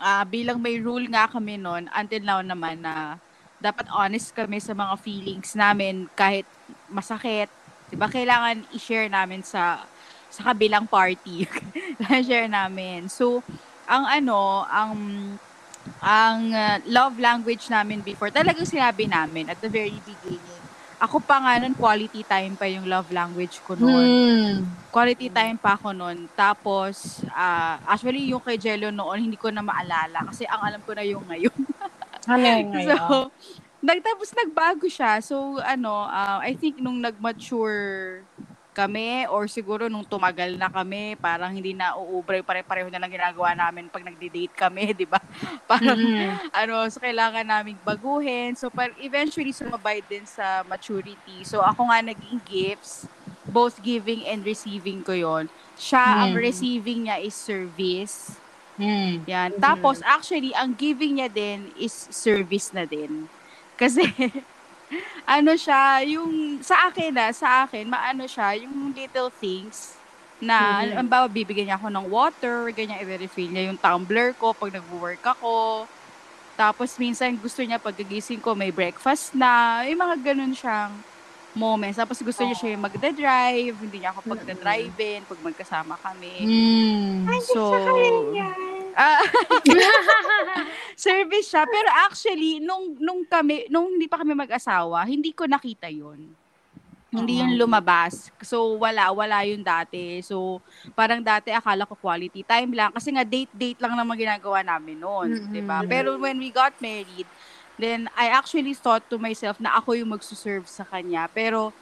ah 0.00 0.24
bilang 0.24 0.60
may 0.62 0.80
rule 0.80 1.04
nga 1.12 1.28
kami 1.28 1.60
noon, 1.60 1.88
until 1.92 2.22
now 2.24 2.40
naman 2.42 2.80
na 2.84 3.20
dapat 3.60 3.86
honest 3.92 4.32
kami 4.32 4.58
sa 4.62 4.72
mga 4.72 4.94
feelings 5.00 5.52
namin 5.56 6.08
kahit 6.16 6.48
masakit. 6.88 7.52
'Di 7.90 7.96
ba 8.00 8.08
Kailangan 8.08 8.64
i-share 8.72 9.08
namin 9.12 9.42
sa 9.44 9.84
sa 10.30 10.52
kabilang 10.52 10.86
party. 10.88 11.44
share 12.28 12.48
namin. 12.48 13.10
So, 13.10 13.42
ang 13.90 14.04
ano, 14.06 14.64
ang 14.70 14.92
ang 16.00 16.40
uh, 16.54 16.78
love 16.88 17.16
language 17.20 17.68
namin 17.68 18.00
before, 18.00 18.32
talagang 18.32 18.64
sinabi 18.68 19.04
namin 19.10 19.52
at 19.52 19.60
the 19.60 19.68
very 19.68 20.00
beginning. 20.00 20.64
Ako 21.00 21.20
pa 21.24 21.40
nga 21.44 21.60
nun, 21.60 21.76
quality 21.76 22.24
time 22.24 22.56
pa 22.56 22.68
yung 22.68 22.88
love 22.88 23.08
language 23.12 23.60
ko 23.64 23.76
noon 23.76 24.16
Hmm. 24.16 24.80
quality 24.90 25.28
time 25.30 25.58
pa 25.60 25.76
ako 25.78 25.92
noon. 25.94 26.30
Tapos, 26.34 27.22
ah, 27.30 27.78
actually, 27.86 28.32
yung 28.32 28.42
kay 28.42 28.58
Jello 28.58 28.90
noon, 28.90 29.26
hindi 29.28 29.38
ko 29.38 29.52
na 29.52 29.62
maalala. 29.62 30.24
Kasi 30.26 30.48
ang 30.48 30.62
alam 30.64 30.82
ko 30.82 30.96
na 30.96 31.04
yung 31.06 31.26
ngayon. 31.30 31.54
Ano 32.32 32.46
yun 32.48 32.68
ngayon? 32.74 33.02
so, 33.08 33.30
nagtapos 33.82 34.30
nagbago 34.36 34.86
siya. 34.90 35.20
So, 35.24 35.58
ano, 35.62 36.06
ah, 36.08 36.40
I 36.42 36.54
think 36.56 36.78
nung 36.82 37.00
nag-mature 37.00 38.26
kami 38.80 39.28
or 39.28 39.44
siguro 39.46 39.92
nung 39.92 40.06
tumagal 40.08 40.56
na 40.56 40.72
kami, 40.72 41.16
parang 41.20 41.52
hindi 41.52 41.76
na 41.76 41.92
uubre, 41.96 42.40
pare-pareho 42.40 42.88
na 42.88 42.96
lang 43.02 43.12
ginagawa 43.12 43.52
namin 43.52 43.92
pag 43.92 44.06
nagde-date 44.08 44.56
kami, 44.56 44.92
di 45.00 45.06
ba? 45.08 45.20
Parang, 45.68 45.98
Mm-mm. 45.98 46.40
ano, 46.52 46.88
so 46.88 46.98
kailangan 47.00 47.44
naming 47.44 47.80
baguhin. 47.82 48.56
So, 48.56 48.72
par 48.72 48.92
eventually, 48.96 49.52
sumabay 49.52 50.00
din 50.02 50.24
sa 50.26 50.64
maturity. 50.64 51.44
So, 51.44 51.60
ako 51.60 51.90
nga 51.92 52.00
naging 52.04 52.40
gifts, 52.42 53.08
both 53.44 53.78
giving 53.82 54.24
and 54.26 54.42
receiving 54.46 55.02
ko 55.04 55.12
yon 55.12 55.44
Siya, 55.76 56.24
ang 56.24 56.32
Mm. 56.32 56.38
receiving 56.38 57.08
niya 57.08 57.20
is 57.20 57.36
service. 57.36 58.40
Hmm. 58.78 59.26
Yan. 59.28 59.54
Mhm. 59.56 59.60
Tapos, 59.60 60.00
actually, 60.04 60.52
ang 60.56 60.74
giving 60.74 61.20
niya 61.20 61.28
din 61.30 61.70
is 61.76 62.08
service 62.10 62.72
na 62.74 62.84
din. 62.88 63.28
Kasi, 63.78 64.02
ano 65.38 65.52
siya, 65.54 66.02
yung, 66.06 66.58
sa 66.60 66.90
akin 66.90 67.10
na, 67.14 67.30
sa 67.30 67.64
akin, 67.66 67.86
maano 67.86 68.26
siya, 68.26 68.54
yung 68.58 68.90
little 68.92 69.30
things 69.30 69.94
na, 70.40 70.82
Mhm. 70.88 70.96
ang 71.04 71.08
bawa, 71.08 71.26
bibigyan 71.28 71.68
niya 71.70 71.78
ako 71.78 71.88
ng 71.92 72.06
water, 72.08 72.56
ganyan, 72.72 73.00
i-refill 73.00 73.50
niya 73.50 73.68
yung 73.70 73.78
tumbler 73.78 74.32
ko 74.34 74.52
pag 74.56 74.72
nag-work 74.72 75.20
ako. 75.22 75.86
Tapos, 76.56 76.96
minsan, 76.96 77.36
gusto 77.36 77.60
niya 77.62 77.80
pagkagising 77.80 78.40
ko, 78.40 78.52
may 78.56 78.72
breakfast 78.72 79.32
na, 79.32 79.82
yung 79.88 80.00
mga 80.00 80.16
ganun 80.32 80.52
siyang 80.52 80.92
moments. 81.52 81.98
Tapos, 81.98 82.20
gusto 82.20 82.40
niya 82.44 82.56
siya 82.56 82.70
yung 82.76 82.84
magda-drive, 82.84 83.74
hindi 83.80 83.96
niya 84.00 84.12
ako 84.14 84.20
pagda-drive-in, 84.24 85.24
pag 85.24 85.40
magkasama 85.40 85.94
kami. 85.98 86.36
Hmm. 86.46 87.26
So, 87.42 87.62
ah, 88.96 89.22
service 90.96 91.48
siya. 91.50 91.64
Pero 91.66 91.88
actually, 92.08 92.60
nung, 92.60 92.96
nung 93.00 93.22
kami, 93.24 93.66
nung 93.72 93.90
hindi 93.92 94.06
pa 94.06 94.20
kami 94.20 94.36
mag-asawa, 94.36 95.04
hindi 95.08 95.32
ko 95.32 95.46
nakita 95.48 95.88
yon 95.88 96.30
Hindi 97.10 97.42
yun 97.42 97.58
lumabas. 97.58 98.30
So, 98.38 98.78
wala, 98.78 99.10
wala 99.10 99.42
yun 99.42 99.66
dati. 99.66 100.22
So, 100.22 100.62
parang 100.94 101.18
dati 101.18 101.50
akala 101.50 101.82
ko 101.82 101.98
quality 101.98 102.46
time 102.46 102.70
lang. 102.70 102.94
Kasi 102.94 103.10
nga, 103.10 103.26
date-date 103.26 103.82
lang 103.82 103.98
naman 103.98 104.14
ginagawa 104.14 104.62
namin 104.62 105.02
noon. 105.02 105.28
Mhm. 105.34 105.50
'di 105.50 105.62
ba 105.66 105.82
Pero 105.82 106.14
when 106.22 106.38
we 106.38 106.54
got 106.54 106.70
married, 106.78 107.26
then 107.74 108.06
I 108.14 108.30
actually 108.30 108.78
thought 108.78 109.02
to 109.10 109.18
myself 109.18 109.58
na 109.58 109.74
ako 109.74 109.98
yung 109.98 110.14
magsuserve 110.14 110.70
sa 110.70 110.86
kanya. 110.86 111.26
Pero, 111.34 111.74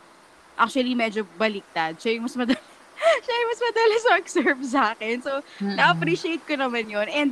actually, 0.57 0.97
medyo 0.97 1.29
baliktad. 1.37 2.01
Siya 2.01 2.17
yung 2.17 2.25
mas 2.25 2.33
madalas, 2.33 2.78
siya 2.99 3.35
yung 3.35 3.49
mas 3.49 3.63
madalas 3.63 4.03
mag-serve 4.11 4.63
sa 4.65 4.83
akin. 4.93 5.17
So, 5.21 5.33
na-appreciate 5.61 6.43
ko 6.43 6.55
naman 6.55 6.87
yun. 6.87 7.09
And 7.09 7.31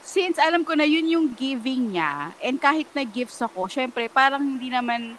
since 0.00 0.36
alam 0.36 0.62
ko 0.62 0.72
na 0.72 0.82
yun 0.82 1.06
yung 1.06 1.26
giving 1.30 1.94
niya, 1.94 2.34
and 2.38 2.56
kahit 2.56 2.90
na 2.90 3.02
gifts 3.02 3.38
ako, 3.38 3.66
syempre, 3.66 4.08
parang 4.08 4.40
hindi 4.40 4.68
naman 4.68 5.14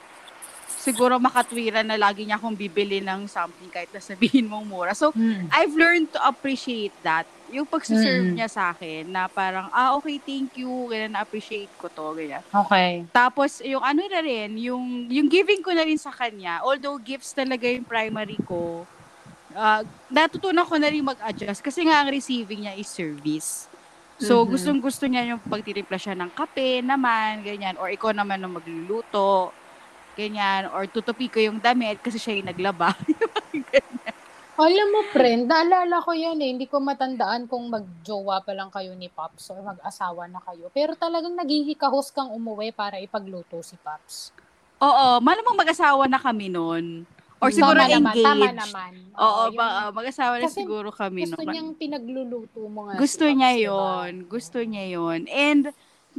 siguro 0.74 1.16
makatwiran 1.16 1.88
na 1.88 1.96
lagi 1.96 2.28
niya 2.28 2.36
akong 2.36 2.60
bibili 2.60 3.00
ng 3.00 3.24
something 3.26 3.72
kahit 3.72 3.88
na 3.88 4.04
sabihin 4.04 4.44
mong 4.46 4.68
mura. 4.68 4.92
So, 4.92 5.12
Hmm. 5.12 5.48
I've 5.48 5.72
learned 5.72 6.12
to 6.12 6.20
appreciate 6.20 6.92
that. 7.02 7.24
Yung 7.48 7.64
pagsiserve 7.64 8.28
Mm. 8.28 8.36
niya 8.36 8.50
sa 8.50 8.74
akin 8.74 9.06
na 9.08 9.30
parang, 9.30 9.70
ah, 9.70 9.94
okay, 9.96 10.18
thank 10.18 10.58
you. 10.58 10.68
Ganyan, 10.90 11.14
na-appreciate 11.14 11.70
ko 11.78 11.86
to. 11.88 12.18
Ganyan. 12.18 12.42
Okay. 12.44 13.06
Tapos, 13.14 13.62
yung 13.62 13.80
ano 13.80 14.02
na 14.04 14.20
rin, 14.20 14.58
yung, 14.58 15.06
yung 15.08 15.30
giving 15.30 15.62
ko 15.62 15.70
na 15.70 15.86
rin 15.86 15.96
sa 15.96 16.10
kanya, 16.10 16.60
although 16.60 16.98
gifts 16.98 17.32
talaga 17.32 17.64
yung 17.64 17.86
primary 17.86 18.36
ko, 18.44 18.84
ah, 19.56 19.82
natutunan 20.10 20.66
ko 20.66 20.76
na 20.78 20.90
rin 20.90 21.04
mag-adjust 21.04 21.62
kasi 21.62 21.86
nga 21.86 22.02
ang 22.02 22.10
receiving 22.10 22.68
niya 22.68 22.76
is 22.76 22.90
service. 22.90 23.70
So, 24.18 24.46
Mhm. 24.46 24.50
gustong 24.50 24.80
gusto 24.80 25.04
niya 25.06 25.26
yung 25.34 25.42
pagtitimpla 25.44 25.98
siya 25.98 26.16
ng 26.16 26.32
kape 26.32 26.80
naman, 26.82 27.42
ganyan. 27.42 27.76
Or 27.78 27.90
ikaw 27.90 28.14
naman 28.14 28.40
ang 28.40 28.54
magluluto, 28.56 29.52
ganyan. 30.14 30.70
Or 30.70 30.86
tutupi 30.88 31.28
ko 31.28 31.42
yung 31.42 31.60
damit 31.60 32.00
kasi 32.00 32.18
siya 32.18 32.38
yung 32.38 32.50
naglaba. 32.50 32.94
Alam 34.54 34.88
mo, 34.94 35.02
friend, 35.10 35.50
naalala 35.50 35.98
ko 36.06 36.14
yan 36.14 36.38
eh. 36.38 36.50
Hindi 36.54 36.70
ko 36.70 36.78
matandaan 36.78 37.50
kung 37.50 37.74
magjowa 37.74 38.46
pa 38.46 38.54
lang 38.54 38.70
kayo 38.70 38.94
ni 38.94 39.10
Pops 39.10 39.50
or 39.50 39.66
mag-asawa 39.66 40.30
na 40.30 40.38
kayo. 40.46 40.70
Pero 40.70 40.94
talagang 40.94 41.34
naghihikahos 41.34 42.14
kang 42.14 42.30
umuwi 42.30 42.70
para 42.70 43.02
ipagluto 43.02 43.66
si 43.66 43.74
Pops. 43.82 44.30
Oo, 44.78 45.18
malamang 45.26 45.58
mag-asawa 45.58 46.06
na 46.06 46.22
kami 46.22 46.54
noon. 46.54 47.02
Or 47.44 47.50
siguro 47.52 47.76
tama 47.76 47.92
naman, 47.92 48.14
engaged. 48.16 48.26
tama 48.26 48.48
naman. 48.56 48.92
Oo, 49.14 49.42
yung 49.46 49.56
ba, 49.56 49.66
ah, 49.78 49.90
mag-asawa 49.92 50.34
na 50.40 50.48
siguro 50.50 50.90
kami 50.90 51.28
Gusto 51.28 51.38
noon. 51.38 51.52
niyang 51.52 51.72
pinagluluto 51.76 52.60
mo 52.66 52.88
nga 52.88 52.96
Gusto 52.96 53.24
si 53.28 53.36
niya 53.36 53.52
diba? 53.54 53.68
yon 53.68 54.12
Gusto 54.26 54.58
niya 54.64 54.86
yon 54.90 55.22
And 55.28 55.64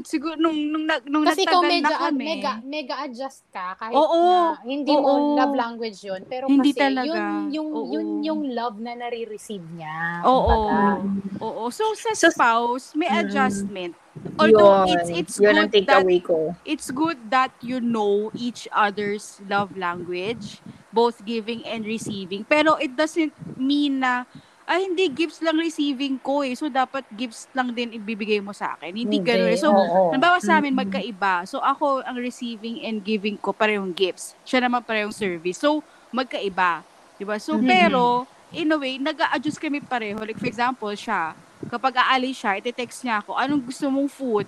siguro 0.02 0.34
nung 0.34 0.58
nung, 0.72 0.84
nung 1.06 1.22
Kasi 1.22 1.46
ikaw 1.46 1.62
mega, 1.62 1.86
na 1.86 1.98
kami. 2.10 2.24
mega, 2.26 2.52
mega 2.60 2.94
adjust 3.06 3.46
ka 3.48 3.78
kahit 3.78 3.94
Oo, 3.94 4.18
na 4.18 4.58
hindi 4.66 4.90
oo. 4.90 4.98
mo 4.98 5.38
love 5.38 5.54
language 5.54 6.02
yun. 6.02 6.26
Pero 6.26 6.50
Hindi 6.50 6.74
kasi 6.74 6.80
talaga. 6.82 7.06
yun, 7.06 7.54
yung, 7.54 7.68
Oo. 7.70 7.90
yun 7.94 8.08
yung 8.22 8.42
love 8.50 8.76
na 8.82 8.98
nare-receive 8.98 9.62
niya. 9.70 10.24
Oo. 10.24 10.50
Kumbaga. 10.50 11.06
Oo. 11.38 11.62
So 11.70 11.84
sa 11.94 12.10
So, 12.12 12.30
spouse, 12.30 12.96
may 12.96 13.06
Mm. 13.06 13.20
adjustment. 13.22 13.94
Although 14.34 14.82
Yun. 14.82 14.90
it's 14.90 15.08
it's 15.14 15.36
Yun 15.38 15.54
ang 15.62 15.70
good 15.70 15.86
that 15.86 16.06
takeaway 16.06 16.18
ko. 16.18 16.58
it's 16.66 16.88
good 16.90 17.30
that 17.30 17.54
you 17.62 17.78
know 17.78 18.34
each 18.34 18.66
other's 18.74 19.38
love 19.46 19.78
language, 19.78 20.58
both 20.90 21.22
giving 21.22 21.62
and 21.62 21.86
receiving. 21.86 22.42
Pero 22.42 22.74
it 22.76 22.98
doesn't 22.98 23.34
mean 23.54 24.02
na 24.02 24.26
ay 24.64 24.80
hindi 24.82 25.06
gifts 25.08 25.38
lang 25.38 25.56
receiving 25.56 26.16
ko 26.16 26.40
eh. 26.40 26.56
So 26.56 26.66
dapat 26.66 27.04
gifts 27.10 27.46
lang 27.52 27.70
din 27.70 27.92
ibibigay 27.92 28.40
mo 28.40 28.50
sa 28.50 28.74
akin. 28.74 28.96
Hindi, 28.96 29.20
ganun. 29.20 29.52
eh. 29.52 29.60
So 29.60 29.68
oo. 29.70 30.08
Halimbawa 30.08 30.40
sa 30.40 30.56
amin, 30.56 30.72
magkaiba. 30.72 31.44
So, 31.44 31.60
ako, 31.60 32.00
ang 32.00 32.16
receiving 32.16 32.80
and 32.82 33.00
giving 33.00 33.36
ko, 33.36 33.52
parehong 33.52 33.92
gifts. 33.92 34.32
Siya 34.40 34.64
naman 34.64 34.80
parehong 34.80 35.12
service. 35.12 35.58
So, 35.58 35.82
magkaiba. 36.08 36.80
Diba? 37.14 37.36
So, 37.36 37.56
Mhm. 37.56 37.66
pero, 37.66 38.24
in 38.50 38.70
a 38.70 38.78
way, 38.78 38.96
nag 38.96 39.18
adjust 39.30 39.58
kami 39.58 39.82
pareho. 39.82 40.16
Like, 40.18 40.38
for 40.38 40.48
example, 40.48 40.90
siya, 40.94 41.34
kapag 41.66 41.98
aalis 41.98 42.38
siya, 42.38 42.56
iti-text 42.56 43.02
niya 43.02 43.20
ako, 43.20 43.34
anong 43.34 43.62
gusto 43.64 43.84
mong 43.86 44.08
food? 44.08 44.46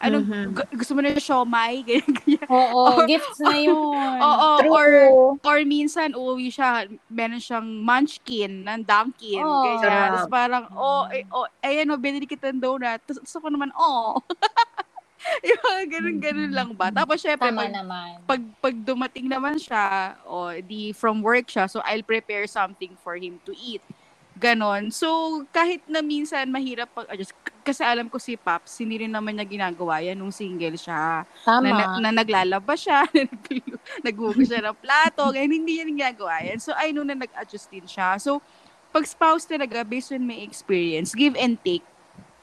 Anong, 0.00 0.24
Mhm. 0.24 0.44
gu- 0.50 0.70
gusto 0.74 0.92
mo 0.92 1.00
na 1.00 1.12
siomay? 1.12 1.80
Ganyan, 1.86 2.08
ganyan. 2.16 2.48
Oo, 2.48 2.80
Or- 2.96 3.04
gifts 3.04 3.36
na 3.38 3.52
yun. 3.60 3.76
Oo, 4.16 4.48
True. 4.58 4.72
or, 4.72 4.88
or 5.38 5.58
minsan, 5.62 6.12
uuwi 6.12 6.48
siya, 6.48 6.88
meron 7.06 7.36
siyang 7.38 7.68
munchkin 7.78 8.64
ng 8.64 8.80
Dunkin. 8.82 9.40
Oh. 9.40 9.60
ganyan. 9.62 9.80
Sarap. 9.82 10.08
Tapos 10.10 10.26
parang, 10.26 10.64
oh, 10.72 11.04
eh, 11.06 11.28
oh, 11.28 11.44
ayan 11.60 11.84
o, 11.86 11.96
binili 11.96 12.24
kita 12.24 12.48
ng 12.48 12.58
donut. 12.58 12.96
Tapos 12.98 13.20
gusto 13.20 13.38
ko 13.38 13.48
naman, 13.48 13.68
oh. 13.74 14.16
yung 15.44 15.60
mga 15.60 15.82
ganun-ganun 15.90 16.50
lang 16.50 16.70
ba? 16.72 16.88
Tapos 16.88 17.20
syempre, 17.20 17.52
Tama 17.52 17.60
pag, 17.60 17.70
naman. 17.70 18.08
pag, 18.24 18.40
pag 18.58 18.74
dumating 18.74 19.28
naman 19.28 19.60
siya, 19.60 20.16
o 20.24 20.48
di 20.58 20.90
from 20.90 21.20
work 21.20 21.44
siya, 21.44 21.68
so 21.68 21.84
I'll 21.84 22.00
prepare 22.02 22.48
something 22.48 22.96
for 22.98 23.14
him 23.14 23.36
to 23.44 23.52
eat. 23.54 23.84
Ganon. 24.40 24.88
So, 24.88 25.40
kahit 25.52 25.84
na 25.84 26.00
minsan 26.00 26.48
mahirap 26.48 26.88
pag-adjust, 26.96 27.36
kasi 27.60 27.84
alam 27.84 28.08
ko 28.08 28.16
si 28.16 28.40
Paps, 28.40 28.80
hindi 28.80 29.04
rin 29.04 29.12
naman 29.12 29.36
niya 29.36 29.44
ginagawa 29.44 30.00
yan 30.00 30.16
nung 30.16 30.32
single 30.32 30.80
siya 30.80 31.28
Tama. 31.44 31.60
na, 31.60 31.70
na, 31.76 31.84
na 32.08 32.10
naglalaba 32.24 32.72
siya, 32.72 33.04
naghugas 34.06 34.48
siya 34.48 34.64
ng 34.64 34.80
plato, 34.80 35.28
ganyan, 35.28 35.60
hindi 35.60 35.84
yan 35.84 35.92
ginagawa 35.92 36.40
yan. 36.40 36.56
So, 36.56 36.72
I 36.72 36.88
know 36.88 37.04
na 37.04 37.12
nag-adjust 37.12 37.68
din 37.68 37.84
siya. 37.84 38.16
So, 38.16 38.40
pag 38.88 39.04
spouse 39.04 39.44
talaga, 39.44 39.84
based 39.84 40.16
on 40.16 40.24
my 40.24 40.40
experience, 40.40 41.12
give 41.12 41.36
and 41.36 41.60
take. 41.60 41.84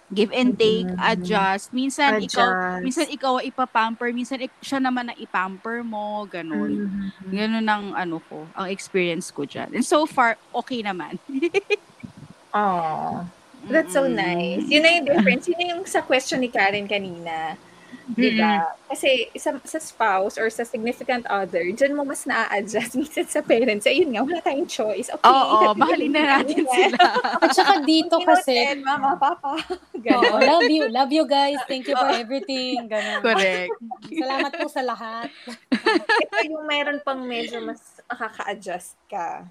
Give 0.07 0.31
and 0.31 0.55
take, 0.55 0.87
Mhm. 0.87 1.03
adjust. 1.03 1.75
Minsan, 1.75 2.23
ikaw, 2.23 2.47
Adjust. 2.47 2.79
minsan 2.79 3.07
ikaw 3.11 3.31
ang 3.37 3.45
ipapamper, 3.45 4.15
minsan 4.15 4.39
ik- 4.39 4.55
siya 4.63 4.79
naman 4.79 5.11
ang 5.11 5.19
ipamper 5.19 5.83
mo, 5.83 6.23
ganun. 6.25 6.87
Mhm. 6.87 7.27
Ganun 7.27 7.67
ang 7.67 7.85
ano 7.91 8.23
ko, 8.23 8.47
ang 8.55 8.71
experience 8.71 9.27
ko 9.35 9.43
dyan. 9.43 9.67
And 9.75 9.83
so 9.83 10.07
far, 10.07 10.39
okay 10.55 10.79
naman. 10.79 11.19
Aw. 12.55 13.27
That's 13.67 13.91
so 13.91 14.07
nice. 14.07 14.63
Yun 14.63 14.79
na 14.79 14.91
yung 14.95 15.05
difference. 15.05 15.43
Yun 15.51 15.59
na 15.59 15.65
yung 15.75 15.83
sa 15.83 15.99
question 15.99 16.39
ni 16.39 16.47
Karen 16.47 16.87
kanina. 16.87 17.59
Di 18.07 18.39
ba? 18.39 18.63
Kasi 18.87 19.27
sa, 19.35 19.59
sa 19.67 19.79
spouse 19.83 20.39
or 20.39 20.47
sa 20.47 20.63
significant 20.63 21.27
other, 21.27 21.59
dyan 21.75 21.91
mo 21.91 22.07
mas 22.07 22.23
na-adjust 22.23 22.95
minsan 22.99 23.27
sa 23.27 23.43
parents. 23.43 23.83
Ayun 23.83 24.15
nga, 24.15 24.23
wala 24.23 24.39
tayong 24.39 24.69
choice. 24.69 25.11
Okay, 25.11 25.27
Oo, 25.27 25.75
sabihin 25.75 25.79
mahalin 25.83 26.11
na 26.15 26.23
natin 26.39 26.63
sila. 26.63 26.99
At 27.43 27.51
saka 27.51 27.83
dito 27.83 28.15
kasi, 28.23 28.79
mama, 28.79 29.19
papa. 29.19 29.59
Oo, 29.59 29.99
Ganon. 29.99 30.39
love 30.39 30.69
you, 30.71 30.83
love 30.87 31.11
you 31.11 31.25
guys. 31.27 31.59
Thank 31.67 31.91
you 31.91 31.99
for 31.99 32.07
everything. 32.07 32.87
Ganun. 32.87 33.19
Correct. 33.19 33.75
Salamat 34.07 34.51
po 34.55 34.67
sa 34.71 34.81
lahat. 34.87 35.27
Ito 35.67 36.35
yung 36.47 36.63
meron 36.63 37.03
pang 37.03 37.19
medyo 37.19 37.59
mas 37.59 37.99
makaka-adjust 38.07 38.95
ka. 39.11 39.43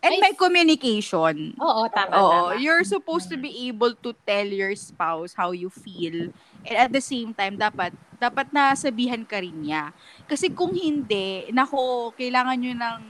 And 0.00 0.16
Ay, 0.16 0.20
may 0.20 0.34
communication. 0.36 1.52
Oo, 1.60 1.84
tama, 1.92 2.12
Oo, 2.16 2.28
tama. 2.28 2.60
you're 2.60 2.84
supposed 2.88 3.28
to 3.28 3.36
be 3.36 3.68
able 3.68 3.92
to 4.00 4.16
tell 4.24 4.48
your 4.48 4.72
spouse 4.72 5.36
how 5.36 5.52
you 5.52 5.68
feel. 5.68 6.32
And 6.66 6.76
at 6.76 6.90
the 6.92 7.00
same 7.00 7.32
time, 7.32 7.56
dapat 7.56 7.94
dapat 8.20 8.52
nasabihan 8.52 9.24
ka 9.24 9.40
rin 9.40 9.64
niya. 9.64 9.96
Kasi 10.28 10.52
kung 10.52 10.76
hindi, 10.76 11.48
nako, 11.56 12.12
kailangan 12.12 12.56
nyo 12.60 12.74
ng 12.76 13.00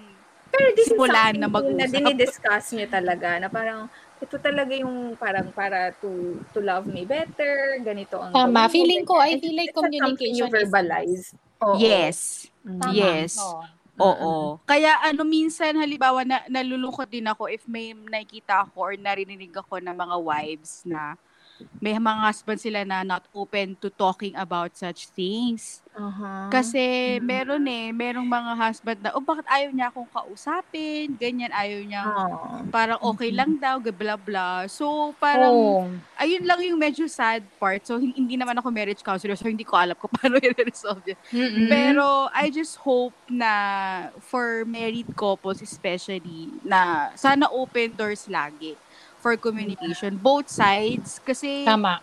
Pero 0.51 0.67
this 0.75 0.91
Simulan 0.91 1.39
na 1.39 1.47
something 1.47 1.79
na 1.79 1.87
mag-usap. 1.87 1.95
dinidiscuss 1.95 2.67
nyo 2.75 2.87
talaga 2.91 3.39
na 3.39 3.47
parang 3.47 3.87
ito 4.19 4.35
talaga 4.43 4.75
yung 4.75 5.15
parang 5.15 5.47
para 5.55 5.95
to 6.03 6.43
to 6.51 6.59
love 6.59 6.91
me 6.91 7.07
better, 7.07 7.79
ganito 7.87 8.19
ang 8.19 8.35
Tama. 8.35 8.67
Feeling 8.67 9.07
ko, 9.07 9.23
I 9.23 9.39
feel 9.39 9.55
like 9.55 9.71
communication 9.71 10.43
you 10.43 10.47
verbalize. 10.51 11.33
Oo. 11.63 11.79
yes. 11.79 12.51
Mm. 12.67 12.83
Tama. 12.83 12.93
Yes. 12.93 13.39
Oo. 13.39 13.63
Oo. 14.01 14.35
Kaya 14.65 14.97
ano 15.05 15.23
minsan 15.29 15.77
halimbawa 15.77 16.25
na 16.25 16.43
nalulungkot 16.49 17.07
din 17.07 17.29
ako 17.29 17.47
if 17.53 17.63
may 17.69 17.93
nakikita 17.93 18.65
ako 18.65 18.91
or 18.91 18.93
narinig 18.97 19.53
ako 19.53 19.77
ng 19.79 19.93
mga 19.93 20.17
wives 20.19 20.83
na 20.89 21.15
may 21.77 21.95
mga 21.95 22.21
husband 22.23 22.59
sila 22.59 22.81
na 22.83 23.01
not 23.01 23.25
open 23.31 23.73
to 23.75 23.89
talking 23.89 24.33
about 24.35 24.73
such 24.73 25.09
things. 25.11 25.81
Aha. 25.91 26.49
Kasi 26.49 26.79
Mhm. 27.17 27.25
meron 27.25 27.65
eh, 27.65 27.89
merong 27.91 28.25
mga 28.25 28.53
husband 28.55 28.99
na, 29.01 29.11
oh 29.11 29.21
bakit 29.21 29.43
ayaw 29.47 29.71
niya 29.71 29.89
akong 29.89 30.07
kausapin, 30.07 31.15
ganyan, 31.15 31.51
ayaw 31.51 31.81
niya, 31.81 32.03
Oo. 32.05 32.69
parang 32.69 33.01
okay 33.03 33.31
lang 33.31 33.57
daw, 33.57 33.81
bla 33.83 34.15
bla. 34.15 34.65
So, 34.67 35.13
parang, 35.17 35.51
Oo. 35.51 35.89
ayun 36.17 36.45
lang 36.45 36.61
yung 36.63 36.79
medyo 36.79 37.05
sad 37.07 37.43
part. 37.57 37.83
So, 37.83 37.97
hin- 37.97 38.15
hindi 38.15 38.37
naman 38.37 38.55
ako 38.55 38.69
marriage 38.71 39.01
counselor, 39.01 39.35
so 39.35 39.49
hindi 39.49 39.65
ko 39.65 39.75
alam 39.75 39.97
kung 39.97 40.13
paano 40.17 40.39
i-resolve 40.39 41.03
yun. 41.05 41.19
Mm-mm. 41.29 41.69
Pero, 41.69 42.05
I 42.31 42.49
just 42.49 42.79
hope 42.79 43.17
na 43.27 43.51
for 44.21 44.63
married 44.65 45.11
couples 45.13 45.59
especially, 45.61 46.61
na 46.63 47.11
sana 47.15 47.49
open 47.49 47.93
doors 47.93 48.27
lagi 48.27 48.77
for 49.21 49.37
communication. 49.37 50.17
Both 50.17 50.49
sides. 50.49 51.21
Kasi, 51.23 51.65
Tama. 51.65 52.01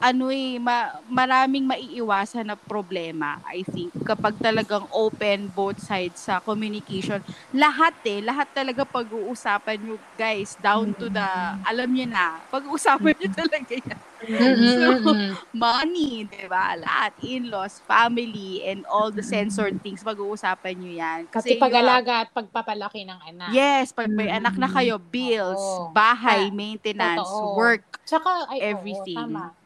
Ano 0.00 0.32
eh, 0.32 0.56
ma- 0.56 0.96
maraming 1.04 1.68
maiiwasan 1.68 2.48
na 2.48 2.56
problema, 2.56 3.36
I 3.44 3.68
think, 3.68 3.92
kapag 4.00 4.40
talagang 4.40 4.88
open 4.88 5.52
both 5.52 5.76
sides 5.76 6.24
sa 6.24 6.40
communication. 6.40 7.20
Lahat 7.52 7.92
eh, 8.08 8.24
lahat 8.24 8.48
talaga 8.56 8.88
pag-uusapan 8.88 9.76
nyo, 9.84 10.00
guys, 10.16 10.56
down 10.56 10.96
to 10.96 11.12
the, 11.12 11.28
alam 11.68 11.92
nyo 11.92 12.06
na, 12.08 12.40
pag-uusapan 12.48 13.12
nyo 13.12 13.28
talaga 13.36 13.74
yan. 13.76 14.00
Mm-mm. 14.40 15.36
Money, 15.52 16.24
di 16.28 16.48
ba? 16.48 16.76
Lahat, 16.80 17.12
in-laws, 17.20 17.84
family, 17.84 18.64
and 18.64 18.88
all 18.88 19.12
the 19.12 19.24
censored 19.24 19.76
things, 19.84 20.00
pag-uusapan 20.00 20.80
nyo 20.80 20.92
yan. 20.96 21.20
Kasi 21.28 21.60
pag-alaga 21.60 22.24
at 22.24 22.32
pagpapalaki 22.32 23.04
ng 23.04 23.20
anak. 23.36 23.52
Yes, 23.52 23.92
pag 23.92 24.08
may 24.08 24.32
anak 24.32 24.56
na 24.56 24.68
kayo, 24.68 24.96
bills, 24.96 25.60
Oo. 25.60 25.92
bahay, 25.92 26.48
Ah, 26.48 26.54
maintenance, 26.56 27.20
totoo. 27.20 27.52
work, 27.52 27.84
Tsaka, 28.08 28.30
ay, 28.48 28.58
Everything. 28.64 29.16
Oo, 29.20 29.28
tama. 29.28 29.59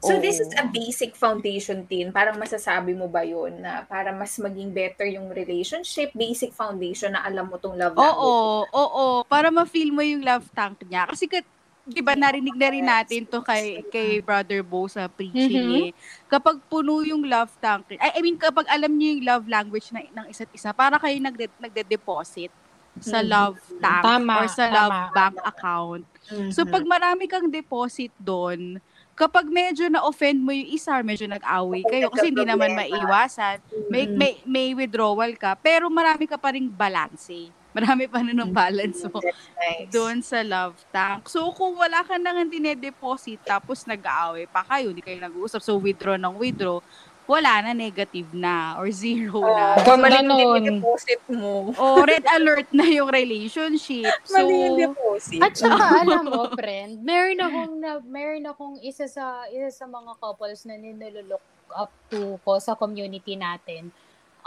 So 0.00 0.14
Oo. 0.14 0.22
this 0.22 0.38
is 0.38 0.50
a 0.62 0.70
basic 0.70 1.18
foundation 1.18 1.82
tin. 1.90 2.14
Parang 2.14 2.38
masasabi 2.38 2.94
mo 2.94 3.10
ba 3.10 3.26
yun 3.26 3.58
na 3.66 3.82
para 3.82 4.14
mas 4.14 4.38
maging 4.38 4.70
better 4.70 5.10
yung 5.10 5.26
relationship, 5.34 6.14
basic 6.14 6.54
foundation 6.54 7.18
na 7.18 7.26
alam 7.26 7.50
mo 7.50 7.58
tong 7.58 7.74
love 7.74 7.98
language. 7.98 8.36
Oo, 8.36 8.68
oo, 8.68 9.04
para 9.24 9.48
ma-feel 9.48 9.94
mo 9.94 10.04
yung 10.04 10.20
love 10.26 10.50
tank 10.52 10.84
niya. 10.84 11.08
Kasi 11.08 11.24
ka, 11.30 11.40
'di 11.88 12.04
ba 12.04 12.12
narinig 12.18 12.52
na 12.58 12.68
rin 12.68 12.84
natin 12.84 13.24
to 13.24 13.40
kay 13.40 13.80
kay 13.88 14.20
Brother 14.20 14.60
Bo 14.60 14.84
sa 14.92 15.08
preaching 15.08 15.64
eh. 15.72 15.88
Kapag 16.28 16.60
puno 16.68 17.00
yung 17.00 17.24
love 17.24 17.56
tank, 17.62 17.88
I, 17.96 18.18
I 18.18 18.20
mean 18.20 18.36
kapag 18.36 18.68
alam 18.68 18.92
niyo 18.92 19.16
yung 19.16 19.24
love 19.24 19.46
language 19.48 19.88
na, 19.96 20.04
ng 20.04 20.28
isa't 20.28 20.52
isa, 20.52 20.76
para 20.76 21.00
kayo 21.00 21.16
nagde, 21.16 21.48
nagde-deposit 21.56 22.52
sa 23.00 23.22
Mhm. 23.22 23.24
love 23.24 23.56
tank 23.80 24.12
Tama, 24.12 24.36
or 24.36 24.44
sa 24.50 24.68
tama. 24.68 25.00
love 25.00 25.00
bank 25.14 25.40
account. 25.46 26.04
So 26.52 26.66
Mhm. 26.66 26.68
pag 26.68 26.84
marami 26.84 27.24
kang 27.30 27.48
deposit 27.48 28.12
doon, 28.20 28.82
kapag 29.18 29.50
medyo 29.50 29.90
na-offend 29.90 30.38
mo 30.38 30.54
yung 30.54 30.70
isa, 30.70 30.94
medyo 31.02 31.26
nag-away 31.26 31.82
kayo 31.82 32.06
kasi 32.08 32.30
hindi 32.30 32.46
naman 32.46 32.70
maiwasan. 32.72 33.58
May, 33.90 34.06
Mm. 34.06 34.14
may, 34.14 34.32
may 34.46 34.68
withdrawal 34.72 35.34
ka, 35.34 35.58
pero 35.58 35.90
marami 35.90 36.30
ka 36.30 36.38
pa 36.38 36.54
ring 36.54 36.70
balance 36.70 37.26
eh. 37.34 37.50
Marami 37.68 38.08
pa 38.08 38.24
na 38.24 38.32
ng 38.32 38.48
balance 38.50 39.04
mo 39.06 39.20
nice. 39.20 39.92
doon 39.92 40.24
sa 40.24 40.40
love 40.40 40.74
tank. 40.88 41.28
So, 41.28 41.52
kung 41.52 41.76
wala 41.76 42.00
ka 42.00 42.16
nang 42.16 42.48
dinedeposit, 42.48 43.44
tapos 43.44 43.84
nag-aaway 43.84 44.48
pa 44.48 44.64
kayo, 44.64 44.90
hindi 44.90 45.04
kayo 45.04 45.20
nag-uusap, 45.20 45.60
so 45.60 45.76
withdraw 45.76 46.16
ng 46.16 46.34
withdraw, 46.38 46.80
wala 47.28 47.60
na, 47.60 47.76
negative 47.76 48.32
na, 48.32 48.80
or 48.80 48.88
zero 48.88 49.44
na. 49.44 49.76
Oh, 49.76 49.92
Or 49.92 49.96
mali 50.00 50.16
yung 50.24 50.80
deposit 50.80 51.20
mo. 51.28 51.76
O 51.76 52.00
red 52.00 52.24
alert 52.24 52.72
na 52.72 52.88
yung 52.88 53.12
relationship. 53.12 54.08
So, 54.24 54.40
Mali 54.40 54.56
yung 54.64 54.76
deposit. 54.80 55.40
At 55.44 55.52
saka 55.52 55.84
alam 56.02 56.24
mo, 56.24 56.48
friend, 56.56 57.04
meron 57.04 57.36
akong 57.44 57.74
na, 57.76 58.00
meron 58.00 58.48
akong 58.48 58.76
isa 58.80 59.04
sa 59.04 59.44
isa 59.52 59.68
sa 59.68 59.84
mga 59.84 60.16
couples 60.16 60.64
na 60.64 60.80
nilulook 60.80 61.44
up 61.76 61.92
to 62.08 62.40
ko 62.40 62.56
sa 62.56 62.72
community 62.72 63.36
natin. 63.36 63.92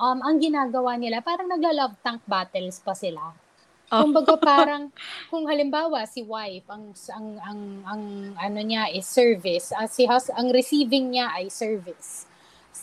Um, 0.02 0.18
ang 0.26 0.42
ginagawa 0.42 0.98
nila, 0.98 1.22
parang 1.22 1.46
nagla-love 1.46 1.94
tank 2.02 2.26
battles 2.26 2.82
pa 2.82 2.98
sila. 2.98 3.38
Oh. 3.94 4.10
Kumbaga 4.10 4.34
parang 4.50 4.90
kung 5.30 5.46
halimbawa 5.46 6.02
si 6.10 6.26
wife 6.26 6.66
ang 6.66 6.98
ang 7.14 7.28
ang 7.46 7.62
ang 7.86 8.04
ano 8.42 8.60
niya 8.66 8.90
is 8.90 9.06
service, 9.06 9.70
uh, 9.70 9.86
si 9.86 10.10
hus- 10.10 10.34
ang 10.34 10.50
receiving 10.50 11.14
niya 11.14 11.30
ay 11.38 11.54
service. 11.54 12.31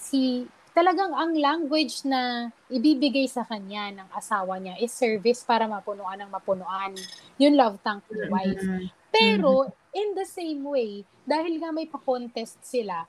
Si 0.09 0.49
talagang 0.73 1.13
ang 1.13 1.37
language 1.37 2.07
na 2.09 2.49
ibibigay 2.73 3.29
sa 3.29 3.45
kanya 3.45 3.93
ng 3.93 4.09
asawa 4.15 4.57
niya 4.57 4.81
is 4.81 4.95
service 4.95 5.45
para 5.45 5.69
mapunuan 5.69 6.17
ng 6.23 6.31
mapunuan. 6.33 6.97
Yung 7.37 7.59
love 7.59 7.77
tank 7.85 8.01
ni 8.09 8.25
wife. 8.25 8.65
Mm. 8.65 8.89
Pero, 9.13 9.69
in 9.93 10.15
the 10.17 10.25
same 10.25 10.65
way, 10.65 11.05
dahil 11.29 11.61
nga 11.61 11.75
may 11.75 11.85
pa-contest 11.85 12.63
sila, 12.65 13.05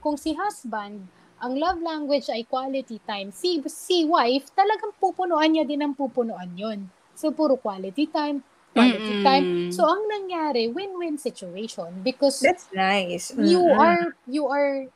kung 0.00 0.16
si 0.18 0.34
husband, 0.34 1.06
ang 1.40 1.54
love 1.56 1.78
language 1.80 2.28
ay 2.32 2.44
quality 2.48 2.98
time, 3.04 3.30
si, 3.30 3.60
si 3.68 4.04
wife, 4.08 4.50
talagang 4.56 4.92
pupunuan 4.98 5.52
niya 5.54 5.64
din 5.68 5.84
ang 5.84 5.94
pupunuan 5.94 6.50
yon 6.56 6.88
So, 7.16 7.30
puro 7.36 7.60
quality 7.60 8.08
time, 8.08 8.40
quality 8.72 9.12
Mm-mm. 9.12 9.24
time. 9.24 9.44
So, 9.68 9.84
ang 9.84 10.08
nangyari, 10.08 10.72
win-win 10.72 11.20
situation 11.20 12.00
because 12.00 12.40
That's 12.40 12.64
nice. 12.72 13.28
you 13.36 13.60
Mm-mm. 13.60 13.76
are, 13.76 14.16
you 14.24 14.48
are, 14.48 14.88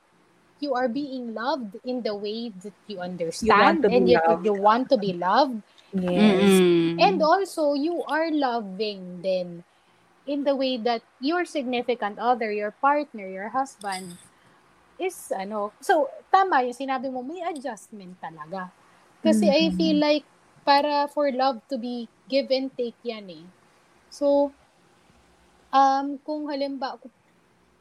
you 0.60 0.74
are 0.74 0.88
being 0.88 1.34
loved 1.34 1.76
in 1.84 2.02
the 2.02 2.14
way 2.14 2.50
that 2.62 2.72
you 2.86 3.00
understand 3.00 3.84
be 3.84 3.94
and 3.94 4.08
you, 4.08 4.20
you 4.42 4.52
want 4.52 4.88
to 4.88 4.96
be 4.96 5.12
loved 5.12 5.62
Yes. 5.94 6.60
mm-mm. 6.60 6.98
And 6.98 7.22
also, 7.22 7.74
you 7.74 8.02
are 8.06 8.30
loving 8.30 9.22
then 9.22 9.64
in 10.26 10.44
the 10.44 10.54
way 10.54 10.76
that 10.78 11.02
your 11.20 11.44
significant 11.44 12.18
other, 12.18 12.50
your 12.52 12.70
partner, 12.70 13.26
your 13.28 13.48
husband 13.50 14.16
is 14.98 15.16
ano. 15.34 15.72
So, 15.82 16.08
tama 16.32 16.62
yung 16.66 16.76
sinabi 16.76 17.10
mo, 17.10 17.22
may 17.22 17.42
adjustment 17.46 18.18
talaga. 18.22 18.70
Kasi 19.22 19.48
I 19.50 19.70
Mhm. 19.70 19.74
feel 19.74 19.98
like 19.98 20.24
para 20.64 21.08
for 21.10 21.30
love 21.32 21.60
to 21.70 21.76
be 21.78 22.08
give 22.30 22.48
and 22.50 22.70
take 22.76 22.96
yan 23.02 23.26
eh. 23.30 23.46
So, 24.10 24.52
um, 25.74 26.18
kung 26.22 26.46
halimbawa, 26.50 26.98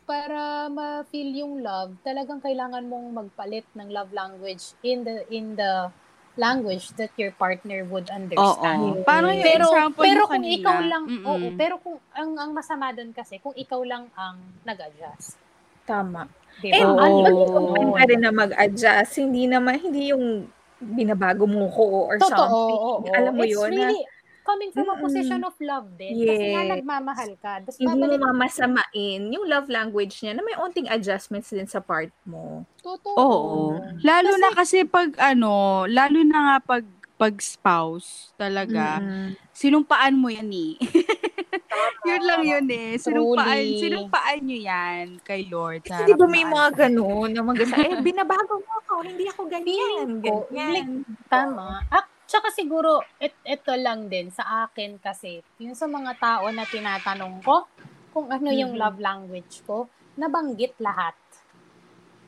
para 0.04 0.68
ma-feel 0.68 1.32
yung 1.34 1.64
love, 1.64 1.95
talagang 2.01 2.39
kailangan 2.39 2.86
mong 2.86 3.08
magpalit 3.14 3.66
ng 3.74 3.89
love 3.89 4.12
language 4.12 4.76
in 4.82 5.04
the 5.04 5.24
in 5.30 5.56
the 5.56 5.89
language 6.34 6.89
that 6.97 7.14
your 7.14 7.30
partner 7.32 7.86
would 7.86 8.10
understand. 8.10 8.82
Oo. 8.97 9.06
Parang 9.06 9.38
yung 9.38 9.45
Pero 9.45 9.66
example 9.70 10.01
pero 10.01 10.22
kung 10.26 10.41
kanina. 10.41 10.58
ikaw 10.58 10.78
lang, 10.82 11.04
Mm-mm. 11.06 11.26
oo, 11.30 11.47
pero 11.54 11.76
kung 11.78 11.97
ang 12.12 12.32
ang 12.36 12.51
masama 12.51 12.89
doon 12.89 13.14
kasi 13.14 13.38
kung 13.38 13.54
ikaw 13.54 13.82
lang 13.86 14.10
ang 14.14 14.41
nag-adjust. 14.66 15.38
Tama. 15.86 16.26
Di 16.58 16.74
Eh? 16.74 16.82
Oo. 16.82 16.97
open 16.97 17.86
Ayun. 17.86 17.93
ka 17.93 18.04
rin 18.08 18.22
na 18.22 18.32
mag-adjust. 18.32 19.14
Hindi 19.20 19.45
naman, 19.45 19.78
hindi 19.78 20.10
yung 20.10 20.49
binabago 20.80 21.45
mo 21.45 21.70
ko 21.70 22.10
or 22.10 22.18
Totoo, 22.18 22.34
something. 22.34 22.82
oo. 22.82 23.14
Alam 23.14 23.34
mo 23.38 23.43
It's 23.45 23.54
yun, 23.54 23.70
na 23.72 23.88
really 23.88 24.01
coming 24.43 24.69
from 24.69 24.87
a 24.87 24.97
position 24.97 25.41
of 25.41 25.55
love 25.57 25.87
din. 25.95 26.13
Kasi 26.19 26.45
nga 26.51 26.61
Yes. 26.61 26.71
nagmamahal 26.75 27.31
ka. 27.39 27.53
Tapos 27.63 27.79
hindi 27.79 27.95
mo 27.95 28.27
mamasamain 28.27 29.21
yung 29.27 29.45
love 29.47 29.67
language 29.67 30.19
niya 30.19 30.35
na 30.35 30.43
may 30.43 30.55
onting 30.55 30.87
adjustments 30.87 31.49
din 31.49 31.65
sa 31.65 31.79
part 31.79 32.11
mo. 32.23 32.67
totoo. 32.79 33.15
Oo. 33.15 33.63
Lalo 34.03 34.31
na 34.37 34.51
kasi 34.51 34.83
pag 34.83 35.15
ano, 35.17 35.83
lalo 35.87 36.19
na 36.21 36.37
nga 36.37 36.57
pag 36.59 36.83
pag 37.13 37.39
spouse 37.39 38.35
talaga, 38.35 38.99
Mm-mm. 38.99 39.39
sinumpaan 39.55 40.19
mo 40.19 40.27
yan 40.27 40.51
eh. 40.51 40.75
yun 42.09 42.23
lang 42.25 42.43
yun 42.43 42.67
eh. 42.67 42.99
Sinumpaan, 42.99 43.63
Truly. 43.63 43.79
sinumpaan 43.79 44.39
nyo 44.43 44.59
yan 44.59 45.05
kay 45.23 45.47
Lord. 45.47 45.87
sa 45.87 46.03
Kasi 46.03 46.11
di 46.11 46.19
ba 46.19 46.27
may 46.27 46.43
mga 46.43 46.69
ganun 46.75 47.31
na 47.31 47.39
magasa, 47.39 47.79
eh, 47.79 47.95
binabago 48.01 48.59
mo 48.59 48.71
ako, 48.83 48.93
hindi 49.07 49.23
ako 49.23 49.41
ganyan. 49.47 49.63
Feeling 49.63 50.13
ko, 50.19 50.35
ganyan. 50.51 50.87
Tama. 51.31 51.87
At 51.87 52.11
tsaka 52.34 52.49
siguro, 52.49 53.05
it, 53.21 53.38
ito 53.45 53.69
lang 53.77 54.09
din 54.09 54.34
sa 54.34 54.65
akin 54.65 54.97
kasi, 54.97 55.45
yung 55.61 55.77
sa 55.77 55.86
mga 55.86 56.17
tao 56.17 56.49
na 56.49 56.65
tinatanong 56.65 57.45
ko 57.45 57.69
kung 58.09 58.27
ano 58.34 58.49
yung 58.49 58.73
Mhm. 58.73 58.81
love 58.81 58.97
language 58.97 59.61
ko, 59.69 59.86
nabanggit 60.17 60.73
lahat. 60.81 61.13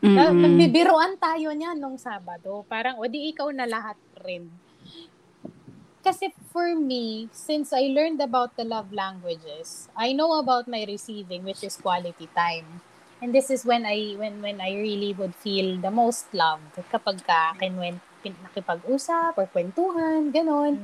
Na, 0.05 0.29
Mm-mm. 0.29 0.45
nagbibiroan 0.45 1.17
tayo 1.17 1.49
niya 1.57 1.73
nung 1.73 1.97
Sabado. 1.97 2.61
Parang, 2.69 3.01
o 3.01 3.09
di 3.09 3.33
ikaw 3.33 3.49
na 3.49 3.65
lahat 3.65 3.97
rin. 4.21 4.45
Kasi 6.05 6.29
for 6.53 6.77
me, 6.77 7.33
since 7.33 7.73
I 7.73 7.89
learned 7.89 8.21
about 8.21 8.53
the 8.53 8.61
love 8.63 8.93
languages, 8.93 9.89
I 9.97 10.13
know 10.13 10.37
about 10.37 10.69
my 10.69 10.85
receiving, 10.85 11.41
which 11.41 11.65
is 11.65 11.81
quality 11.81 12.29
time. 12.37 12.85
And 13.21 13.33
this 13.33 13.49
is 13.49 13.65
when 13.65 13.89
I 13.89 14.13
when 14.21 14.37
when 14.45 14.61
I 14.61 14.77
really 14.77 15.17
would 15.17 15.33
feel 15.33 15.81
the 15.81 15.89
most 15.89 16.29
loved 16.29 16.77
kapag 16.93 17.25
ka 17.25 17.57
kinwen, 17.57 17.97
pin- 18.05 18.14
nakipag-usap 18.33 19.37
or 19.37 19.45
kwentuhan, 19.51 20.33
ganon. 20.33 20.79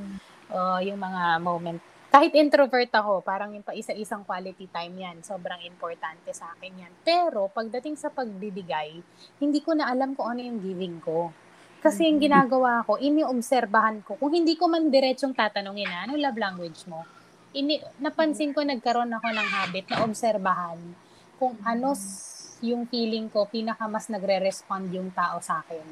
Uh, 0.52 0.78
yung 0.84 1.00
mga 1.00 1.40
moment. 1.42 1.80
Kahit 2.12 2.36
introvert 2.36 2.92
ako, 2.92 3.24
parang 3.24 3.56
yung 3.56 3.64
pa 3.64 3.72
isa-isang 3.72 4.20
quality 4.20 4.68
time 4.68 4.92
yan. 5.00 5.16
Sobrang 5.24 5.64
importante 5.64 6.28
sa 6.36 6.52
akin 6.52 6.84
yan. 6.84 6.92
Pero 7.00 7.48
pagdating 7.48 7.96
sa 7.96 8.12
pagbibigay, 8.12 9.00
hindi 9.40 9.60
ko 9.64 9.72
na 9.72 9.88
alam 9.88 10.12
kung 10.12 10.28
ano 10.28 10.44
yung 10.44 10.60
giving 10.60 11.00
ko. 11.00 11.32
Kasi 11.80 12.06
yung 12.06 12.20
ginagawa 12.20 12.84
ko, 12.84 13.00
iniobserbahan 13.00 14.04
ko. 14.04 14.20
Kung 14.20 14.30
hindi 14.30 14.54
ko 14.60 14.68
man 14.68 14.92
diretsong 14.92 15.32
tatanungin 15.32 15.88
na, 15.88 16.04
ano 16.04 16.20
love 16.20 16.36
language 16.36 16.84
mo? 16.84 17.02
Ini, 17.56 17.80
napansin 17.98 18.52
ko, 18.52 18.60
nagkaroon 18.60 19.10
ako 19.10 19.28
ng 19.32 19.48
habit 19.48 19.86
na 19.90 20.04
obserbahan 20.04 20.78
kung 21.40 21.58
ano 21.66 21.96
s- 21.96 22.54
yung 22.62 22.86
feeling 22.86 23.26
ko, 23.26 23.50
pinaka 23.50 23.90
mas 23.90 24.06
nagre-respond 24.06 24.94
yung 24.94 25.10
tao 25.10 25.42
sa 25.42 25.58
akin. 25.64 25.82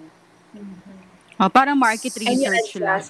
Ah, 1.41 1.49
parang 1.49 1.72
market 1.72 2.12
research 2.20 2.76
lang. 2.76 3.01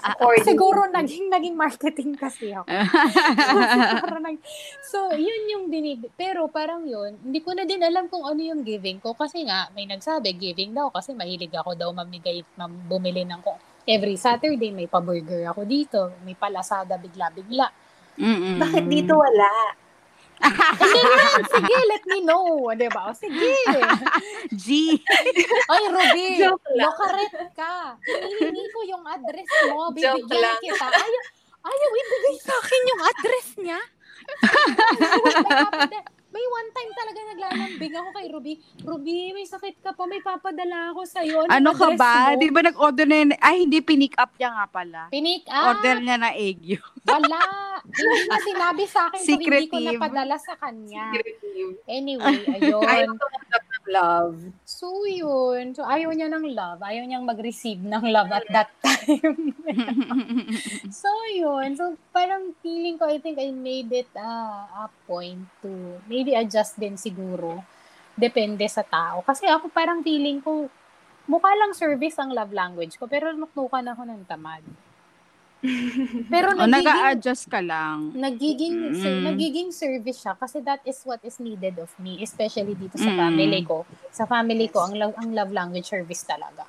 accordingly. 0.00 0.46
Siguro 0.48 0.88
naging 0.88 1.28
naging 1.28 1.52
marketing 1.52 2.16
kasi 2.16 2.56
ako. 2.56 2.64
Nag- 4.24 4.40
so, 4.88 5.12
yun 5.12 5.42
yung 5.52 5.64
binib... 5.68 6.08
Pero 6.16 6.48
parang 6.48 6.88
yun, 6.88 7.20
hindi 7.20 7.44
ko 7.44 7.52
na 7.52 7.68
din 7.68 7.84
alam 7.84 8.08
kung 8.08 8.24
ano 8.24 8.40
yung 8.40 8.64
giving 8.64 8.96
ko. 8.96 9.12
Kasi 9.12 9.44
nga, 9.44 9.68
may 9.76 9.84
nagsabi, 9.84 10.32
giving 10.40 10.72
daw. 10.72 10.88
Kasi 10.88 11.12
mahilig 11.12 11.52
ako 11.52 11.76
daw 11.76 11.92
mamigay, 11.92 12.40
mam- 12.56 12.88
bumili 12.88 13.28
ng 13.28 13.44
kung 13.44 13.60
every 13.84 14.16
Saturday 14.16 14.72
may 14.72 14.88
pa-burger 14.88 15.44
ako 15.52 15.68
dito. 15.68 16.16
May 16.24 16.40
palasada 16.40 16.96
bigla-bigla. 16.96 17.68
Mm-mm. 18.16 18.56
Bakit 18.56 18.84
dito 18.88 19.20
wala? 19.20 19.76
Hindi 20.40 21.00
naman, 21.04 21.42
sige, 21.52 21.76
let 21.84 22.04
me 22.08 22.18
know. 22.24 22.64
O, 22.64 22.72
diba? 22.72 23.12
O, 23.12 23.16
sige. 23.16 23.52
G. 24.62 24.96
Ay, 25.72 25.82
Ruby, 25.92 26.28
lokaret 26.80 27.32
ka. 27.52 28.00
Hinihingi 28.08 28.64
ko 28.72 28.80
yung 28.88 29.04
address 29.04 29.50
mo. 29.68 29.92
Bibigyan 29.92 30.56
kita. 30.64 30.86
Ayaw, 30.88 31.22
ayaw 31.68 31.90
ibigay 31.92 32.36
sa 32.40 32.54
akin 32.56 32.80
yung 32.88 33.02
address 33.04 33.48
niya. 33.60 33.80
May, 36.30 36.44
one 36.46 36.70
time 36.70 36.90
talaga 36.94 37.18
naglalambing 37.28 37.94
ako 37.94 38.08
kay 38.12 38.26
Ruby. 38.30 38.54
Ruby, 38.80 39.16
may 39.34 39.44
sakit 39.44 39.82
ka 39.82 39.90
pa. 39.92 40.06
May 40.06 40.22
papadala 40.22 40.94
ako 40.94 41.02
sa'yo. 41.02 41.46
Anong 41.46 41.52
Ano 41.52 41.70
ka 41.74 41.88
ba? 41.94 42.32
mo? 42.32 42.38
Di 42.38 42.48
ba 42.48 42.60
nag-order 42.62 43.06
na 43.06 43.16
yun? 43.18 43.30
Ay, 43.36 43.66
hindi, 43.66 43.78
pinick 43.80 44.14
up 44.14 44.30
niya 44.34 44.50
nga 44.52 44.66
pala. 44.66 45.00
Pinik 45.10 45.44
up. 45.50 45.76
Order 45.76 45.96
niya 45.98 46.16
na 46.16 46.30
egg 46.32 46.62
yun. 46.62 46.86
Wala. 47.02 47.38
hindi 47.82 48.18
niya 48.22 48.38
sinabi 48.44 48.84
sa 48.86 49.10
akin. 49.10 49.20
So, 49.20 49.30
hindi 49.34 49.42
ko 49.42 49.50
Secretive. 49.50 49.86
napadala 49.90 50.36
sa 50.38 50.54
kanya. 50.54 51.04
Secretive. 51.10 51.72
Anyway, 51.84 52.36
ayun. 52.56 52.82
ng 53.10 53.18
love. 53.90 54.38
So, 54.62 55.04
yun. 55.04 55.74
So, 55.74 55.82
ayaw 55.82 56.14
niya 56.14 56.30
ng 56.30 56.46
love. 56.54 56.80
Ayaw 56.80 57.04
niyang 57.04 57.26
mag-receive 57.26 57.82
ng 57.82 58.04
love 58.08 58.30
at 58.30 58.46
that 58.48 58.70
time. 58.78 59.52
so, 61.02 61.10
yun. 61.34 61.74
So, 61.74 61.98
parang 62.14 62.54
feeling 62.62 62.96
ko, 62.96 63.10
I 63.10 63.18
think 63.18 63.36
I 63.36 63.50
made 63.50 63.90
it 63.90 64.10
uh, 64.14 64.86
a 64.86 64.90
point 65.04 65.44
to 65.66 65.98
maybe 66.06 66.38
adjust 66.38 66.78
din 66.78 66.94
siguro. 66.94 67.66
Depende 68.14 68.64
sa 68.70 68.86
tao. 68.86 69.26
Kasi 69.26 69.50
ako 69.50 69.68
parang 69.68 70.00
feeling 70.00 70.38
ko, 70.40 70.70
mukha 71.26 71.50
lang 71.54 71.74
service 71.74 72.16
ang 72.18 72.30
love 72.30 72.54
language 72.54 72.96
ko, 72.96 73.10
pero 73.10 73.34
nuknukan 73.34 73.86
ako 73.90 74.02
ng 74.06 74.22
tamad. 74.26 74.62
Pero 76.32 76.56
O, 76.56 76.64
nagiging, 76.64 76.72
nag-a-adjust 76.72 77.44
ka 77.50 77.60
lang. 77.60 78.16
nagiging, 78.16 78.76
ser- 78.96 79.20
Mm. 79.20 79.24
nagiging 79.28 79.70
service 79.70 80.18
siya 80.24 80.32
kasi 80.34 80.58
that 80.64 80.80
is 80.88 80.98
what 81.04 81.20
is 81.20 81.36
needed 81.36 81.76
of 81.78 81.92
me, 82.00 82.20
especially 82.24 82.72
dito 82.72 82.96
sa 82.96 83.12
Mm. 83.12 83.18
family 83.20 83.60
ko. 83.62 83.84
Sa 84.10 84.24
family 84.24 84.66
ko, 84.72 84.88
ang 84.88 84.94
love, 84.96 85.14
ang 85.20 85.30
love 85.36 85.50
language 85.52 85.86
service 85.86 86.24
talaga. 86.24 86.64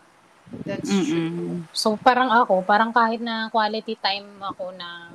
That's 0.67 0.91
true. 1.07 1.63
Mm-mm. 1.63 1.71
So, 1.71 1.95
parang 1.95 2.29
ako, 2.29 2.61
parang 2.67 2.91
kahit 2.91 3.23
na 3.23 3.47
quality 3.47 3.95
time 3.95 4.27
ako 4.43 4.75
na, 4.75 5.09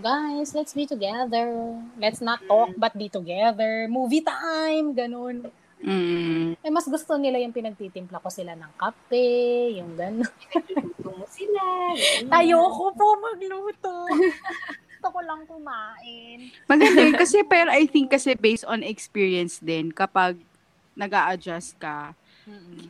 guys, 0.00 0.56
let's 0.56 0.72
be 0.72 0.88
together. 0.88 1.52
Let's 2.00 2.24
not 2.24 2.40
talk, 2.48 2.72
but 2.80 2.96
be 2.96 3.12
together. 3.12 3.86
Movie 3.92 4.24
time, 4.24 4.96
ganun. 4.96 5.52
Mm. 5.82 6.54
Eh, 6.62 6.70
mas 6.70 6.86
gusto 6.86 7.18
nila 7.18 7.42
yung 7.42 7.50
pinagtitimpla 7.50 8.22
ko 8.22 8.30
sila 8.30 8.54
ng 8.54 8.72
kape, 8.78 9.74
yung 9.76 9.98
ganun. 9.98 10.30
Gusto 10.94 11.10
mo 11.10 11.26
sila. 11.26 11.62
Ayoko 12.30 12.94
po 12.94 13.06
magluto. 13.18 14.06
gusto 15.02 15.08
ko 15.10 15.20
lang 15.26 15.42
kumain. 15.50 16.54
Maganda 16.70 17.02
yun. 17.02 17.18
Kasi, 17.18 17.42
pero 17.42 17.74
I 17.74 17.90
think 17.90 18.14
kasi 18.14 18.38
based 18.38 18.62
on 18.70 18.86
experience 18.86 19.58
din, 19.58 19.90
kapag 19.90 20.38
nag 20.94 21.10
adjust 21.10 21.74
ka, 21.82 22.14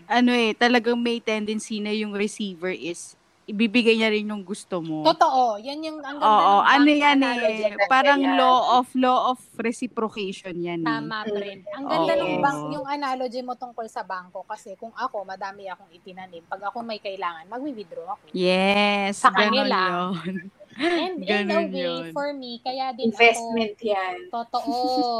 ano 0.08 0.30
eh, 0.32 0.52
talagang 0.52 1.00
may 1.00 1.20
tendency 1.24 1.80
na 1.80 1.92
yung 1.92 2.12
receiver 2.12 2.72
is, 2.72 3.16
ibibigay 3.52 4.00
niya 4.00 4.08
rin 4.08 4.32
yung 4.32 4.40
gusto 4.42 4.80
mo. 4.80 5.04
Totoo. 5.04 5.60
Yan 5.60 5.84
yung 5.84 5.98
ang 6.00 6.16
ganda 6.16 6.32
Oo, 6.32 6.56
ng 6.58 6.66
ano 6.72 6.88
yan 6.88 7.18
eh, 7.20 7.76
parang 7.84 8.20
law 8.24 8.80
of 8.80 8.88
law 8.96 9.36
of 9.36 9.38
reciprocation 9.60 10.56
yan 10.56 10.80
eh. 10.80 10.88
Tama, 10.88 11.28
friend. 11.28 11.62
Ang 11.76 11.84
ganda 11.84 12.12
ng 12.16 12.32
Oo. 12.32 12.40
bank, 12.40 12.60
yung 12.72 12.86
analogy 12.88 13.44
mo 13.44 13.52
tungkol 13.52 13.84
sa 13.92 14.00
bangko. 14.00 14.48
Kasi 14.48 14.72
kung 14.80 14.96
ako, 14.96 15.28
madami 15.28 15.68
akong 15.68 15.92
itinanim. 15.92 16.40
Pag 16.48 16.72
ako 16.72 16.80
may 16.80 16.96
kailangan, 16.96 17.44
mag-withdraw 17.44 18.16
ako. 18.16 18.24
Yes, 18.32 19.20
Sa 19.20 19.28
ganun 19.28 19.68
kanila. 19.68 19.78
yun. 20.16 20.48
And 20.72 21.20
in 21.28 21.28
a 21.28 21.36
Ganun 21.44 21.68
way, 21.68 21.84
yun. 21.84 22.04
for 22.16 22.32
me, 22.32 22.56
kaya 22.64 22.96
din 22.96 23.12
Investment 23.12 23.76
yan. 23.84 24.32
ako, 24.32 24.48
totoo, 24.48 24.76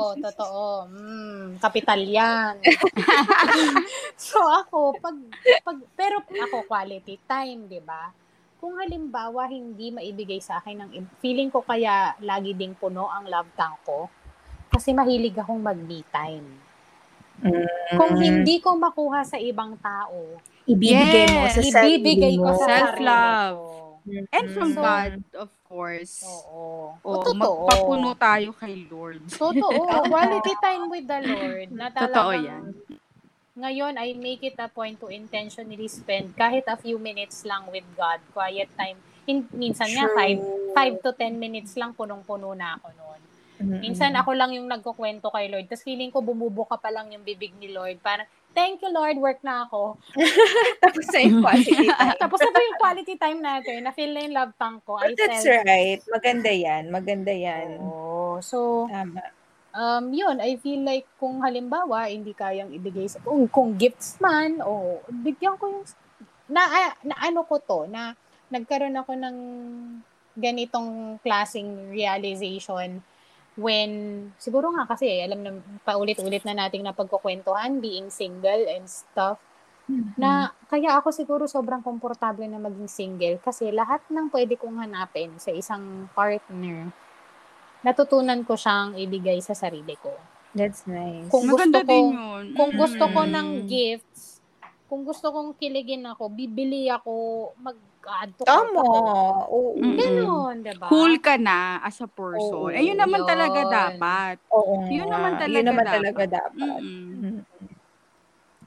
totoo, 0.32 0.62
mm, 0.88 1.60
kapital 1.60 2.00
yan. 2.00 2.56
so 4.16 4.40
ako, 4.40 4.96
pag, 4.96 5.16
pag, 5.60 5.78
pero 5.92 6.24
ako 6.24 6.64
quality 6.64 7.20
time, 7.28 7.68
di 7.68 7.84
ba? 7.84 8.21
Kung 8.62 8.78
halimbawa 8.78 9.50
hindi 9.50 9.90
maibigay 9.90 10.38
sa 10.38 10.62
akin 10.62 10.86
ng 10.86 10.90
feeling 11.18 11.50
ko 11.50 11.66
kaya 11.66 12.14
lagi 12.22 12.54
ding 12.54 12.78
puno 12.78 13.10
ang 13.10 13.26
love 13.26 13.50
tank 13.58 13.74
ko 13.82 14.06
kasi 14.70 14.94
mahilig 14.94 15.34
akong 15.34 15.58
mag 15.58 15.74
me 15.76 16.06
time. 16.08 16.46
Kung 17.92 18.14
hindi 18.16 18.62
ko 18.62 18.78
makuha 18.78 19.26
sa 19.26 19.34
ibang 19.34 19.74
tao, 19.76 20.38
Ibibigay 20.62 21.34
mo 21.34 21.42
Yes. 21.42 21.58
sa 21.58 21.62
sarili 21.74 21.98
ibibigay 21.98 22.34
ko 22.38 22.46
mo. 22.46 22.54
sa 22.54 22.66
Self-love. 22.70 23.58
ko. 23.58 23.70
And 24.30 24.46
from 24.50 24.70
So, 24.70 24.78
God, 24.78 25.12
of 25.34 25.50
course. 25.66 26.22
Oo. 26.22 26.94
Oh, 27.02 27.18
totoo. 27.18 27.34
magpapuno 27.34 28.14
tayo 28.14 28.54
kay 28.54 28.86
Lord. 28.86 29.26
Totoo. 29.26 29.82
Quality 30.14 30.54
time 30.62 30.86
with 30.86 31.10
the 31.10 31.18
Lord. 31.20 31.66
Na 31.74 31.90
Totoo 31.90 32.30
yan. 32.30 32.62
Ngayon, 33.52 34.00
I 34.00 34.16
make 34.16 34.40
it 34.42 34.56
a 34.56 34.64
point 34.66 34.96
to 34.96 35.12
intentionally 35.12 35.84
spend 35.84 36.32
kahit 36.32 36.64
a 36.64 36.76
few 36.76 36.96
minutes 36.96 37.44
lang 37.44 37.68
with 37.68 37.84
God. 37.92 38.16
Quiet 38.32 38.72
time. 38.74 38.96
In, 39.28 39.44
minsan 39.52 39.92
nga, 39.92 40.08
True. 40.08 40.72
5 40.72 41.04
to 41.04 41.10
10 41.12 41.36
minutes 41.36 41.76
lang, 41.76 41.92
punong-puno 41.92 42.56
na 42.56 42.80
ako 42.80 42.88
noon. 42.96 43.20
Minsan 43.62 44.10
ako 44.18 44.34
lang 44.34 44.50
yung 44.50 44.66
nagkukwento 44.66 45.30
kay 45.30 45.46
Lord. 45.46 45.70
Tapos 45.70 45.86
feeling 45.86 46.10
ko 46.10 46.18
bumubuka 46.18 46.74
pa 46.74 46.90
lang 46.90 47.14
yung 47.14 47.22
bibig 47.22 47.54
ni 47.62 47.70
Lord. 47.70 48.02
Parang, 48.02 48.26
thank 48.50 48.82
you 48.82 48.90
Lord, 48.90 49.14
work 49.22 49.38
na 49.46 49.62
ako. 49.62 49.94
Tapos 50.82 51.06
na 51.14 51.18
yung 51.22 51.38
quality 51.38 51.86
time. 51.94 52.16
Tapos 52.18 52.42
na 52.42 52.50
po 52.50 52.58
yung 52.58 52.78
quality 52.80 53.14
time 53.14 53.38
natin. 53.38 53.76
Na-feel 53.86 54.10
na 54.10 54.20
yung 54.26 54.34
love 54.34 54.52
tank 54.58 54.82
ko. 54.82 54.98
I 54.98 55.14
But 55.14 55.14
that's 55.14 55.46
felt- 55.46 55.62
right. 55.62 56.00
Maganda 56.10 56.50
yan. 56.50 56.82
Maganda 56.90 57.30
yan. 57.30 57.78
Oo. 57.78 58.42
So, 58.42 58.88
Tama. 58.90 59.22
Um, 59.74 60.04
yun, 60.12 60.36
I 60.40 60.56
feel 60.60 60.80
like 60.84 61.08
kung 61.20 61.40
halimbawa, 61.40 62.08
hindi 62.08 62.32
kayang 62.32 62.72
ibigay 62.72 63.08
sa, 63.08 63.20
kung, 63.20 63.48
kung 63.48 63.76
gifts 63.76 64.20
man, 64.20 64.60
o 64.64 65.00
bigyan 65.08 65.56
ko 65.56 65.68
yung, 65.68 65.84
na, 66.48 66.62
ah, 66.68 66.92
na 67.04 67.16
ano 67.20 67.44
ko 67.44 67.58
to, 67.60 67.88
na 67.88 68.14
nagkaroon 68.52 68.96
ako 68.96 69.12
ng 69.16 69.36
ganitong 70.36 71.20
klaseng 71.20 71.92
realization 71.92 73.00
when, 73.56 73.90
siguro 74.40 74.72
nga 74.72 74.88
kasi, 74.88 75.20
alam 75.20 75.40
na, 75.44 75.50
paulit-ulit 75.84 76.44
na 76.44 76.56
nating 76.56 76.84
napagkukwentuhan, 76.84 77.80
being 77.80 78.08
single 78.08 78.64
and 78.68 78.88
stuff, 78.88 79.36
na 80.16 80.52
kaya 80.72 80.96
ako 80.96 81.12
siguro 81.12 81.44
sobrang 81.44 81.84
komportable 81.84 82.46
na 82.48 82.60
maging 82.60 82.88
single 82.88 83.36
kasi 83.42 83.68
lahat 83.68 84.00
ng 84.08 84.30
pwede 84.32 84.56
kong 84.56 84.78
hanapin 84.80 85.36
sa 85.36 85.52
isang 85.52 86.08
partner, 86.16 86.88
natutunan 87.82 88.46
ko 88.46 88.54
siyang 88.54 88.94
ibigay 88.94 89.38
sa 89.42 89.54
sarili 89.54 89.94
ko. 89.98 90.14
That's 90.54 90.84
nice. 90.84 91.32
Kung 91.32 91.48
gusto 91.48 91.64
Maganda 91.66 91.80
ko, 91.82 91.90
din 91.90 92.06
yun. 92.12 92.44
kung 92.54 92.70
gusto 92.76 93.04
ko 93.08 93.20
ng 93.24 93.48
Mm. 93.64 93.66
gifts, 93.66 94.42
kung 94.84 95.02
gusto 95.08 95.32
kong 95.32 95.56
kiligin 95.56 96.04
ako, 96.04 96.28
bibili 96.28 96.86
ako, 96.92 97.12
mag-add 97.56 98.30
to 98.36 98.44
Tama. 98.44 98.84
Oo. 99.48 99.80
Mm. 99.80 99.96
Ganon, 99.96 100.56
diba? 100.60 100.86
Cool 100.92 101.16
ka 101.18 101.40
na 101.40 101.80
as 101.80 101.96
a 102.04 102.08
person. 102.10 102.68
Oo, 102.68 102.68
eh, 102.68 102.84
yun 102.84 103.00
naman 103.00 103.24
yun. 103.24 103.28
talaga 103.32 103.60
dapat. 103.64 104.36
Oo. 104.52 104.84
Yun 104.92 105.08
naman 105.08 105.40
talaga 105.40 105.56
Yun 105.56 105.66
naman 105.72 105.84
dapat. 105.88 105.96
talaga 105.96 106.22
dapat. 106.28 106.80
Mm-mm. 106.84 107.36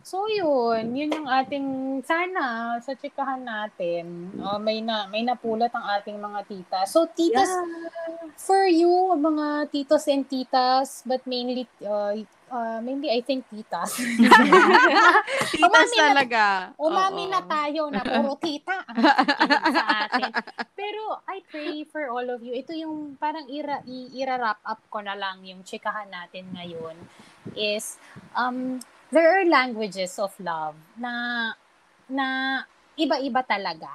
So 0.06 0.30
yun, 0.30 0.94
yun 0.94 1.10
yung 1.10 1.26
ating 1.26 1.66
sana 2.06 2.78
sa 2.78 2.94
chikahan 2.94 3.42
natin. 3.42 4.30
uh, 4.38 4.62
may 4.62 4.78
na 4.78 5.10
may 5.10 5.26
napulot 5.26 5.74
ang 5.74 5.82
ating 5.98 6.22
mga 6.22 6.46
tita. 6.46 6.80
So 6.86 7.10
titas 7.10 7.50
for 8.38 8.70
you 8.70 8.86
mga 9.18 9.74
titos 9.74 10.06
and 10.06 10.22
titas 10.24 11.02
but 11.02 11.26
mainly 11.26 11.66
uh, 11.82 12.14
uh, 12.54 12.78
mainly 12.86 13.10
I 13.10 13.26
think 13.26 13.50
titas. 13.50 13.98
Titas 15.50 15.90
Umami 15.90 15.98
na- 15.98 16.10
talaga. 16.14 16.46
Umami 16.78 17.24
Oo. 17.26 17.32
na 17.34 17.42
tayo 17.42 17.82
na 17.90 18.02
puro 18.06 18.38
tita 18.38 18.86
ang 18.86 19.02
sa 19.74 19.84
atin. 20.06 20.30
Pero 20.78 21.18
I 21.26 21.42
pray 21.42 21.82
for 21.82 22.14
all 22.14 22.30
of 22.30 22.46
you. 22.46 22.54
Ito 22.54 22.78
yung 22.78 23.18
parang 23.18 23.50
ira, 23.50 23.82
i- 23.84 24.14
ira-wrap 24.14 24.62
up 24.62 24.86
ko 24.86 25.02
na 25.02 25.18
lang 25.18 25.42
yung 25.42 25.66
chikahan 25.66 26.14
natin 26.14 26.46
ngayon 26.54 26.94
is 27.58 27.98
um 28.34 28.78
there 29.12 29.30
are 29.42 29.46
languages 29.46 30.18
of 30.20 30.34
love 30.40 30.76
na 30.98 31.54
na 32.10 32.62
iba-iba 32.98 33.42
talaga. 33.46 33.90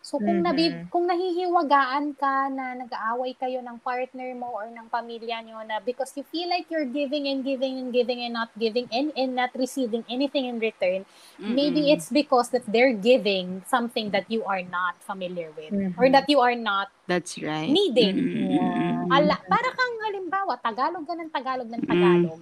So 0.00 0.16
kung 0.16 0.40
nabi, 0.40 0.72
Mhm. 0.72 0.88
kung 0.88 1.04
nahihiwagaan 1.04 2.16
ka 2.16 2.48
na 2.48 2.72
nag-aaway 2.80 3.36
kayo 3.36 3.60
ng 3.60 3.76
partner 3.84 4.32
mo 4.32 4.48
or 4.56 4.72
ng 4.72 4.88
pamilya 4.88 5.44
nyo 5.44 5.60
na 5.68 5.84
because 5.84 6.16
you 6.16 6.24
feel 6.32 6.48
like 6.48 6.64
you're 6.72 6.88
giving 6.88 7.28
and 7.28 7.44
giving 7.44 7.76
and 7.76 7.92
giving 7.92 8.24
and 8.24 8.32
not 8.32 8.48
giving 8.56 8.88
and, 8.88 9.12
and 9.12 9.36
not 9.36 9.52
receiving 9.52 10.00
anything 10.08 10.48
in 10.48 10.56
return, 10.64 11.04
maybe 11.44 11.92
Mm-mm. 11.92 11.92
it's 11.92 12.08
because 12.08 12.48
that 12.56 12.64
they're 12.64 12.96
giving 12.96 13.60
something 13.68 14.08
that 14.16 14.24
you 14.32 14.48
are 14.48 14.64
not 14.64 14.96
familiar 15.04 15.52
with 15.52 15.76
or 16.00 16.08
Mhm. 16.08 16.12
that 16.16 16.24
you 16.24 16.40
are 16.40 16.56
not 16.56 16.88
That's 17.04 17.36
right. 17.36 17.68
needing. 17.68 18.16
Mm-mm. 18.32 19.12
Ala, 19.12 19.36
para 19.44 19.68
kang 19.76 19.94
halimbawa, 20.08 20.54
Tagalog 20.60 21.04
ka 21.04 21.14
ng 21.20 21.30
Tagalog 21.32 21.68
ng 21.68 21.82
Tagalog. 21.84 22.40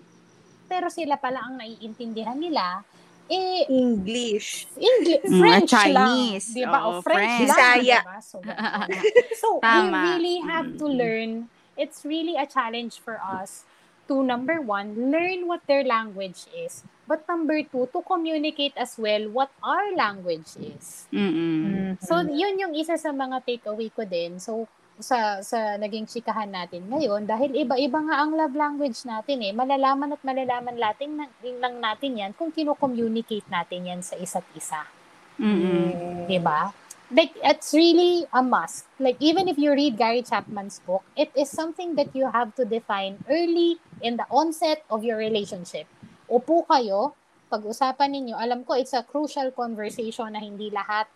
Pero 0.66 0.86
sila 0.88 1.16
pala 1.16 1.40
ang 1.40 1.56
naiintindihan 1.56 2.34
nila, 2.34 2.82
eh, 3.26 3.66
English. 3.66 4.70
English, 4.74 5.22
Mm, 5.24 5.40
French 5.40 5.70
Chinese. 5.70 6.46
lang. 6.46 6.54
Di 6.54 6.62
ba? 6.64 6.78
Oo, 6.80 6.90
O 6.90 7.02
French, 7.02 7.26
French. 7.42 7.50
lang. 7.50 7.78
Diba? 7.82 8.16
So, 8.22 8.36
so 9.42 9.48
we 9.58 9.78
really 9.90 10.36
have 10.42 10.68
to 10.76 10.86
learn. 10.86 11.30
It's 11.74 12.02
really 12.02 12.34
a 12.34 12.46
challenge 12.46 12.98
for 12.98 13.18
us 13.18 13.66
to, 14.06 14.22
number 14.22 14.62
one, 14.62 15.10
learn 15.10 15.44
what 15.44 15.66
their 15.66 15.82
language 15.82 16.46
is. 16.54 16.86
But 17.06 17.26
number 17.26 17.62
two, 17.62 17.86
to 17.90 18.00
communicate 18.02 18.74
as 18.74 18.94
well 18.94 19.26
what 19.28 19.50
our 19.58 19.94
language 19.94 20.58
is. 20.58 21.06
Mm-mm. 21.10 21.98
So, 22.02 22.22
yun 22.22 22.58
yung 22.58 22.74
isa 22.74 22.94
sa 22.94 23.10
mga 23.10 23.42
takeaway 23.42 23.90
ko 23.90 24.02
din. 24.02 24.38
So, 24.38 24.66
sa 24.96 25.44
sa 25.44 25.76
naging 25.76 26.08
chikahan 26.08 26.48
natin 26.48 26.88
ngayon 26.88 27.28
dahil 27.28 27.52
iba-iba 27.52 28.00
nga 28.00 28.24
ang 28.24 28.32
love 28.32 28.56
language 28.56 29.04
natin 29.04 29.44
eh. 29.44 29.52
Malalaman 29.52 30.16
at 30.16 30.22
malalaman 30.24 30.76
natin 30.76 31.20
na- 31.20 31.32
lang 31.44 31.76
natin 31.80 32.16
yan 32.16 32.32
kung 32.32 32.48
kino-communicate 32.48 33.44
natin 33.52 33.92
yan 33.92 34.00
sa 34.00 34.16
isa't 34.16 34.46
isa. 34.56 34.88
Mm-mm. 35.36 36.24
'di 36.24 36.40
ba 36.40 36.72
like 37.12 37.36
it's 37.44 37.70
really 37.70 38.26
a 38.34 38.42
must. 38.42 38.88
Like 38.98 39.20
even 39.22 39.46
if 39.46 39.60
you 39.60 39.70
read 39.70 39.94
Gary 40.00 40.24
Chapman's 40.24 40.80
book 40.82 41.04
it 41.14 41.30
is 41.36 41.52
something 41.52 41.94
that 41.94 42.10
you 42.16 42.26
have 42.32 42.56
to 42.56 42.64
define 42.64 43.22
early 43.30 43.78
in 44.02 44.16
the 44.16 44.26
onset 44.32 44.82
of 44.90 45.04
your 45.04 45.20
relationship. 45.20 45.86
Upo 46.26 46.66
kayo 46.66 47.14
pag-usapan 47.46 48.10
ninyo. 48.10 48.34
Alam 48.34 48.66
ko 48.66 48.74
it's 48.74 48.96
a 48.96 49.06
crucial 49.06 49.52
conversation 49.54 50.32
na 50.34 50.42
hindi 50.42 50.72
lahat 50.72 51.06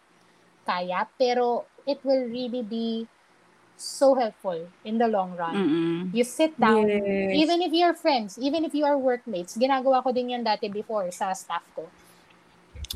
kaya 0.62 1.08
pero 1.18 1.66
it 1.88 1.98
will 2.06 2.28
really 2.28 2.62
be 2.62 3.08
so 3.80 4.12
helpful 4.14 4.60
in 4.84 5.00
the 5.00 5.08
long 5.08 5.32
run 5.34 5.56
Mm-mm. 5.56 5.98
you 6.12 6.22
sit 6.22 6.52
down 6.60 6.84
Yes. 6.84 7.32
even 7.32 7.64
if 7.64 7.72
you're 7.72 7.96
friends 7.96 8.36
even 8.36 8.62
if 8.62 8.76
you 8.76 8.84
are 8.84 9.00
workmates 9.00 9.56
ginagawa 9.56 10.04
ko 10.04 10.12
din 10.12 10.36
yan 10.36 10.44
dati 10.44 10.68
before 10.68 11.08
sa 11.10 11.32
staff 11.32 11.64
ko 11.72 11.88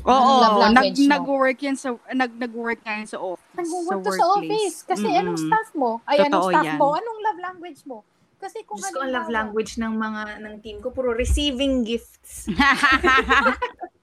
Oo, 0.03 0.11
love 0.11 0.75
nag, 0.75 0.91
language 0.91 1.07
mo? 1.07 1.07
nag-work 1.07 1.57
yan 1.63 1.77
sa, 1.79 1.95
nag, 2.11 2.35
nag-work 2.35 2.83
nga 2.83 2.99
yan 2.99 3.07
sa 3.07 3.15
office. 3.15 3.55
nag-work 3.55 4.03
Sa 4.03 4.03
to 4.03 4.11
sa 4.11 4.25
office. 4.37 4.75
Kasi 4.83 5.07
Mm-mm. 5.07 5.19
anong 5.23 5.39
staff 5.39 5.69
mo? 5.71 5.91
Ay, 6.03 6.19
anong 6.19 6.45
Totoo 6.45 6.51
staff 6.51 6.67
yan. 6.67 6.77
mo? 6.77 6.87
Anong 6.99 7.19
love 7.23 7.39
language 7.39 7.81
mo? 7.87 7.97
Kasi 8.35 8.61
kung 8.67 8.75
Diyos 8.75 8.91
ko, 8.91 8.99
ang 9.01 9.15
love 9.15 9.31
language 9.31 9.79
ng 9.79 9.93
mga, 9.95 10.21
ng 10.43 10.55
team 10.59 10.77
ko, 10.83 10.91
puro 10.91 11.15
receiving 11.15 11.87
gifts. 11.87 12.45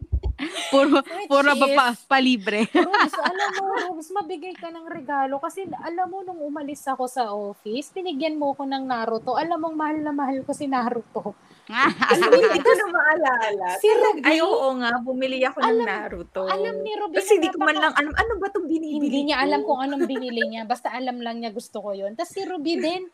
puro 0.68 0.98
Which 1.00 1.26
puro 1.26 1.50
ba 1.52 1.66
is- 1.66 1.76
pa, 1.76 1.86
palibre. 2.08 2.66
Rose, 2.74 3.18
alam 3.18 3.50
mo, 3.54 3.64
Rose, 3.90 4.10
mabigay 4.10 4.52
ka 4.52 4.68
ng 4.68 4.86
regalo. 4.86 5.36
Kasi 5.36 5.64
alam 5.72 6.06
mo, 6.06 6.20
nung 6.20 6.38
umalis 6.38 6.82
ako 6.84 7.04
sa 7.04 7.30
office, 7.30 7.90
binigyan 7.90 8.34
mo 8.34 8.52
ko 8.52 8.62
ng 8.62 8.82
Naruto. 8.82 9.34
Alam 9.34 9.58
mong 9.60 9.76
mahal 9.76 9.98
na 9.98 10.10
mahal 10.10 10.40
ko 10.40 10.50
si 10.50 10.66
Naruto. 10.66 11.34
Hindi 11.72 12.58
ko 12.58 12.72
na 12.72 12.86
maalala. 12.88 13.66
Si 13.78 13.88
Ruby, 13.88 14.20
Ay, 14.22 14.38
oo 14.38 14.68
nga, 14.76 14.98
bumili 14.98 15.38
ako 15.40 15.58
ng 15.60 15.78
Naruto. 15.80 16.42
alam 16.44 16.76
ni 16.80 16.92
Ruby 16.92 17.16
Kasi 17.16 17.36
hindi 17.36 17.48
ko 17.48 17.58
man 17.58 17.76
lang 17.76 17.94
alam, 17.94 18.12
ano 18.12 18.32
ba 18.36 18.46
itong 18.46 18.66
binibili 18.66 18.98
Hindi 19.08 19.20
niya 19.30 19.40
alam 19.40 19.62
kung 19.62 19.78
anong 19.78 20.04
binili 20.04 20.42
niya. 20.44 20.64
Basta 20.64 20.90
alam 20.90 21.18
lang 21.18 21.38
niya 21.38 21.50
gusto 21.50 21.78
ko 21.78 21.92
yun. 21.92 22.12
Tapos 22.12 22.30
si 22.30 22.42
Ruby 22.42 22.76
din, 22.84 23.06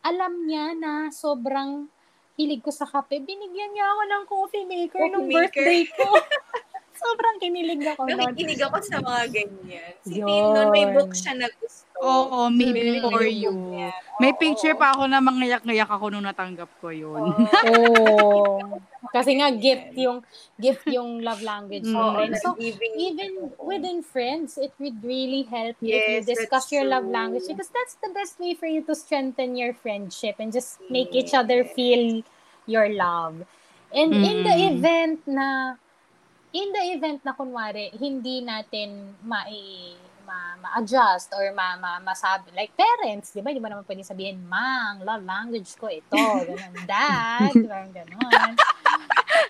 alam 0.00 0.32
niya 0.42 0.72
na 0.72 0.92
sobrang 1.10 1.86
hilig 2.34 2.64
ko 2.64 2.72
sa 2.72 2.88
kape. 2.88 3.20
Binigyan 3.20 3.70
niya 3.70 3.84
ako 3.86 4.02
ng 4.02 4.22
coffee 4.24 4.64
maker 4.64 4.96
Coffee 4.96 5.12
nung 5.12 5.28
maker. 5.28 5.44
birthday 5.60 5.82
ko. 5.86 6.08
Sobrang 7.00 7.36
kinilig 7.40 7.82
ako 7.82 8.02
nun. 8.06 8.18
Nakikinig 8.20 8.60
ako 8.60 8.76
sa 8.84 8.96
mga 9.00 9.22
ganyan. 9.32 9.92
Si 10.04 10.14
Yun. 10.20 10.28
Tim 10.28 10.44
noon, 10.52 10.68
may 10.70 10.86
book 10.92 11.12
siya 11.16 11.32
na 11.34 11.48
gusto. 11.48 11.96
Oo, 12.00 12.48
me 12.52 13.00
for 13.00 13.24
niya 13.24 13.50
yung 13.50 13.58
you. 13.72 13.88
May 14.20 14.32
Oo. 14.36 14.40
picture 14.40 14.76
pa 14.76 14.92
ako 14.92 15.08
na 15.08 15.20
mangayak-ngayak 15.24 15.88
ako 15.88 16.12
nung 16.12 16.24
natanggap 16.28 16.68
ko 16.80 16.92
yun. 16.92 17.32
Oo. 17.32 18.60
Kasi 19.16 19.34
nga 19.40 19.48
gift 19.50 19.96
yung 19.96 20.20
gift 20.60 20.84
yung 20.86 21.24
love 21.24 21.40
language 21.40 21.88
Mm. 21.88 21.96
mo. 21.96 22.04
Oo, 22.04 22.20
rin. 22.20 22.32
So 22.36 22.48
even 22.94 23.32
within 23.58 24.04
friends, 24.04 24.60
it 24.60 24.76
would 24.76 25.00
really 25.00 25.48
help 25.48 25.74
if 25.80 26.04
you 26.04 26.20
Yes, 26.20 26.28
discuss 26.28 26.68
your 26.70 26.84
love 26.84 27.08
language 27.08 27.48
because 27.48 27.72
that's 27.72 27.96
the 28.04 28.12
best 28.12 28.36
way 28.38 28.52
for 28.54 28.68
you 28.68 28.84
to 28.84 28.94
strengthen 28.94 29.56
your 29.56 29.72
friendship 29.72 30.36
and 30.36 30.52
just 30.52 30.78
make 30.92 31.16
each 31.16 31.32
other 31.32 31.64
feel 31.64 32.20
your 32.68 32.92
love. 32.92 33.48
And 33.90 34.14
in 34.14 34.36
the 34.46 34.54
Mm. 34.54 34.68
event 34.76 35.18
na 35.26 35.74
in 36.50 36.68
the 36.74 36.82
event 36.94 37.22
na 37.22 37.32
kunwari 37.32 37.94
hindi 37.94 38.42
natin 38.42 39.14
mai 39.22 39.94
ma, 40.30 40.54
ma-adjust 40.62 41.34
or 41.34 41.50
ma, 41.50 41.74
ma, 41.74 41.98
masabi, 41.98 42.54
like 42.54 42.70
parents, 42.78 43.34
di 43.34 43.42
ba? 43.42 43.50
Di 43.50 43.58
ba 43.58 43.66
naman 43.66 43.82
pwede 43.82 44.06
sabihin, 44.06 44.38
Mang, 44.46 45.02
love 45.02 45.26
language 45.26 45.74
ko 45.74 45.90
ito, 45.90 46.14
ganun, 46.46 46.74
dad, 46.90 47.50
parang 47.66 47.90
ganun. 47.90 48.54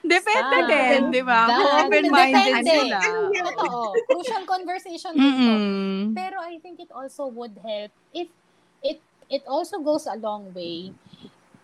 Depende 0.00 0.56
Sa- 0.56 0.68
din, 0.72 1.00
di 1.12 1.20
ba? 1.20 1.40
Open-minded 1.84 2.64
sila. 2.64 3.00
Totoo. 3.28 3.92
Crucial 4.08 4.44
conversation 4.48 5.12
dito. 5.12 5.52
Mm-mm. 5.52 6.16
Pero 6.16 6.40
I 6.40 6.56
think 6.64 6.80
it 6.80 6.88
also 6.88 7.28
would 7.28 7.60
help 7.60 7.92
if 8.16 8.32
it 8.80 9.04
it 9.28 9.44
also 9.44 9.84
goes 9.84 10.08
a 10.08 10.16
long 10.16 10.48
way 10.56 10.96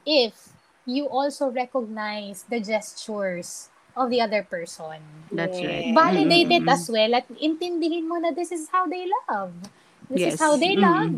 if 0.04 0.52
you 0.84 1.08
also 1.08 1.48
recognize 1.50 2.44
the 2.46 2.60
gestures 2.60 3.72
of 3.96 4.12
the 4.12 4.20
other 4.20 4.44
person. 4.44 5.00
That's 5.32 5.58
right. 5.58 5.90
Validate 5.90 6.52
it 6.52 6.62
Mm-mm. 6.62 6.72
as 6.76 6.86
well 6.86 7.14
at 7.16 7.26
intindihin 7.40 8.06
mo 8.06 8.20
na 8.20 8.30
this 8.30 8.52
is 8.52 8.68
how 8.70 8.86
they 8.86 9.08
love. 9.26 9.50
This 10.06 10.22
is 10.22 10.36
Yes. 10.36 10.40
how 10.40 10.54
they 10.54 10.76
Mm-mm. 10.76 10.84
love. 10.84 11.12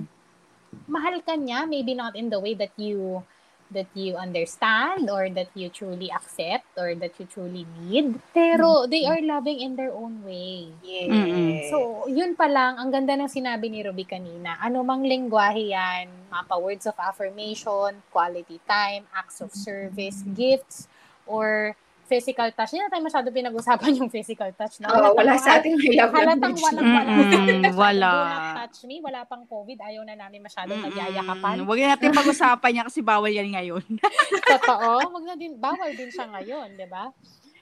Mahal 0.89 1.21
ka 1.21 1.37
niya, 1.37 1.69
maybe 1.69 1.93
not 1.93 2.17
in 2.17 2.31
the 2.33 2.41
way 2.41 2.55
that 2.57 2.73
you 2.81 3.21
that 3.69 3.93
you 3.93 4.17
understand 4.17 5.13
or 5.13 5.29
that 5.29 5.53
you 5.53 5.69
truly 5.69 6.09
accept 6.09 6.65
or 6.81 6.97
that 6.97 7.13
you 7.21 7.29
truly 7.29 7.69
need. 7.85 8.17
Pero 8.33 8.89
they 8.89 9.05
are 9.05 9.21
loving 9.21 9.61
in 9.61 9.77
their 9.77 9.93
own 9.93 10.25
way. 10.25 10.73
Yes. 10.81 11.13
Mm-mm. 11.13 11.69
So, 11.69 12.09
yun 12.09 12.33
pa 12.33 12.49
lang, 12.49 12.81
ang 12.81 12.89
ganda 12.89 13.13
ng 13.13 13.29
sinabi 13.29 13.69
ni 13.69 13.85
Ruby 13.85 14.09
kanina. 14.09 14.57
Ano 14.65 14.81
mang 14.81 15.05
lengguwahe 15.05 15.69
yan, 15.69 16.09
mapa 16.33 16.57
words 16.57 16.89
of 16.89 16.97
affirmation, 16.97 18.01
quality 18.09 18.57
time, 18.65 19.05
acts 19.13 19.45
of 19.45 19.53
service, 19.53 20.25
gifts, 20.33 20.89
or 21.29 21.77
physical 22.09 22.49
touch. 22.57 22.73
Hindi 22.73 22.89
na 22.89 22.91
tayo 22.91 23.05
masyado 23.05 23.29
pinag-usapan 23.29 23.91
yung 24.01 24.09
physical 24.09 24.51
touch. 24.57 24.81
No? 24.81 24.89
Oo, 24.89 25.13
wala 25.13 25.37
sa 25.37 25.61
ating 25.61 25.77
may 25.77 25.93
love 26.01 26.11
Halatang 26.17 26.57
language. 26.57 26.65
walang 26.65 26.89
wala. 26.89 27.13
Mm-mm, 27.13 27.63
wala. 27.77 28.11
Do 28.17 28.33
not 28.33 28.59
touch 28.65 28.79
me. 28.89 28.97
Wala 29.05 29.21
pang 29.29 29.45
COVID. 29.45 29.79
Ayaw 29.85 30.03
na 30.09 30.17
namin 30.17 30.41
masyadong 30.41 30.81
nagyayakapan. 30.81 31.57
Huwag 31.69 31.79
na 31.79 31.89
natin 31.95 32.17
pag-usapan 32.17 32.71
niya 32.73 32.85
kasi 32.89 33.01
bawal 33.05 33.29
yan 33.29 33.53
ngayon. 33.53 33.85
Totoo. 34.57 34.91
Wag 35.05 35.25
na 35.29 35.35
din, 35.37 35.53
bawal 35.61 35.93
din 35.93 36.09
siya 36.09 36.27
ngayon, 36.33 36.75
di 36.81 36.89
ba? 36.89 37.13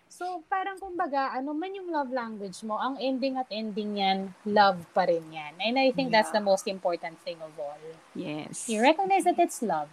So, 0.07 0.41
parang 0.49 0.81
kumbaga, 0.81 1.35
ano 1.37 1.53
man 1.53 1.77
yung 1.77 1.93
love 1.93 2.09
language 2.09 2.65
mo, 2.65 2.81
ang 2.81 2.97
ending 2.97 3.37
at 3.37 3.53
ending 3.53 4.01
yan, 4.01 4.33
love 4.49 4.81
pa 4.97 5.05
rin 5.05 5.21
yan. 5.29 5.53
And 5.61 5.77
I 5.77 5.93
think 5.93 6.09
that's 6.09 6.33
the 6.33 6.41
most 6.41 6.65
important 6.65 7.21
thing 7.21 7.37
of 7.45 7.53
all. 7.61 7.77
Yes. 8.17 8.65
You 8.65 8.81
recognize 8.81 9.29
that 9.29 9.37
it's 9.37 9.61
love. 9.61 9.93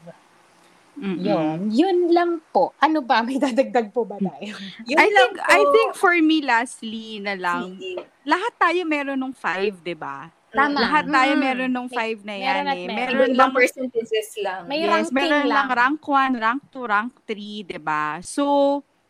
Mm-mm. 0.94 1.20
Yun. 1.20 1.58
Yun 1.74 1.98
lang 2.14 2.32
po. 2.50 2.70
Ano 2.78 3.02
ba? 3.02 3.26
May 3.26 3.41
dadagdag 3.41 3.89
po 3.89 4.06
ba 4.06 4.18
tayo? 4.18 4.54
Yun 4.89 4.98
I 4.98 5.08
lang 5.10 5.14
think 5.18 5.34
po. 5.38 5.50
I 5.50 5.62
think 5.74 5.89
for 5.96 6.14
me 6.16 6.38
lastly 6.39 7.18
na 7.18 7.34
lang, 7.34 7.76
Sige. 7.76 8.06
lahat 8.24 8.54
tayo 8.56 8.82
meron 8.86 9.18
nung 9.18 9.34
five, 9.34 9.74
'di 9.82 9.98
ba? 9.98 10.30
Tama. 10.54 10.86
Lahat 10.86 11.10
tayo 11.10 11.34
Mm. 11.34 11.41
meron 11.41 11.72
nung 11.74 11.89
five 11.89 12.22
na 12.22 12.36
yan 12.38 12.62
Meron 12.62 12.78
eh. 12.78 12.86
meron. 12.86 13.14
Meron 13.18 13.34
lang 13.34 13.52
percentages 13.52 14.30
lang. 14.38 14.70
May 14.70 14.86
yes, 14.86 15.10
ranking 15.10 15.16
meron 15.18 15.46
lang 15.50 15.66
lang. 15.66 15.78
rank 15.98 16.02
1, 16.06 16.38
rank 16.38 16.62
2, 16.70 16.86
rank 16.86 17.12
3, 17.26 17.66
'di 17.66 17.80
ba? 17.82 18.22
So, 18.22 18.44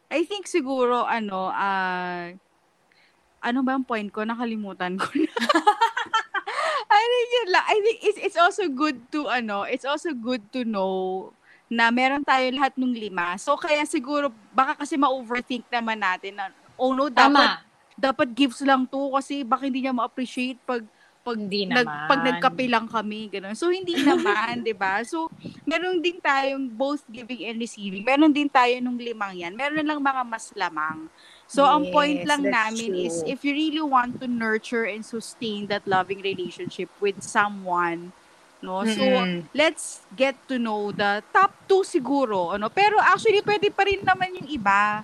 I 0.07 0.23
think 0.23 0.47
siguro 0.47 1.03
ano, 1.03 1.51
ah 1.51 2.31
ano 3.43 3.59
ba 3.59 3.75
ang 3.75 3.83
point 3.83 4.07
ko? 4.07 4.23
Nakalimutan 4.23 4.95
ko 4.95 5.03
na. 5.11 5.27
I 6.93 7.01
think 7.03 7.27
yun 7.33 7.49
lang. 7.51 7.65
I 7.67 7.77
think 7.81 7.97
it's, 8.01 8.19
it's 8.21 8.39
also 8.39 8.69
good 8.69 9.03
to, 9.11 9.27
ano, 9.27 9.67
it's 9.67 9.83
also 9.83 10.13
good 10.13 10.47
to 10.53 10.63
know 10.63 11.27
na 11.73 11.89
meron 11.89 12.21
tayo 12.21 12.45
lahat 12.53 12.73
nung 12.77 12.93
lima. 12.93 13.35
So, 13.41 13.57
kaya 13.57 13.83
siguro, 13.89 14.29
baka 14.53 14.85
kasi 14.85 14.93
ma-overthink 14.95 15.65
naman 15.69 15.97
natin 15.99 16.37
na, 16.37 16.53
oh 16.77 16.93
no, 16.93 17.09
dapat, 17.09 17.49
Tama. 17.49 17.65
dapat 17.97 18.29
gifts 18.33 18.61
lang 18.61 18.85
to 18.85 19.13
kasi 19.13 19.41
baka 19.45 19.65
hindi 19.69 19.85
niya 19.85 19.93
ma-appreciate 19.95 20.61
pag 20.63 20.85
pag 21.23 21.39
Hindi 21.39 21.63
nag, 21.71 21.87
naman. 21.87 22.03
pag 22.03 22.19
nagkape 22.19 22.67
lang 22.67 22.83
kami, 22.85 23.31
gano'n. 23.31 23.55
So, 23.55 23.71
hindi 23.71 23.95
naman, 24.07 24.59
di 24.59 24.75
ba? 24.75 24.99
So, 25.07 25.31
meron 25.63 26.03
din 26.03 26.19
tayong 26.19 26.67
both 26.67 27.07
giving 27.07 27.47
and 27.47 27.57
receiving. 27.63 28.03
Meron 28.03 28.35
din 28.35 28.51
tayo 28.51 28.75
nung 28.83 28.99
limang 28.99 29.31
yan. 29.31 29.55
Meron 29.55 29.87
lang 29.87 30.03
mga 30.03 30.23
mas 30.27 30.51
lamang. 30.51 31.07
So, 31.47 31.63
ang 31.63 31.87
point 31.87 32.19
Yes, 32.19 32.27
lang 32.27 32.51
namin 32.51 32.91
is 32.91 33.23
true. 33.23 33.31
if 33.31 33.47
you 33.47 33.55
really 33.55 33.83
want 33.83 34.19
to 34.19 34.27
nurture 34.27 34.83
and 34.83 34.99
sustain 34.99 35.71
that 35.71 35.87
loving 35.87 36.19
relationship 36.19 36.91
with 36.99 37.23
someone, 37.23 38.11
no? 38.63 38.87
So, 38.87 39.03
Mm-mm. 39.03 39.45
let's 39.53 40.07
get 40.15 40.39
to 40.47 40.55
know 40.57 40.95
the 40.95 41.21
top 41.35 41.51
two 41.67 41.83
siguro, 41.83 42.55
ano? 42.55 42.71
Pero 42.71 42.97
actually, 43.03 43.43
pwede 43.43 43.69
pa 43.75 43.83
rin 43.83 44.01
naman 44.01 44.39
yung 44.39 44.49
iba. 44.49 45.03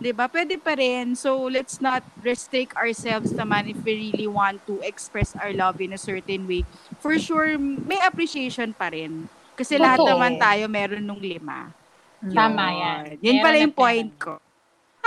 'di 0.00 0.16
ba? 0.16 0.26
Pwede 0.32 0.56
pa 0.56 0.72
rin. 0.72 1.12
So, 1.12 1.44
let's 1.52 1.76
not 1.76 2.00
restrict 2.24 2.72
ourselves 2.72 3.36
naman 3.36 3.68
if 3.68 3.84
we 3.84 3.92
really 4.08 4.28
want 4.30 4.64
to 4.64 4.80
express 4.80 5.36
our 5.36 5.52
love 5.52 5.76
in 5.84 5.92
a 5.92 6.00
certain 6.00 6.48
way. 6.48 6.64
For 6.96 7.20
sure, 7.20 7.60
may 7.60 8.00
appreciation 8.00 8.72
pa 8.72 8.88
rin. 8.88 9.28
Kasi 9.52 9.76
lahat 9.76 10.00
Totoo. 10.00 10.16
naman 10.16 10.40
tayo 10.40 10.64
meron 10.72 11.04
nung 11.04 11.20
lima. 11.20 11.76
Tama 12.32 12.64
yan. 12.72 13.00
Yun 13.20 13.36
Meron 13.36 13.44
pala 13.44 13.56
yung 13.60 13.76
point 13.76 14.10
ko. 14.16 14.40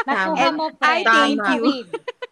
Nakuha 0.06 0.48
mo, 0.54 0.66
I 0.82 1.02
pre. 1.02 1.04
thank 1.06 1.42
you. 1.50 1.64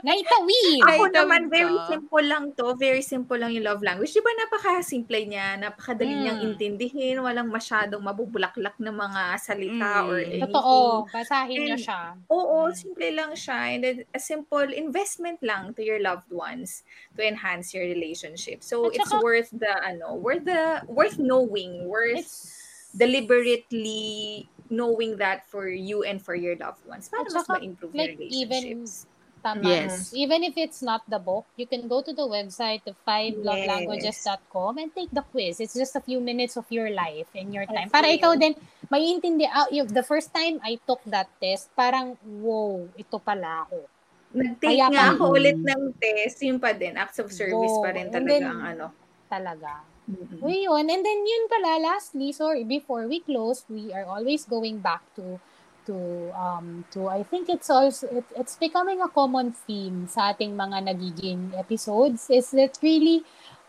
Naitawid. 0.00 0.80
Ako 0.80 1.04
Naitawid 1.06 1.12
naman, 1.12 1.42
ka. 1.44 1.50
very 1.52 1.76
simple 1.86 2.24
lang 2.24 2.44
to. 2.56 2.66
Very 2.74 3.02
simple 3.04 3.36
lang 3.36 3.52
yung 3.52 3.66
love 3.68 3.84
language. 3.84 4.16
Di 4.16 4.24
ba 4.24 4.32
napaka-simple 4.32 5.20
niya? 5.28 5.60
Napakadali 5.60 6.08
Mm. 6.08 6.20
niyang 6.24 6.40
intindihin. 6.42 7.20
Walang 7.20 7.52
masyadong 7.52 8.00
mabubulaklak 8.00 8.80
na 8.80 8.88
mga 8.88 9.22
Mm. 9.36 9.40
salita 9.40 9.90
or 10.08 10.16
anything. 10.18 10.48
Totoo. 10.48 11.04
Basahin 11.12 11.58
niyo 11.60 11.76
And- 11.76 11.84
siya. 11.84 12.00
Oo, 12.32 12.56
Mm. 12.68 12.74
simple 12.74 13.08
lang 13.12 13.32
siya. 13.36 13.58
And 13.70 13.80
then, 13.84 13.96
a 14.10 14.20
simple 14.20 14.68
investment 14.72 15.38
lang 15.44 15.76
to 15.76 15.84
your 15.84 16.00
loved 16.00 16.32
ones 16.32 16.80
to 17.12 17.20
enhance 17.20 17.76
your 17.76 17.84
relationship. 17.84 18.64
So, 18.64 18.88
At 18.88 18.96
it's 18.96 19.10
saka- 19.12 19.20
worth 19.20 19.52
the, 19.52 19.74
ano, 19.84 20.16
worth 20.16 20.48
the, 20.48 20.80
worth 20.88 21.20
knowing, 21.20 21.84
worth 21.84 22.24
It's, 22.24 22.56
deliberately 22.90 24.48
knowing 24.70 25.18
that 25.18 25.46
for 25.46 25.66
you 25.66 26.02
and 26.02 26.22
for 26.22 26.34
your 26.34 26.54
loved 26.56 26.82
ones. 26.86 27.06
Para 27.10 27.26
mas 27.26 27.46
ma-improve 27.46 27.94
like, 27.94 28.18
your 28.18 28.30
even 28.30 28.62
relationships. 28.62 29.06
Tama. 29.40 29.64
Yes. 29.64 30.12
Even 30.12 30.44
if 30.44 30.52
it's 30.54 30.80
not 30.80 31.00
the 31.08 31.16
book, 31.16 31.48
you 31.56 31.64
can 31.64 31.88
go 31.88 32.04
to 32.04 32.12
the 32.12 32.22
website 32.22 32.84
of 32.84 32.92
Yes. 32.94 33.08
fivelovelanguages.com 33.08 34.76
and 34.76 34.92
take 34.92 35.08
the 35.10 35.24
quiz. 35.24 35.60
It's 35.60 35.72
just 35.72 35.96
a 35.96 36.04
few 36.04 36.20
minutes 36.20 36.60
of 36.60 36.68
your 36.68 36.92
life 36.92 37.28
and 37.32 37.48
your 37.48 37.64
time. 37.64 37.88
Para 37.88 38.12
ikaw 38.12 38.36
din, 38.36 38.52
maiintindi, 38.86 39.48
ah, 39.48 39.64
yung- 39.72 39.88
the 39.88 40.04
first 40.04 40.28
time 40.30 40.60
I 40.60 40.76
took 40.84 41.00
that 41.08 41.32
test, 41.40 41.72
parang, 41.72 42.20
wow, 42.20 42.84
ito 42.94 43.16
pala 43.16 43.64
ako. 43.64 43.88
Nag-take 44.30 44.78
Kaya 44.78 44.86
nga 44.92 45.04
ako 45.10 45.34
ulit 45.34 45.58
ng 45.58 45.82
test, 45.98 46.38
yun 46.44 46.60
pa 46.60 46.70
din, 46.70 46.94
acts 46.94 47.18
of 47.18 47.32
service 47.32 47.74
Go. 47.74 47.82
pa 47.82 47.90
rin 47.90 48.06
And 48.06 48.14
talaga 48.14 48.28
then- 48.30 48.46
ang 48.46 48.60
ano. 48.62 48.86
Talaga. 49.26 49.72
Mm-mm. 50.10 50.42
Uy, 50.42 50.66
yun. 50.66 50.84
And 50.84 51.02
then 51.02 51.20
yun 51.22 51.44
pala, 51.46 51.78
lastly, 51.78 52.34
sorry, 52.34 52.66
before 52.66 53.06
we 53.06 53.22
close, 53.22 53.62
we 53.70 53.94
are 53.94 54.04
always 54.04 54.42
going 54.42 54.82
back 54.82 55.02
to 55.14 55.38
to 55.86 56.32
um 56.36 56.84
to 56.92 57.08
I 57.08 57.22
think 57.22 57.48
it's 57.48 57.70
also 57.70 58.06
it, 58.08 58.24
it's 58.36 58.56
becoming 58.56 59.00
a 59.00 59.08
common 59.08 59.52
theme 59.52 60.06
sa 60.08 60.32
ating 60.32 60.56
mga 60.56 60.78
nagiging 60.90 61.52
episodes 61.58 62.30
is 62.30 62.50
that 62.52 62.78
really 62.82 63.22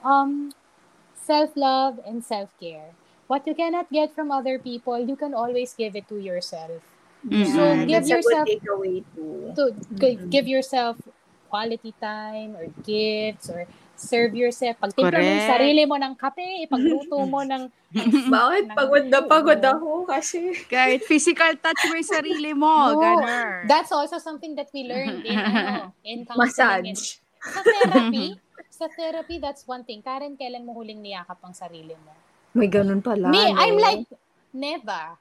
um 0.03 0.53
self-love 1.15 1.99
and 2.05 2.23
self-care. 2.23 2.91
What 3.27 3.47
you 3.47 3.55
cannot 3.55 3.89
get 3.91 4.13
from 4.13 4.31
other 4.31 4.59
people, 4.59 4.99
you 4.99 5.15
can 5.15 5.33
always 5.33 5.73
give 5.73 5.95
it 5.95 6.07
to 6.09 6.17
yourself. 6.19 6.81
Mm-mm. 7.27 7.45
So, 7.47 7.63
give 7.87 7.87
that's 7.87 8.11
a 8.11 8.15
yourself-. 8.15 8.49
To 9.55 9.71
Mhm. 9.71 10.29
give 10.29 10.47
yourself 10.47 10.97
quality 11.49 11.93
time 12.01 12.55
or 12.55 12.67
gifts 12.83 13.49
or 13.49 13.67
serve 14.01 14.33
yourself. 14.33 14.73
Pagtimpla 14.81 15.13
mo 15.13 15.21
yung 15.21 15.45
sarili 15.47 15.83
mo 15.85 15.95
ng 15.95 16.13
kape, 16.17 16.65
ipagluto 16.65 17.21
mo 17.29 17.45
ng... 17.51 17.69
Bakit? 18.33 18.63
ng- 18.73 18.77
Pagod 18.77 19.05
na 19.05 19.19
pagod 19.21 19.61
ako 19.61 20.09
kasi. 20.09 20.57
Kahit 20.65 21.05
physical 21.05 21.53
touch 21.61 21.81
mo 21.85 21.93
yung 21.93 22.11
sarili 22.11 22.51
mo. 22.57 22.97
No, 22.97 22.99
Ganun. 22.99 23.69
That's 23.69 23.93
also 23.93 24.17
something 24.17 24.57
that 24.57 24.73
we 24.73 24.89
learned 24.89 25.21
in, 25.21 25.37
ano, 25.47 25.93
in 26.01 26.25
counseling. 26.25 26.97
Massage. 26.97 27.21
Sa 27.41 27.61
therapy, 27.61 28.27
sa 28.69 28.85
therapy, 28.89 29.35
that's 29.37 29.65
one 29.65 29.85
thing. 29.85 30.01
Karen, 30.01 30.33
kailan 30.33 30.65
mo 30.65 30.73
huling 30.73 31.01
niyakap 31.01 31.37
ang 31.45 31.53
sarili 31.53 31.93
mo? 32.01 32.13
May 32.57 32.67
ganun 32.67 33.01
pala. 33.01 33.29
Me, 33.29 33.53
no? 33.53 33.57
I'm 33.57 33.77
like, 33.77 34.05
never. 34.51 35.17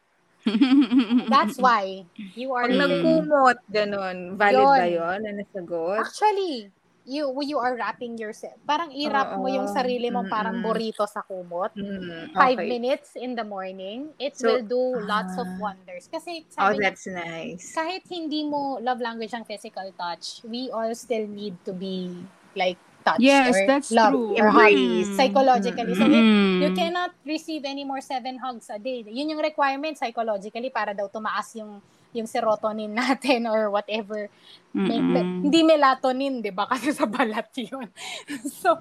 That's 1.29 1.61
why 1.61 2.09
you 2.35 2.53
are... 2.57 2.65
Pag 2.65 2.81
nagkumot, 2.81 3.59
ganun. 3.69 4.41
Valid 4.41 4.57
Yun. 4.57 4.79
ba 4.81 4.87
yun? 4.89 5.19
Na 5.21 5.31
nasagot? 5.37 6.01
Actually, 6.01 6.73
you 7.11 7.27
you 7.43 7.59
are 7.59 7.75
wrapping 7.75 8.15
yourself. 8.15 8.55
Parang 8.63 8.95
i-wrap 8.95 9.35
mo 9.35 9.51
yung 9.51 9.67
sarili 9.67 10.15
mo 10.15 10.23
parang 10.31 10.63
burrito 10.63 11.03
sa 11.11 11.27
kumot. 11.27 11.75
Mm, 11.75 12.31
Five 12.31 12.63
okay. 12.63 12.71
minutes 12.71 13.19
in 13.19 13.35
the 13.35 13.43
morning, 13.43 14.15
it 14.23 14.39
So, 14.39 14.47
will 14.47 14.63
do 14.63 14.83
lots 15.03 15.35
of 15.35 15.51
ah. 15.51 15.59
wonders. 15.59 16.07
Kasi 16.07 16.47
Oh, 16.55 16.71
sabi 16.71 16.79
niya, 16.79 16.83
that's 16.87 17.05
nice. 17.11 17.75
kahit 17.75 18.07
hindi 18.07 18.47
mo 18.47 18.79
love 18.79 19.03
language 19.03 19.35
ang 19.35 19.43
physical 19.43 19.91
touch, 19.99 20.47
we 20.47 20.71
all 20.71 20.95
still 20.95 21.27
need 21.27 21.59
to 21.67 21.75
be 21.75 22.15
like 22.55 22.79
touched 23.03 23.25
yes, 23.25 23.57
or 23.57 23.67
that's 23.67 23.91
loved 23.91 24.15
true. 24.15 24.37
or 24.39 24.47
hugged 24.53 24.77
Embraced. 24.77 25.17
psychologically. 25.19 25.95
So, 25.99 26.05
Mm-mm. 26.07 26.63
you 26.63 26.71
cannot 26.77 27.11
receive 27.27 27.67
any 27.67 27.83
more 27.83 28.05
seven 28.05 28.39
hugs 28.39 28.71
a 28.71 28.79
day. 28.79 29.03
Yun 29.03 29.35
yung 29.35 29.43
requirement 29.43 29.99
psychologically 29.99 30.71
para 30.71 30.95
daw 30.95 31.11
tumaas 31.11 31.51
yung 31.59 31.81
yung 32.15 32.27
serotonin 32.27 32.93
natin 33.03 33.47
or 33.47 33.71
whatever. 33.71 34.29
May- 34.71 35.03
me- 35.03 35.47
hindi 35.47 35.61
melatonin, 35.67 36.43
'di 36.43 36.53
ba? 36.55 36.67
Kasi 36.73 36.95
sa 36.95 37.07
balat 37.07 37.51
'yun. 37.55 37.89
so 38.63 38.79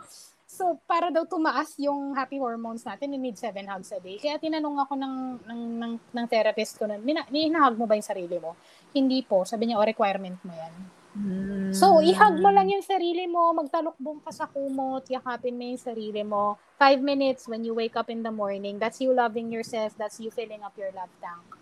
so 0.49 0.75
para 0.83 1.07
daw 1.13 1.23
tumaas 1.23 1.77
yung 1.79 2.13
happy 2.17 2.37
hormones 2.41 2.83
natin, 2.83 3.15
you 3.15 3.21
need 3.21 3.37
seven 3.39 3.65
hugs 3.69 3.93
a 3.95 3.99
day. 4.01 4.19
Kaya 4.19 4.37
tinanong 4.41 4.77
ako 4.85 4.93
ng 4.97 5.15
ng 5.45 5.61
ng, 5.79 5.93
ng 6.13 6.25
therapist 6.27 6.75
ko 6.77 6.85
na, 6.89 6.99
"Mina- 6.99 7.27
hinahug 7.29 7.77
mo 7.77 7.85
ba 7.87 7.95
yung 7.95 8.05
sarili 8.05 8.37
mo? 8.37 8.57
Hindi 8.91 9.21
po. 9.23 9.45
Sabi 9.45 9.69
niya, 9.69 9.79
o 9.79 9.85
requirement 9.85 10.37
mo 10.43 10.53
'yan. 10.53 10.99
Mm. 11.19 11.73
So, 11.73 12.05
ihag 12.05 12.37
mo 12.37 12.53
lang 12.53 12.69
yung 12.69 12.85
sarili 12.85 13.25
mo, 13.25 13.49
magtalukbong 13.57 14.21
ka 14.21 14.31
sa 14.31 14.45
kumot, 14.45 15.09
yakapin 15.09 15.57
mo 15.57 15.65
yung 15.65 15.81
sarili 15.81 16.21
mo. 16.21 16.55
Five 16.77 17.01
minutes 17.01 17.49
when 17.49 17.65
you 17.65 17.73
wake 17.73 17.97
up 17.97 18.07
in 18.13 18.21
the 18.21 18.31
morning, 18.31 18.77
that's 18.77 19.01
you 19.01 19.11
loving 19.11 19.49
yourself, 19.49 19.91
that's 19.97 20.21
you 20.21 20.29
filling 20.29 20.61
up 20.61 20.71
your 20.77 20.93
love 20.93 21.11
tank. 21.19 21.58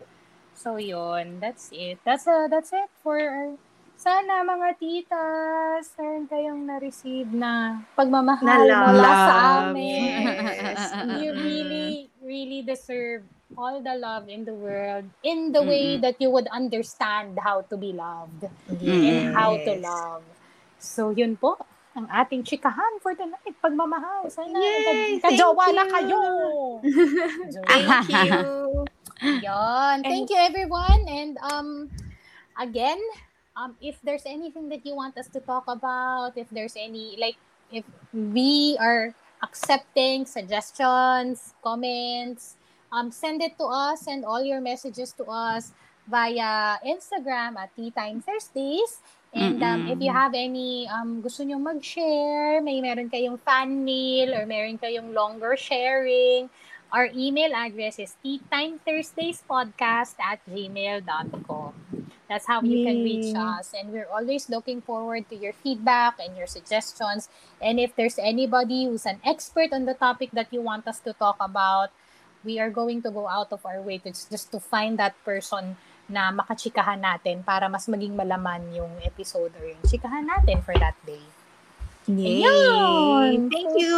So, 0.57 0.81
yun. 0.81 1.37
That's 1.37 1.69
it. 1.69 2.01
That's, 2.01 2.25
uh, 2.25 2.49
that's 2.49 2.73
it 2.73 2.89
for 3.05 3.21
our, 3.21 3.53
sana 3.93 4.41
mga 4.41 4.77
titas, 4.81 5.93
meron 5.97 6.25
kayong 6.25 6.61
na-receive 6.65 7.29
na 7.29 7.81
pagmamahal 7.93 8.45
Na 8.45 8.57
love. 8.65 8.85
mula 8.89 9.11
sa 9.13 9.33
amin. 9.69 10.25
Yes. 10.67 10.93
you 11.21 11.29
really, 11.33 12.09
really 12.21 12.61
deserve 12.61 13.21
all 13.57 13.81
the 13.81 13.95
love 13.97 14.29
in 14.29 14.45
the 14.45 14.53
world 14.53 15.05
in 15.23 15.49
the 15.53 15.61
way 15.61 15.97
that 15.97 16.17
you 16.21 16.29
would 16.29 16.45
understand 16.53 17.37
how 17.41 17.61
to 17.65 17.77
be 17.77 17.89
loved 17.93 18.45
and 18.69 19.33
how 19.33 19.57
to 19.57 19.73
Yes. 19.77 19.85
love. 19.85 20.21
So, 20.77 21.09
yun 21.13 21.37
po 21.37 21.57
ang 21.97 22.05
ating 22.09 22.45
chikahan 22.45 23.01
for 23.01 23.13
tonight. 23.17 23.57
Pagmamahal. 23.57 24.29
Sana 24.29 24.53
Yay! 24.57 25.17
ka- 25.17 25.33
kajowa 25.33 25.65
na 25.73 25.83
kayo. 25.89 26.21
Thank 27.69 28.05
you. 28.09 28.85
Yun. 29.21 30.03
Thank 30.03 30.29
you, 30.29 30.37
everyone. 30.37 31.05
And 31.07 31.37
um, 31.39 31.89
again, 32.59 32.99
um, 33.55 33.75
if 33.81 33.97
there's 34.03 34.25
anything 34.25 34.69
that 34.69 34.85
you 34.85 34.95
want 34.95 35.17
us 35.17 35.27
to 35.29 35.39
talk 35.39 35.65
about, 35.67 36.37
if 36.37 36.49
there's 36.49 36.75
any, 36.77 37.17
like, 37.19 37.35
if 37.71 37.83
we 38.13 38.77
are 38.79 39.13
accepting 39.43 40.25
suggestions, 40.25 41.53
comments, 41.63 42.55
um, 42.91 43.11
send 43.11 43.41
it 43.41 43.57
to 43.57 43.65
us. 43.65 44.01
Send 44.01 44.25
all 44.25 44.43
your 44.43 44.61
messages 44.61 45.13
to 45.13 45.25
us 45.25 45.73
via 46.07 46.77
Instagram 46.85 47.57
at 47.57 47.75
Tea 47.75 47.91
Time 47.91 48.21
Thursdays. 48.21 49.01
And 49.33 49.61
um, 49.61 49.87
if 49.87 49.99
you 50.01 50.11
have 50.11 50.33
any 50.33 50.87
um, 50.87 51.21
gusto 51.21 51.43
nyo 51.43 51.59
mag-share, 51.59 52.61
may 52.63 52.81
meron 52.81 53.11
kayong 53.11 53.37
fan 53.37 53.83
mail 53.83 54.33
or 54.33 54.47
meron 54.47 54.79
kayong 54.79 55.13
longer 55.13 55.53
sharing, 55.59 56.49
our 56.91 57.09
email 57.15 57.53
address 57.53 57.99
is 57.99 58.15
teatimethursdayspodcast 58.23 60.15
at 60.19 60.39
gmail.com. 60.47 61.73
That's 62.27 62.45
how 62.47 62.61
you 62.61 62.83
can 62.83 63.03
reach 63.03 63.31
Yay. 63.31 63.39
us. 63.39 63.71
And 63.71 63.91
we're 63.91 64.07
always 64.11 64.49
looking 64.49 64.81
forward 64.81 65.29
to 65.29 65.35
your 65.35 65.53
feedback 65.53 66.19
and 66.19 66.35
your 66.35 66.47
suggestions. 66.47 67.29
And 67.61 67.79
if 67.79 67.95
there's 67.95 68.19
anybody 68.19 68.85
who's 68.85 69.05
an 69.05 69.19
expert 69.23 69.71
on 69.71 69.85
the 69.85 69.95
topic 69.95 70.31
that 70.33 70.51
you 70.51 70.61
want 70.61 70.87
us 70.87 70.99
to 71.07 71.13
talk 71.13 71.37
about, 71.39 71.91
we 72.43 72.59
are 72.59 72.69
going 72.69 73.01
to 73.03 73.11
go 73.11 73.27
out 73.27 73.51
of 73.51 73.65
our 73.65 73.81
way 73.81 73.97
to 73.99 74.11
just 74.11 74.51
to 74.51 74.59
find 74.59 74.99
that 74.99 75.15
person 75.23 75.77
na 76.07 76.31
makachikahan 76.31 77.03
natin 77.03 77.43
para 77.43 77.67
mas 77.67 77.87
maging 77.87 78.15
malaman 78.15 78.63
yung 78.71 78.91
episode 79.03 79.51
or 79.59 79.67
yung 79.67 79.83
chikahan 79.83 80.23
natin 80.23 80.63
for 80.63 80.75
that 80.79 80.95
day. 81.03 81.23
Yay. 82.07 82.39
Ayun. 82.39 83.51
Thank 83.51 83.71
you. 83.75 83.95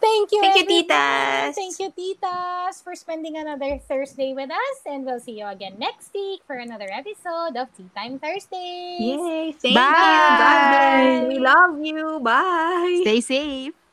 Thank 0.00 0.32
you, 0.32 0.40
Thank 0.40 0.56
you, 0.56 0.64
titas. 0.64 1.52
Thank 1.52 1.76
you, 1.76 1.92
titas, 1.92 2.80
for 2.80 2.96
spending 2.96 3.36
another 3.36 3.76
Thursday 3.84 4.32
with 4.32 4.48
us. 4.48 4.76
And 4.88 5.04
we'll 5.04 5.20
see 5.20 5.38
you 5.38 5.46
again 5.46 5.76
next 5.76 6.08
week 6.14 6.40
for 6.48 6.56
another 6.56 6.88
episode 6.88 7.60
of 7.60 7.68
Tea 7.76 7.92
Time 7.92 8.18
Thursdays. 8.18 8.96
Yay. 8.96 9.52
Thank 9.60 9.76
Bye. 9.76 9.92
you. 9.92 10.24
God 10.40 10.64
bless. 10.72 11.28
We 11.28 11.36
love 11.38 11.74
you. 11.84 12.20
Bye. 12.24 13.04
Stay 13.04 13.20
safe. 13.20 13.83